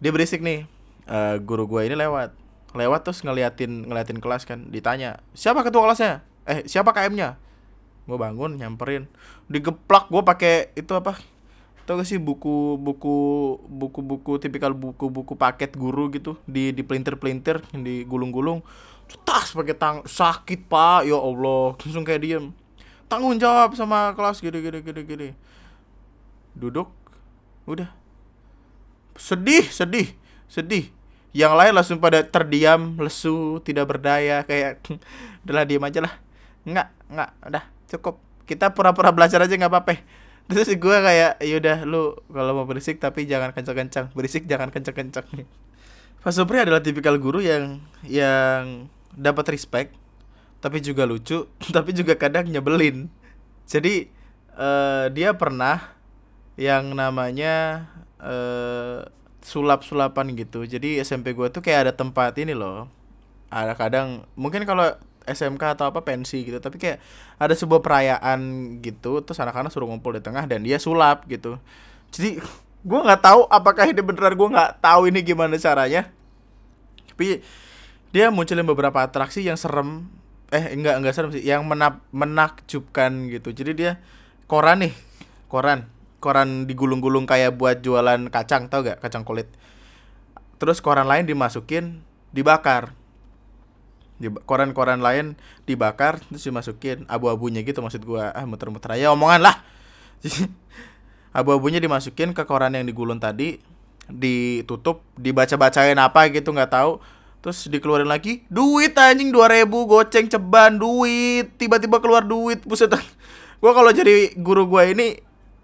Dia 0.00 0.10
berisik 0.10 0.40
nih. 0.40 0.64
Uh, 1.04 1.36
guru 1.44 1.68
gue 1.68 1.84
ini 1.84 1.96
lewat. 2.00 2.32
Lewat 2.72 3.04
terus 3.04 3.20
ngeliatin 3.20 3.92
ngeliatin 3.92 4.24
kelas 4.24 4.48
kan. 4.48 4.64
Ditanya 4.72 5.20
siapa 5.36 5.60
ketua 5.60 5.84
kelasnya? 5.84 6.24
Eh 6.48 6.64
siapa 6.64 6.96
KM-nya 6.96 7.36
gue 8.08 8.16
bangun 8.16 8.56
nyamperin. 8.56 9.04
Digeplak 9.52 10.08
gue 10.08 10.24
pakai 10.24 10.72
itu 10.72 10.96
apa 10.96 11.20
tau 11.88 11.96
gak 11.96 12.04
sih 12.04 12.20
buku 12.20 12.76
buku 12.76 13.16
buku 13.64 14.00
buku 14.04 14.32
tipikal 14.36 14.76
buku 14.76 15.08
buku 15.08 15.32
paket 15.40 15.72
guru 15.72 16.12
gitu? 16.12 16.36
Di 16.44 16.76
di 16.76 16.84
pelintir 16.84 17.16
pelintir 17.16 17.64
di 17.72 18.04
gulung 18.04 18.28
gulung 18.28 18.60
tas 19.24 19.56
pakai 19.56 19.72
tang 19.72 20.04
sakit 20.04 20.68
pak. 20.68 21.08
Ya 21.08 21.16
allah. 21.16 21.72
Langsung 21.80 22.04
kayak 22.04 22.20
diem. 22.20 22.52
Tanggung 23.08 23.40
jawab 23.40 23.72
sama 23.72 24.12
kelas 24.12 24.44
gini 24.44 24.60
gini 24.60 24.84
gini 24.84 25.00
gini. 25.08 25.28
Duduk. 26.52 26.92
Udah. 27.64 27.88
Sedih 29.16 29.64
sedih 29.72 30.12
sedih. 30.44 30.92
Yang 31.32 31.52
lain 31.56 31.72
langsung 31.72 31.98
pada 32.04 32.20
terdiam 32.20 33.00
lesu 33.00 33.64
tidak 33.64 33.96
berdaya 33.96 34.44
kayak 34.44 34.84
udahlah 35.48 35.64
diam 35.64 35.88
aja 35.88 36.04
lah. 36.04 36.14
Nggak 36.68 36.88
nggak 37.08 37.30
udah 37.48 37.64
cukup. 37.96 38.20
Kita 38.44 38.76
pura-pura 38.76 39.08
belajar 39.08 39.40
aja 39.40 39.56
nggak 39.56 39.72
apa-apa 39.72 39.92
terus 40.48 40.68
gue 40.72 40.96
kayak 41.04 41.40
yaudah 41.44 41.84
lu 41.84 42.16
kalau 42.32 42.52
mau 42.56 42.64
berisik 42.64 42.98
tapi 42.98 43.28
jangan 43.28 43.52
kencang-kencang 43.52 44.12
berisik 44.16 44.48
jangan 44.48 44.72
kencang-kencang 44.72 45.24
Pak 46.18 46.32
Supri 46.34 46.58
adalah 46.58 46.82
tipikal 46.82 47.14
guru 47.20 47.44
yang 47.44 47.84
yang 48.04 48.88
dapat 49.14 49.52
respect 49.52 49.92
tapi 50.58 50.80
juga 50.80 51.04
lucu 51.04 51.46
tapi 51.76 51.92
juga 51.92 52.16
kadang 52.16 52.48
nyebelin 52.48 53.12
jadi 53.68 54.08
uh, 54.56 55.12
dia 55.12 55.36
pernah 55.36 55.94
yang 56.58 56.90
namanya 56.96 57.86
uh, 58.18 59.06
sulap-sulapan 59.44 60.34
gitu. 60.34 60.66
Jadi 60.66 60.98
SMP 61.00 61.32
gue 61.32 61.48
tuh 61.48 61.62
kayak 61.62 61.88
ada 61.88 61.92
tempat 61.94 62.34
ini 62.36 62.52
loh. 62.52 62.90
Ada 63.48 63.78
kadang 63.78 64.28
mungkin 64.34 64.66
kalau 64.68 64.92
SMK 65.28 65.78
atau 65.78 65.92
apa 65.92 66.00
pensi 66.02 66.42
gitu, 66.42 66.58
tapi 66.58 66.80
kayak 66.80 66.98
ada 67.36 67.52
sebuah 67.52 67.84
perayaan 67.84 68.40
gitu, 68.80 69.20
terus 69.22 69.38
anak-anak 69.38 69.70
suruh 69.70 69.86
ngumpul 69.86 70.16
di 70.16 70.22
tengah 70.24 70.48
dan 70.48 70.64
dia 70.64 70.80
sulap 70.80 71.28
gitu. 71.28 71.60
Jadi 72.10 72.40
gue 72.88 73.00
nggak 73.04 73.22
tahu 73.22 73.44
apakah 73.52 73.90
ini 73.90 74.00
beneran 74.00 74.34
gue 74.34 74.48
nggak 74.48 74.70
tahu 74.80 75.12
ini 75.12 75.20
gimana 75.22 75.54
caranya. 75.60 76.08
Tapi 77.12 77.42
dia 78.14 78.32
munculin 78.32 78.64
beberapa 78.64 79.04
atraksi 79.04 79.44
yang 79.44 79.58
serem. 79.60 80.08
Eh 80.48 80.72
enggak 80.72 80.96
enggak 80.96 81.14
serem 81.14 81.30
sih 81.34 81.44
yang 81.44 81.66
menap, 81.68 82.00
menakjubkan 82.08 83.28
gitu. 83.28 83.52
Jadi 83.52 83.72
dia 83.76 83.92
koran 84.48 84.80
nih 84.86 84.94
koran. 85.52 85.90
Koran 86.18 86.66
digulung-gulung 86.66 87.30
kayak 87.30 87.54
buat 87.54 87.78
jualan 87.78 88.26
kacang 88.34 88.66
tau 88.66 88.82
gak 88.82 88.98
kacang 88.98 89.22
kulit. 89.22 89.46
Terus 90.58 90.82
koran 90.82 91.06
lain 91.06 91.30
dimasukin 91.30 92.02
dibakar. 92.34 92.90
di 92.90 93.07
koran-koran 94.44 94.98
lain 94.98 95.38
dibakar 95.64 96.18
terus 96.18 96.44
dimasukin. 96.44 97.06
Abu-abunya 97.06 97.62
gitu 97.62 97.78
maksud 97.80 98.02
gua. 98.02 98.34
Ah 98.34 98.44
muter-muter 98.44 98.90
aja 98.94 99.14
omongan 99.14 99.50
lah. 99.50 99.56
Abu-abunya 101.38 101.78
dimasukin 101.78 102.34
ke 102.34 102.42
koran 102.44 102.74
yang 102.74 102.86
digulung 102.86 103.22
tadi 103.22 103.62
ditutup 104.08 105.04
dibaca-bacain 105.20 105.98
apa 105.98 106.28
gitu 106.34 106.50
nggak 106.50 106.72
tahu. 106.74 106.98
Terus 107.38 107.70
dikeluarin 107.70 108.10
lagi 108.10 108.42
duit 108.50 108.98
anjing 108.98 109.30
dua 109.30 109.46
ribu 109.46 109.86
goceng 109.86 110.26
ceban 110.26 110.74
duit. 110.74 111.54
Tiba-tiba 111.54 112.02
keluar 112.02 112.26
duit 112.26 112.64
buset. 112.66 112.90
Gua 113.62 113.74
kalau 113.74 113.90
jadi 113.90 114.38
guru 114.38 114.70
gua 114.70 114.86
ini 114.86 115.18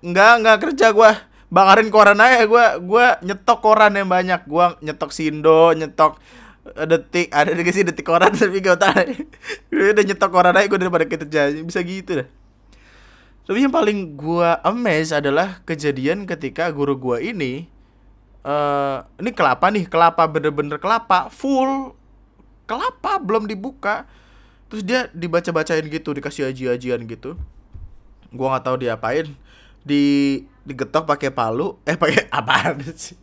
Enggak, 0.04 0.32
enggak 0.44 0.58
kerja 0.68 0.86
gua. 0.92 1.16
Bakarin 1.48 1.88
koran 1.88 2.20
aja 2.20 2.44
gua 2.44 2.76
gua 2.76 3.16
nyetok 3.24 3.58
koran 3.64 3.96
yang 3.96 4.06
banyak. 4.12 4.44
Gua 4.44 4.76
nyetok 4.84 5.10
Sindo, 5.16 5.72
nyetok 5.72 6.20
detik 6.64 7.28
ada 7.28 7.52
juga 7.52 7.70
sih 7.76 7.84
detik 7.84 8.08
koran 8.08 8.32
tapi 8.40 8.64
gak 8.64 8.80
tahu. 8.80 9.12
Udah 9.72 10.04
nyetok 10.04 10.30
koran 10.32 10.56
aja 10.56 10.66
gue 10.66 10.80
daripada 10.80 11.04
kita 11.04 11.28
jadi 11.28 11.60
bisa 11.60 11.84
gitu 11.84 12.24
dah. 12.24 12.28
Tapi 13.44 13.60
yang 13.60 13.74
paling 13.76 14.16
gua 14.16 14.56
amazed 14.64 15.12
adalah 15.12 15.60
kejadian 15.68 16.24
ketika 16.24 16.72
guru 16.72 16.96
gua 16.96 17.20
ini 17.20 17.68
uh, 18.40 19.04
ini 19.20 19.36
kelapa 19.36 19.68
nih 19.68 19.84
kelapa 19.84 20.24
bener-bener 20.24 20.80
kelapa 20.80 21.28
full 21.28 21.92
kelapa 22.64 23.20
belum 23.20 23.44
dibuka. 23.44 24.08
Terus 24.72 24.80
dia 24.80 25.12
dibaca-bacain 25.12 25.84
gitu 25.84 26.16
dikasih 26.16 26.48
aji-ajian 26.48 27.04
gitu. 27.04 27.36
Gua 28.32 28.56
nggak 28.56 28.64
tahu 28.64 28.76
diapain. 28.80 29.28
Di 29.84 30.40
digetok 30.64 31.04
pakai 31.04 31.28
palu 31.28 31.76
eh 31.84 32.00
pakai 32.00 32.24
apa 32.40 32.72
sih 32.96 33.20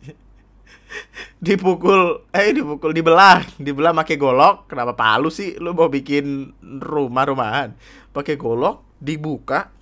dipukul 1.44 2.28
eh 2.32 2.52
dipukul 2.52 2.92
dibelah. 2.92 3.44
Dibelah 3.58 3.92
pakai 3.96 4.16
golok. 4.20 4.68
Kenapa 4.68 4.92
palu 4.96 5.28
sih? 5.32 5.56
Lu 5.58 5.72
mau 5.72 5.88
bikin 5.88 6.52
rumah 6.80 7.24
rumahan 7.28 7.74
pakai 8.12 8.36
golok 8.36 8.82
dibuka. 9.00 9.72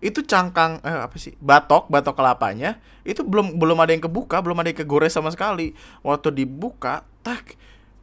Itu 0.00 0.24
cangkang 0.24 0.80
eh 0.80 0.96
apa 1.00 1.16
sih? 1.20 1.36
Batok 1.38 1.88
batok 1.92 2.16
kelapanya. 2.16 2.80
Itu 3.04 3.24
belum 3.24 3.56
belum 3.56 3.80
ada 3.80 3.92
yang 3.92 4.04
kebuka 4.04 4.40
belum 4.44 4.60
ada 4.60 4.72
yang 4.72 4.80
kegores 4.84 5.12
sama 5.16 5.30
sekali. 5.32 5.72
Waktu 6.04 6.32
dibuka 6.32 7.04
tak 7.24 7.56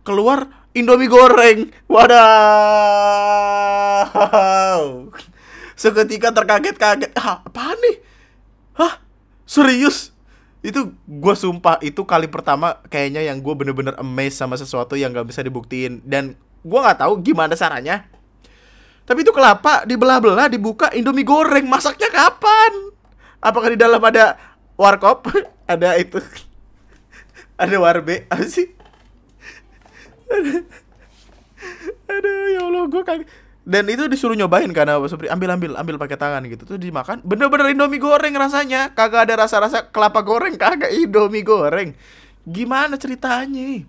keluar 0.05 0.47
indomie 0.73 1.09
goreng. 1.09 1.69
Wadah 1.89 3.37
seketika 5.77 6.33
terkaget-kaget. 6.33 7.13
Ah, 7.15 7.45
apa 7.45 7.77
nih? 7.77 8.01
Hah? 8.81 8.99
Serius 9.47 10.16
itu 10.67 10.91
gue 11.07 11.35
sumpah 11.39 11.79
itu 11.79 12.03
kali 12.03 12.27
pertama 12.27 12.83
kayaknya 12.91 13.23
yang 13.23 13.39
gue 13.39 13.55
bener-bener 13.55 13.95
amazed 13.95 14.35
sama 14.35 14.59
sesuatu 14.59 14.99
yang 14.99 15.15
gak 15.15 15.31
bisa 15.31 15.39
dibuktiin. 15.39 16.03
Dan 16.03 16.35
gua 16.67 16.91
nggak 16.91 16.99
tahu 17.07 17.13
gimana 17.23 17.55
caranya. 17.55 18.03
Tapi 19.07 19.23
itu 19.23 19.31
kelapa 19.31 19.87
dibelah-belah 19.87 20.51
dibuka 20.51 20.91
indomie 20.91 21.23
goreng 21.23 21.63
masaknya 21.63 22.11
kapan? 22.11 22.91
Apakah 23.39 23.71
di 23.71 23.79
dalam 23.79 24.03
ada 24.03 24.35
warkop? 24.75 25.31
Ada 25.71 25.95
itu. 25.99 26.19
Ada 27.61 27.75
warbe 27.79 28.27
apa 28.27 28.43
sih? 28.47 28.71
Aduh 32.11 32.45
ya 32.51 32.61
allah 32.67 32.85
gue 32.91 33.03
kan 33.07 33.23
dan 33.67 33.83
itu 33.91 34.07
disuruh 34.07 34.31
nyobain 34.31 34.71
karena 34.71 34.95
seperti 35.11 35.27
ambil 35.27 35.59
ambil 35.59 35.71
ambil 35.75 35.95
pakai 35.99 36.15
tangan 36.15 36.39
gitu. 36.47 36.63
Tuh 36.63 36.79
dimakan. 36.79 37.19
Bener-bener 37.27 37.75
indomie 37.75 37.99
goreng 37.99 38.31
rasanya. 38.39 38.95
Kagak 38.95 39.27
ada 39.27 39.43
rasa-rasa 39.43 39.91
kelapa 39.91 40.23
goreng 40.23 40.55
kagak 40.63 40.87
indomie 40.95 41.43
goreng. 41.43 41.91
Gimana 42.47 42.95
ceritanya 42.95 43.83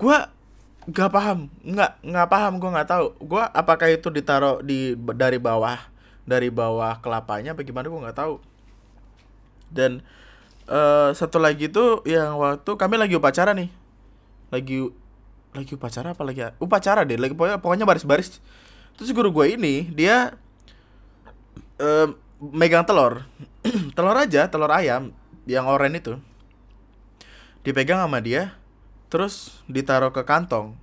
gua 0.00 0.32
nggak 0.88 1.10
paham. 1.12 1.52
Nggak 1.60 1.92
nggak 2.00 2.28
paham 2.32 2.52
gua 2.56 2.70
nggak 2.80 2.88
tahu. 2.88 3.06
Gua 3.20 3.52
apakah 3.52 3.92
itu 3.92 4.08
ditaruh 4.08 4.64
di 4.64 4.96
dari 4.96 5.36
bawah 5.36 5.76
dari 6.24 6.48
bawah 6.48 7.04
kelapanya 7.04 7.52
bagaimana 7.52 7.92
gua 7.92 8.08
nggak 8.08 8.16
tahu. 8.16 8.40
Dan 9.68 10.00
uh, 10.72 11.12
satu 11.12 11.36
lagi 11.36 11.68
tuh 11.68 12.00
yang 12.08 12.40
waktu 12.40 12.80
kami 12.80 12.96
lagi 12.96 13.12
upacara 13.12 13.52
nih. 13.52 13.68
Lagi 14.48 15.03
lagi 15.54 15.72
upacara 15.78 16.12
apa 16.12 16.22
lagi? 16.26 16.42
Upacara 16.58 17.06
deh 17.06 17.16
lagi 17.16 17.32
pokoknya 17.32 17.62
pokoknya 17.62 17.86
baris-baris. 17.86 18.42
Terus 18.98 19.10
guru 19.14 19.30
gue 19.30 19.54
ini 19.54 19.88
dia 19.94 20.34
uh, 21.78 22.08
megang 22.38 22.82
telur. 22.84 23.24
Telur 23.96 24.12
aja 24.12 24.44
telur 24.50 24.68
ayam 24.68 25.14
yang 25.48 25.64
oranye 25.64 26.02
itu. 26.02 26.14
Dipegang 27.64 28.04
sama 28.04 28.20
dia 28.20 28.52
terus 29.08 29.62
ditaruh 29.70 30.12
ke 30.12 30.26
kantong. 30.26 30.76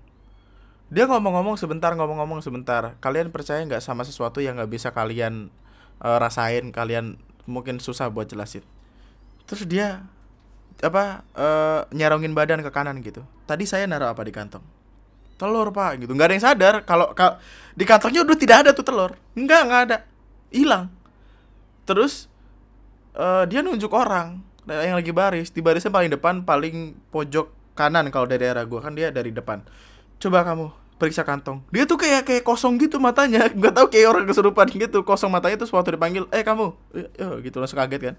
Dia 0.92 1.08
ngomong-ngomong 1.08 1.56
sebentar 1.56 1.94
ngomong-ngomong 1.94 2.42
sebentar. 2.42 2.98
Kalian 3.04 3.30
percaya 3.30 3.62
nggak 3.64 3.84
sama 3.84 4.02
sesuatu 4.04 4.42
yang 4.42 4.58
nggak 4.58 4.72
bisa 4.72 4.90
kalian 4.92 5.54
uh, 6.02 6.18
rasain? 6.18 6.74
Kalian 6.74 7.22
mungkin 7.46 7.78
susah 7.78 8.10
buat 8.10 8.28
jelasin. 8.28 8.66
Terus 9.46 9.64
dia 9.68 10.08
apa 10.82 11.22
uh, 11.38 11.82
nyarongin 11.94 12.34
badan 12.34 12.66
ke 12.66 12.74
kanan 12.74 13.00
gitu. 13.06 13.22
Tadi 13.46 13.70
saya 13.70 13.86
naruh 13.86 14.10
apa 14.10 14.26
di 14.26 14.34
kantong? 14.34 14.66
Telur 15.38 15.70
pak 15.70 16.02
gitu. 16.02 16.12
Nggak 16.14 16.28
ada 16.28 16.34
yang 16.34 16.46
sadar 16.46 16.76
kalau 16.86 17.14
di 17.78 17.86
kantongnya 17.86 18.26
udah 18.26 18.38
tidak 18.38 18.58
ada 18.66 18.70
tuh 18.74 18.86
telur. 18.86 19.14
Nggak 19.38 19.62
nggak 19.70 19.82
ada. 19.90 19.98
Hilang. 20.50 20.90
Terus 21.86 22.28
uh, 23.14 23.46
dia 23.46 23.62
nunjuk 23.62 23.94
orang 23.94 24.42
yang 24.66 24.98
lagi 24.98 25.14
baris. 25.14 25.54
Di 25.54 25.62
barisnya 25.62 25.94
paling 25.94 26.10
depan 26.10 26.42
paling 26.42 26.98
pojok 27.14 27.78
kanan 27.78 28.10
kalau 28.10 28.26
dari 28.26 28.46
daerah 28.46 28.66
gue 28.66 28.80
kan 28.82 28.94
dia 28.98 29.14
dari 29.14 29.30
depan. 29.30 29.62
Coba 30.18 30.42
kamu 30.46 30.70
periksa 30.98 31.26
kantong. 31.26 31.66
Dia 31.74 31.86
tuh 31.90 31.98
kayak 31.98 32.26
kayak 32.26 32.44
kosong 32.46 32.82
gitu 32.82 32.98
matanya. 32.98 33.50
Nggak 33.58 33.74
tahu 33.78 33.88
kayak 33.90 34.08
orang 34.10 34.26
kesurupan 34.26 34.66
gitu. 34.70 35.06
Kosong 35.06 35.30
matanya 35.30 35.62
tuh 35.62 35.70
waktu 35.74 35.94
dipanggil 35.94 36.26
eh 36.34 36.42
kamu. 36.42 36.74
Eh, 36.94 37.10
gitu. 37.46 37.58
Langsung 37.58 37.78
kaget 37.78 38.02
kan. 38.14 38.16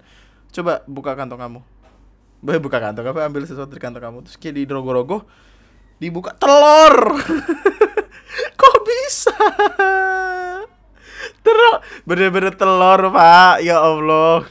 Coba 0.51 0.83
buka 0.87 1.15
kantong 1.15 1.39
kamu 1.39 1.61
Boleh 2.43 2.59
buka 2.59 2.83
kantong 2.83 3.07
apa 3.07 3.23
ambil 3.23 3.47
sesuatu 3.47 3.71
di 3.71 3.79
kantong 3.79 4.03
kamu. 4.03 4.27
Terus 4.27 4.35
kayak 4.35 4.59
di 4.59 4.67
rogo-rogo 4.67 5.23
dibuka 5.95 6.35
telur. 6.35 7.15
Kok 8.59 8.75
bisa? 8.83 9.31
Terus 11.39 11.75
bener-bener 12.03 12.51
telur 12.59 13.15
pak. 13.15 13.63
Ya 13.63 13.79
Allah. 13.79 14.43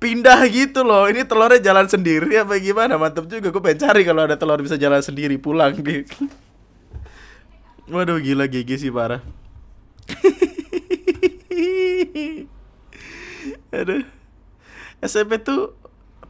Pindah 0.00 0.40
gitu 0.48 0.80
loh. 0.80 1.12
Ini 1.12 1.28
telurnya 1.28 1.60
jalan 1.60 1.84
sendiri 1.84 2.40
apa 2.40 2.56
gimana? 2.56 2.96
Mantep 2.96 3.28
juga. 3.28 3.52
Gue 3.52 3.60
pengen 3.60 3.84
cari 3.84 4.00
kalau 4.00 4.24
ada 4.24 4.40
telur 4.40 4.64
bisa 4.64 4.80
jalan 4.80 5.04
sendiri 5.04 5.36
pulang 5.36 5.76
di 5.76 6.08
waduh 7.90 8.22
gila 8.22 8.46
gigi 8.48 8.80
sih 8.80 8.88
parah. 8.88 9.20
Aduh. 13.76 14.08
SMP 15.00 15.40
tuh 15.40 15.79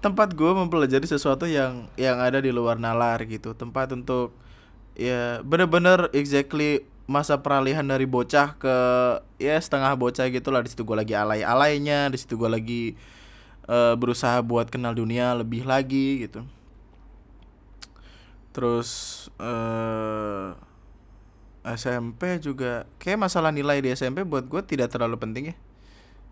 tempat 0.00 0.32
gue 0.32 0.50
mempelajari 0.52 1.04
sesuatu 1.04 1.44
yang 1.44 1.88
yang 2.00 2.16
ada 2.20 2.40
di 2.40 2.48
luar 2.48 2.80
nalar 2.80 3.20
gitu. 3.28 3.52
Tempat 3.52 3.92
untuk 3.92 4.32
ya 4.96 5.44
bener-bener 5.44 6.08
exactly 6.16 6.84
masa 7.10 7.40
peralihan 7.42 7.82
dari 7.82 8.06
bocah 8.06 8.54
ke 8.56 8.76
ya 9.36 9.58
setengah 9.58 9.92
bocah 9.98 10.30
gitu 10.30 10.48
lah 10.54 10.62
di 10.62 10.70
situ 10.70 10.86
gue 10.86 10.94
lagi 10.94 11.14
alay-alaynya 11.18 12.06
di 12.06 12.18
situ 12.22 12.38
gue 12.38 12.46
lagi 12.46 12.82
uh, 13.66 13.98
berusaha 13.98 14.38
buat 14.46 14.70
kenal 14.70 14.96
dunia 14.96 15.36
lebih 15.36 15.68
lagi 15.68 16.26
gitu. 16.26 16.46
Terus 18.50 18.90
uh, 19.38 20.54
eh, 21.62 21.76
SMP 21.76 22.40
juga 22.42 22.88
kayak 22.98 23.30
masalah 23.30 23.54
nilai 23.54 23.78
di 23.84 23.92
SMP 23.94 24.24
buat 24.26 24.48
gue 24.48 24.62
tidak 24.64 24.90
terlalu 24.90 25.20
penting 25.20 25.44
ya. 25.52 25.56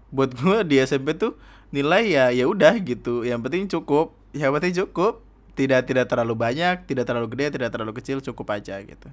Buat 0.08 0.34
gue 0.34 0.58
di 0.64 0.76
SMP 0.80 1.14
tuh 1.14 1.36
nilai 1.74 2.04
ya 2.08 2.30
ya 2.32 2.44
udah 2.48 2.74
gitu. 2.80 3.24
Yang 3.24 3.40
penting 3.48 3.64
cukup. 3.68 4.16
Yang 4.32 4.50
penting 4.58 4.74
cukup. 4.84 5.14
Tidak 5.58 5.90
tidak 5.90 6.06
terlalu 6.06 6.38
banyak 6.38 6.86
tidak 6.86 7.02
terlalu 7.02 7.34
gede 7.34 7.58
tidak 7.58 7.70
terlalu 7.74 7.92
kecil 7.98 8.22
cukup 8.22 8.54
aja 8.54 8.78
gitu. 8.78 9.10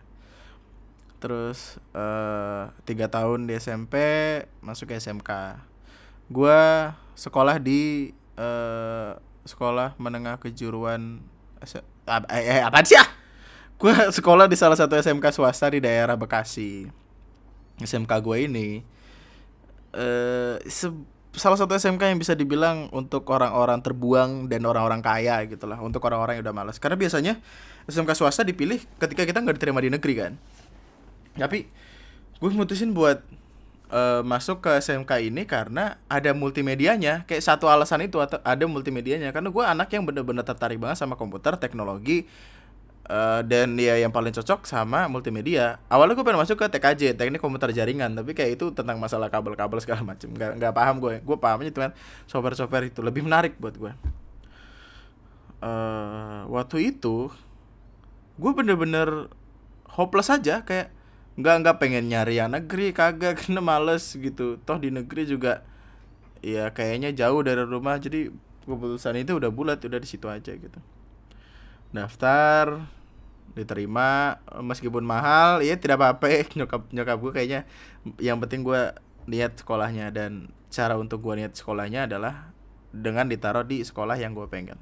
Terus 1.18 1.82
uh, 1.98 2.70
tiga 2.86 3.10
tahun 3.10 3.50
di 3.50 3.58
SMP 3.58 3.98
masuk 4.62 4.94
ke 4.94 5.02
SMK 5.02 5.58
gue 6.26 6.62
sekolah 7.14 7.62
di 7.62 8.14
uh, 8.38 9.14
sekolah 9.46 9.94
menengah 10.02 10.42
kejuruan 10.42 11.22
eh, 11.62 11.82
eh 12.34 12.62
apa 12.66 12.82
sih 12.82 12.98
ah? 12.98 13.10
Gue 13.76 13.92
sekolah 13.92 14.48
di 14.48 14.56
salah 14.58 14.80
satu 14.80 14.96
SMK 14.96 15.36
swasta 15.36 15.68
di 15.68 15.84
daerah 15.84 16.16
Bekasi. 16.16 16.88
SMK 17.76 18.12
gue 18.24 18.38
ini 18.48 18.70
eh 19.96 20.56
uh, 20.56 21.04
salah 21.36 21.60
satu 21.60 21.76
SMK 21.76 22.12
yang 22.12 22.20
bisa 22.20 22.34
dibilang 22.34 22.88
untuk 22.96 23.28
orang-orang 23.30 23.84
terbuang 23.84 24.48
dan 24.48 24.64
orang-orang 24.64 25.04
kaya 25.04 25.44
gitu 25.46 25.68
lah 25.68 25.80
untuk 25.84 26.00
orang-orang 26.08 26.40
yang 26.40 26.44
udah 26.48 26.56
malas 26.56 26.80
karena 26.80 26.96
biasanya 26.96 27.38
SMK 27.86 28.18
swasta 28.18 28.42
dipilih 28.42 28.82
ketika 28.98 29.28
kita 29.28 29.44
nggak 29.46 29.62
diterima 29.62 29.80
di 29.84 29.94
negeri 29.94 30.14
kan? 30.18 30.34
Tapi 31.38 31.70
gue 32.40 32.50
mutusin 32.52 32.96
buat 32.96 33.22
uh, 33.92 34.22
masuk 34.26 34.66
ke 34.66 34.72
SMK 34.82 35.12
ini 35.22 35.46
karena 35.46 36.00
ada 36.10 36.34
multimedianya. 36.34 37.28
Kayak 37.30 37.44
satu 37.46 37.70
alasan 37.70 38.08
itu 38.08 38.18
ada 38.24 38.66
multimedianya. 38.66 39.30
Karena 39.30 39.52
gue 39.52 39.64
anak 39.64 39.92
yang 39.94 40.08
bener-bener 40.08 40.42
tertarik 40.42 40.80
banget 40.82 40.98
sama 40.98 41.20
komputer 41.20 41.60
teknologi 41.60 42.26
Uh, 43.06 43.46
dan 43.46 43.78
ya 43.78 44.02
yang 44.02 44.10
paling 44.10 44.34
cocok 44.34 44.66
sama 44.66 45.06
multimedia. 45.06 45.78
Awalnya 45.94 46.18
gue 46.18 46.26
pengen 46.26 46.42
masuk 46.42 46.58
ke 46.58 46.66
TKJ, 46.74 47.14
teknik 47.14 47.38
komputer 47.38 47.70
jaringan, 47.70 48.18
tapi 48.18 48.34
kayak 48.34 48.58
itu 48.58 48.74
tentang 48.74 48.98
masalah 48.98 49.30
kabel-kabel 49.30 49.78
segala 49.78 50.02
macam. 50.02 50.34
Gak, 50.34 50.58
nggak 50.58 50.74
paham 50.74 50.98
gue. 50.98 51.22
Gue 51.22 51.38
pahamnya 51.38 51.70
itu 51.70 51.78
kan 51.78 51.94
software-software 52.26 52.90
itu 52.90 53.06
lebih 53.06 53.22
menarik 53.22 53.62
buat 53.62 53.78
gue. 53.78 53.94
Uh, 55.62 56.50
waktu 56.50 56.98
itu 56.98 57.30
gue 58.42 58.52
bener-bener 58.58 59.30
hopeless 59.86 60.34
aja 60.34 60.66
kayak 60.66 60.90
nggak 61.38 61.56
nggak 61.62 61.78
pengen 61.78 62.10
nyari 62.10 62.42
yang 62.42 62.52
negeri 62.52 62.90
kagak 62.90 63.38
kena 63.46 63.62
males 63.62 64.18
gitu. 64.18 64.58
Toh 64.66 64.82
di 64.82 64.90
negeri 64.90 65.30
juga 65.30 65.62
ya 66.42 66.74
kayaknya 66.74 67.14
jauh 67.14 67.46
dari 67.46 67.62
rumah 67.66 68.02
jadi 68.02 68.34
keputusan 68.66 69.22
itu 69.22 69.38
udah 69.38 69.54
bulat 69.54 69.82
udah 69.86 70.00
di 70.02 70.10
situ 70.10 70.26
aja 70.26 70.54
gitu 70.54 70.80
daftar 71.96 72.84
diterima 73.56 74.38
meskipun 74.60 75.02
mahal 75.08 75.64
ya 75.64 75.80
tidak 75.80 76.04
apa-apa. 76.04 76.46
Nyokap 76.60 76.92
nyokap 76.92 77.18
gue 77.24 77.32
kayaknya 77.32 77.62
yang 78.20 78.38
penting 78.44 78.62
gue 78.62 78.92
niat 79.26 79.58
sekolahnya 79.58 80.12
dan 80.14 80.52
cara 80.70 81.00
untuk 81.00 81.24
gue 81.24 81.40
niat 81.40 81.56
sekolahnya 81.56 82.06
adalah 82.06 82.52
dengan 82.92 83.28
ditaruh 83.32 83.66
di 83.66 83.82
sekolah 83.82 84.20
yang 84.20 84.36
gue 84.36 84.46
pengen. 84.52 84.78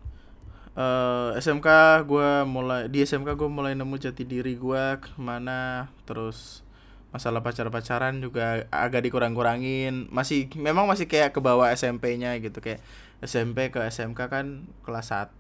Uh, 0.74 1.38
eh, 1.38 1.42
SMK 1.42 1.70
gue 2.10 2.30
mulai 2.50 2.90
di 2.90 3.06
SMK 3.06 3.38
gue 3.38 3.50
mulai 3.50 3.78
nemu 3.78 3.94
jati 4.02 4.26
diri 4.26 4.58
gue 4.58 4.98
ke 4.98 5.14
mana 5.22 5.94
terus 6.10 6.66
masalah 7.14 7.46
pacar-pacaran 7.46 8.18
juga 8.18 8.66
agak 8.74 9.06
dikurang-kurangin. 9.06 10.10
Masih 10.10 10.50
memang 10.58 10.90
masih 10.90 11.06
kayak 11.06 11.30
ke 11.30 11.40
bawah 11.40 11.70
SMP-nya 11.70 12.42
gitu 12.42 12.58
kayak 12.58 12.82
SMP 13.22 13.70
ke 13.70 13.86
SMK 13.86 14.18
kan 14.28 14.66
kelas 14.82 15.14
1 15.14 15.38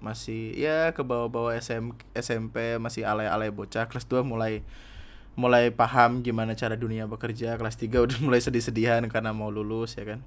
masih 0.00 0.56
ya 0.56 0.96
ke 0.96 1.04
bawah-bawah 1.04 1.52
SM, 1.60 1.92
SMP 2.16 2.80
masih 2.80 3.04
alay-alay 3.04 3.52
bocah. 3.52 3.86
Kelas 3.86 4.08
2 4.08 4.24
mulai 4.24 4.64
mulai 5.38 5.70
paham 5.70 6.24
gimana 6.24 6.56
cara 6.56 6.74
dunia 6.74 7.04
bekerja. 7.06 7.60
Kelas 7.60 7.76
3 7.76 8.00
udah 8.00 8.18
mulai 8.26 8.40
sedih-sedihan 8.40 9.04
karena 9.12 9.36
mau 9.36 9.52
lulus 9.52 9.94
ya 10.00 10.08
kan? 10.08 10.20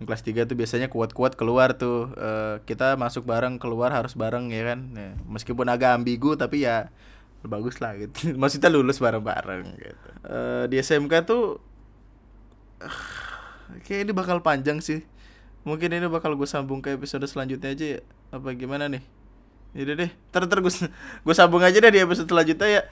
Kelas 0.00 0.24
3 0.24 0.48
tuh 0.48 0.56
biasanya 0.56 0.88
kuat-kuat 0.88 1.36
keluar 1.36 1.76
tuh 1.76 2.14
uh, 2.16 2.64
kita 2.64 2.96
masuk 2.96 3.28
bareng 3.28 3.60
keluar 3.60 3.92
harus 3.92 4.16
bareng 4.16 4.48
ya 4.48 4.72
kan? 4.72 4.80
Ya, 4.96 5.12
meskipun 5.28 5.68
agak 5.68 6.00
ambigu 6.00 6.38
tapi 6.38 6.64
ya 6.64 6.88
bagus 7.44 7.82
lah 7.82 7.98
gitu. 7.98 8.32
Maksudnya 8.40 8.72
lulus 8.72 9.02
bareng-bareng 9.02 9.76
gitu. 9.76 10.08
Uh, 10.24 10.64
di 10.70 10.80
SMK 10.80 11.26
tuh 11.26 11.60
uh, 12.86 13.76
kayak 13.84 14.08
ini 14.08 14.12
bakal 14.16 14.40
panjang 14.40 14.80
sih 14.80 15.04
mungkin 15.62 15.92
ini 15.92 16.06
bakal 16.08 16.34
gue 16.36 16.48
sambung 16.48 16.80
ke 16.80 16.96
episode 16.96 17.24
selanjutnya 17.28 17.72
aja 17.72 17.86
ya. 17.96 18.00
Apa 18.32 18.54
gimana 18.56 18.88
nih? 18.88 19.02
Jadi 19.70 19.92
deh 19.94 20.10
ter 20.34 20.42
ter 20.46 20.58
gue 20.58 20.72
gue 21.26 21.34
sambung 21.36 21.62
aja 21.62 21.78
deh 21.78 21.92
di 21.92 22.00
episode 22.02 22.28
selanjutnya 22.28 22.68
ya. 22.68 22.82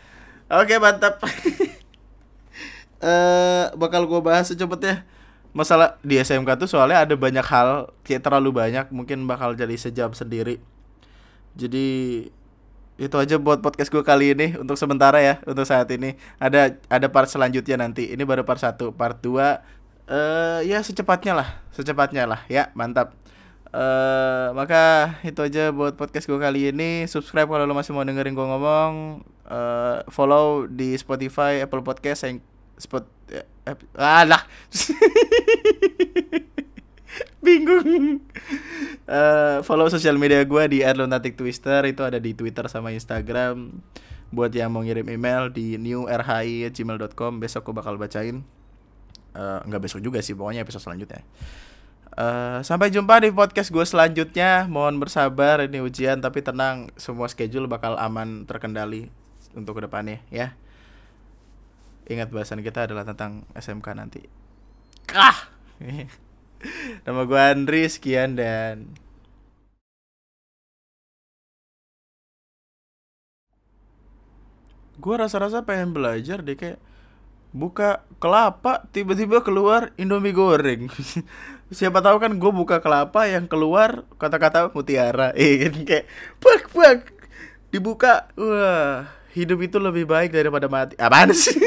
Oke 0.53 0.77
mantap. 0.81 1.21
Eh 2.99 3.67
bakal 3.79 4.11
gue 4.11 4.19
bahas 4.19 4.51
secepatnya 4.51 5.07
masalah 5.55 6.03
di 6.03 6.19
SMK 6.19 6.59
tuh 6.59 6.67
soalnya 6.67 7.07
ada 7.07 7.15
banyak 7.15 7.47
hal 7.47 7.95
kayak 8.03 8.27
terlalu 8.27 8.51
banyak 8.51 8.91
mungkin 8.91 9.23
bakal 9.31 9.55
jadi 9.55 9.79
sejam 9.79 10.11
sendiri. 10.19 10.59
Jadi 11.55 11.87
itu 12.99 13.15
aja 13.15 13.39
buat 13.39 13.63
podcast 13.63 13.95
gue 13.95 14.03
kali 14.03 14.35
ini 14.35 14.59
untuk 14.59 14.75
sementara 14.75 15.23
ya 15.23 15.39
untuk 15.47 15.63
saat 15.63 15.87
ini. 15.95 16.19
Ada 16.43 16.75
ada 16.91 17.07
part 17.07 17.31
selanjutnya 17.31 17.79
nanti. 17.79 18.11
Ini 18.11 18.23
baru 18.27 18.43
part 18.43 18.59
satu. 18.59 18.91
Part 18.91 19.23
2 19.23 19.78
uh, 20.09 20.65
ya 20.65 20.83
secepatnya 20.83 21.37
lah 21.37 21.69
secepatnya 21.79 22.27
lah. 22.27 22.41
Ya 22.51 22.75
mantap. 22.75 23.15
Uh, 23.69 24.51
maka 24.57 25.15
itu 25.23 25.39
aja 25.45 25.71
buat 25.71 25.95
podcast 25.95 26.27
gue 26.27 26.41
kali 26.41 26.75
ini. 26.75 27.07
Subscribe 27.07 27.47
kalau 27.47 27.69
lo 27.69 27.77
masih 27.77 27.95
mau 27.95 28.03
dengerin 28.03 28.35
gue 28.35 28.47
ngomong. 28.49 29.23
Uh, 29.47 30.03
follow 30.11 30.67
di 30.67 30.99
Spotify 30.99 31.63
Apple 31.63 31.87
Podcast 31.87 32.29
yang 32.29 32.43
spot 32.79 33.09
eh, 33.33 33.45
ah 33.99 34.25
lah 34.25 34.43
bingung. 37.45 38.21
Uh, 39.09 39.65
follow 39.65 39.89
sosial 39.89 40.21
media 40.21 40.45
gue 40.45 40.65
di 40.69 40.79
@lunatic 40.85 41.37
twister 41.37 41.85
itu 41.89 42.05
ada 42.05 42.21
di 42.21 42.37
Twitter 42.37 42.65
sama 42.67 42.93
Instagram. 42.93 43.81
Buat 44.29 44.53
yang 44.53 44.73
mau 44.73 44.85
ngirim 44.85 45.09
email 45.09 45.49
di 45.49 45.81
newrhi@gmail.com 45.81 47.41
besok 47.41 47.73
gue 47.73 47.75
bakal 47.77 47.97
bacain. 47.97 48.45
Uh, 49.37 49.61
nggak 49.69 49.83
besok 49.85 50.01
juga 50.01 50.21
sih, 50.25 50.33
pokoknya 50.33 50.65
episode 50.65 50.85
selanjutnya. 50.85 51.23
Uh, 52.19 52.59
sampai 52.67 52.91
jumpa 52.91 53.23
di 53.23 53.31
podcast 53.31 53.71
gue 53.71 53.85
selanjutnya. 53.87 54.67
Mohon 54.67 54.99
bersabar 54.99 55.63
ini 55.63 55.79
ujian 55.79 56.19
tapi 56.19 56.43
tenang 56.43 56.91
semua 56.99 57.31
schedule 57.31 57.71
bakal 57.71 57.95
aman 57.95 58.43
terkendali 58.49 59.07
untuk 59.55 59.79
ke 59.79 59.87
depannya 59.87 60.19
ya. 60.33 60.59
Ingat 62.09 62.33
bahasan 62.33 62.65
kita 62.65 62.89
adalah 62.89 63.05
tentang 63.05 63.45
SMK 63.55 63.87
nanti. 63.95 64.25
Kah. 65.07 65.53
Nama 67.07 67.23
gue 67.23 67.39
Andri 67.39 67.87
sekian 67.87 68.35
dan 68.35 68.91
gue 74.99 75.15
rasa-rasa 75.15 75.63
pengen 75.63 75.95
belajar 75.95 76.43
deh 76.43 76.59
kayak 76.59 76.83
buka 77.53 78.05
kelapa 78.19 78.85
tiba-tiba 78.93 79.41
keluar 79.41 79.95
Indomie 79.97 80.35
goreng. 80.35 80.91
Siapa 81.69 82.01
tahu 82.01 82.17
kan 82.17 82.33
gue 82.41 82.53
buka 82.53 82.81
kelapa 82.81 83.29
yang 83.29 83.45
keluar 83.45 84.05
kata-kata 84.17 84.73
mutiara. 84.73 85.37
Eh 85.37 85.69
kayak 85.89 86.09
bak 86.41 86.65
bak. 86.73 86.99
Dibuka 87.69 88.33
wah 88.41 89.05
hidup 89.37 89.61
itu 89.61 89.77
lebih 89.77 90.09
baik 90.09 90.33
daripada 90.33 90.67
mati. 90.67 90.97
Apaan 90.97 91.37
sih? 91.37 91.53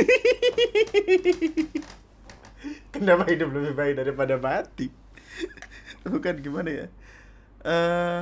Kenapa 2.94 3.30
hidup 3.30 3.54
lebih 3.54 3.74
baik 3.78 3.94
daripada 4.02 4.36
mati? 4.42 4.90
Bukan 6.02 6.42
gimana 6.42 6.70
ya? 6.70 6.86
Eh 7.62 7.70
uh, 7.70 8.22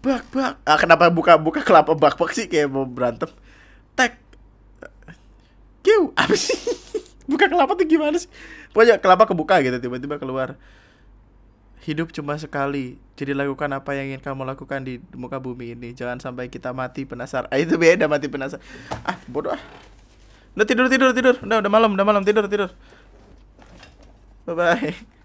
bak 0.00 0.24
bak. 0.30 0.62
Ah 0.62 0.78
kenapa 0.78 1.10
buka 1.10 1.34
buka 1.36 1.60
kelapa 1.66 1.98
bak 1.98 2.14
bak 2.14 2.30
sih? 2.30 2.46
Kayak 2.46 2.70
mau 2.70 2.86
berantem. 2.86 3.28
Tek 3.98 4.25
Kiu, 5.86 6.10
apa 6.18 6.34
sih? 6.34 6.58
Buka 7.30 7.46
kelapa 7.46 7.78
tuh 7.78 7.86
gimana 7.86 8.18
sih? 8.18 8.26
Pokoknya 8.74 8.98
kelapa 8.98 9.30
kebuka 9.30 9.62
gitu 9.62 9.78
tiba-tiba 9.78 10.18
keluar. 10.18 10.58
Hidup 11.86 12.10
cuma 12.10 12.34
sekali. 12.34 12.98
Jadi 13.14 13.30
lakukan 13.38 13.70
apa 13.70 13.94
yang 13.94 14.10
ingin 14.10 14.22
kamu 14.22 14.42
lakukan 14.42 14.82
di 14.82 14.98
muka 15.14 15.38
bumi 15.38 15.78
ini. 15.78 15.94
Jangan 15.94 16.18
sampai 16.18 16.50
kita 16.50 16.74
mati 16.74 17.06
penasaran. 17.06 17.46
Ah, 17.54 17.62
itu 17.62 17.78
beda 17.78 18.10
mati 18.10 18.26
penasaran. 18.26 18.62
Ah, 19.06 19.14
bodoh 19.30 19.54
ah. 19.54 19.62
Udah 20.58 20.66
tidur 20.66 20.90
tidur 20.90 21.14
tidur. 21.14 21.38
Udah 21.38 21.62
udah 21.62 21.70
malam, 21.70 21.94
udah 21.94 22.06
malam 22.06 22.22
tidur 22.26 22.50
tidur. 22.50 22.74
Bye 24.42 24.54
bye. 24.58 25.15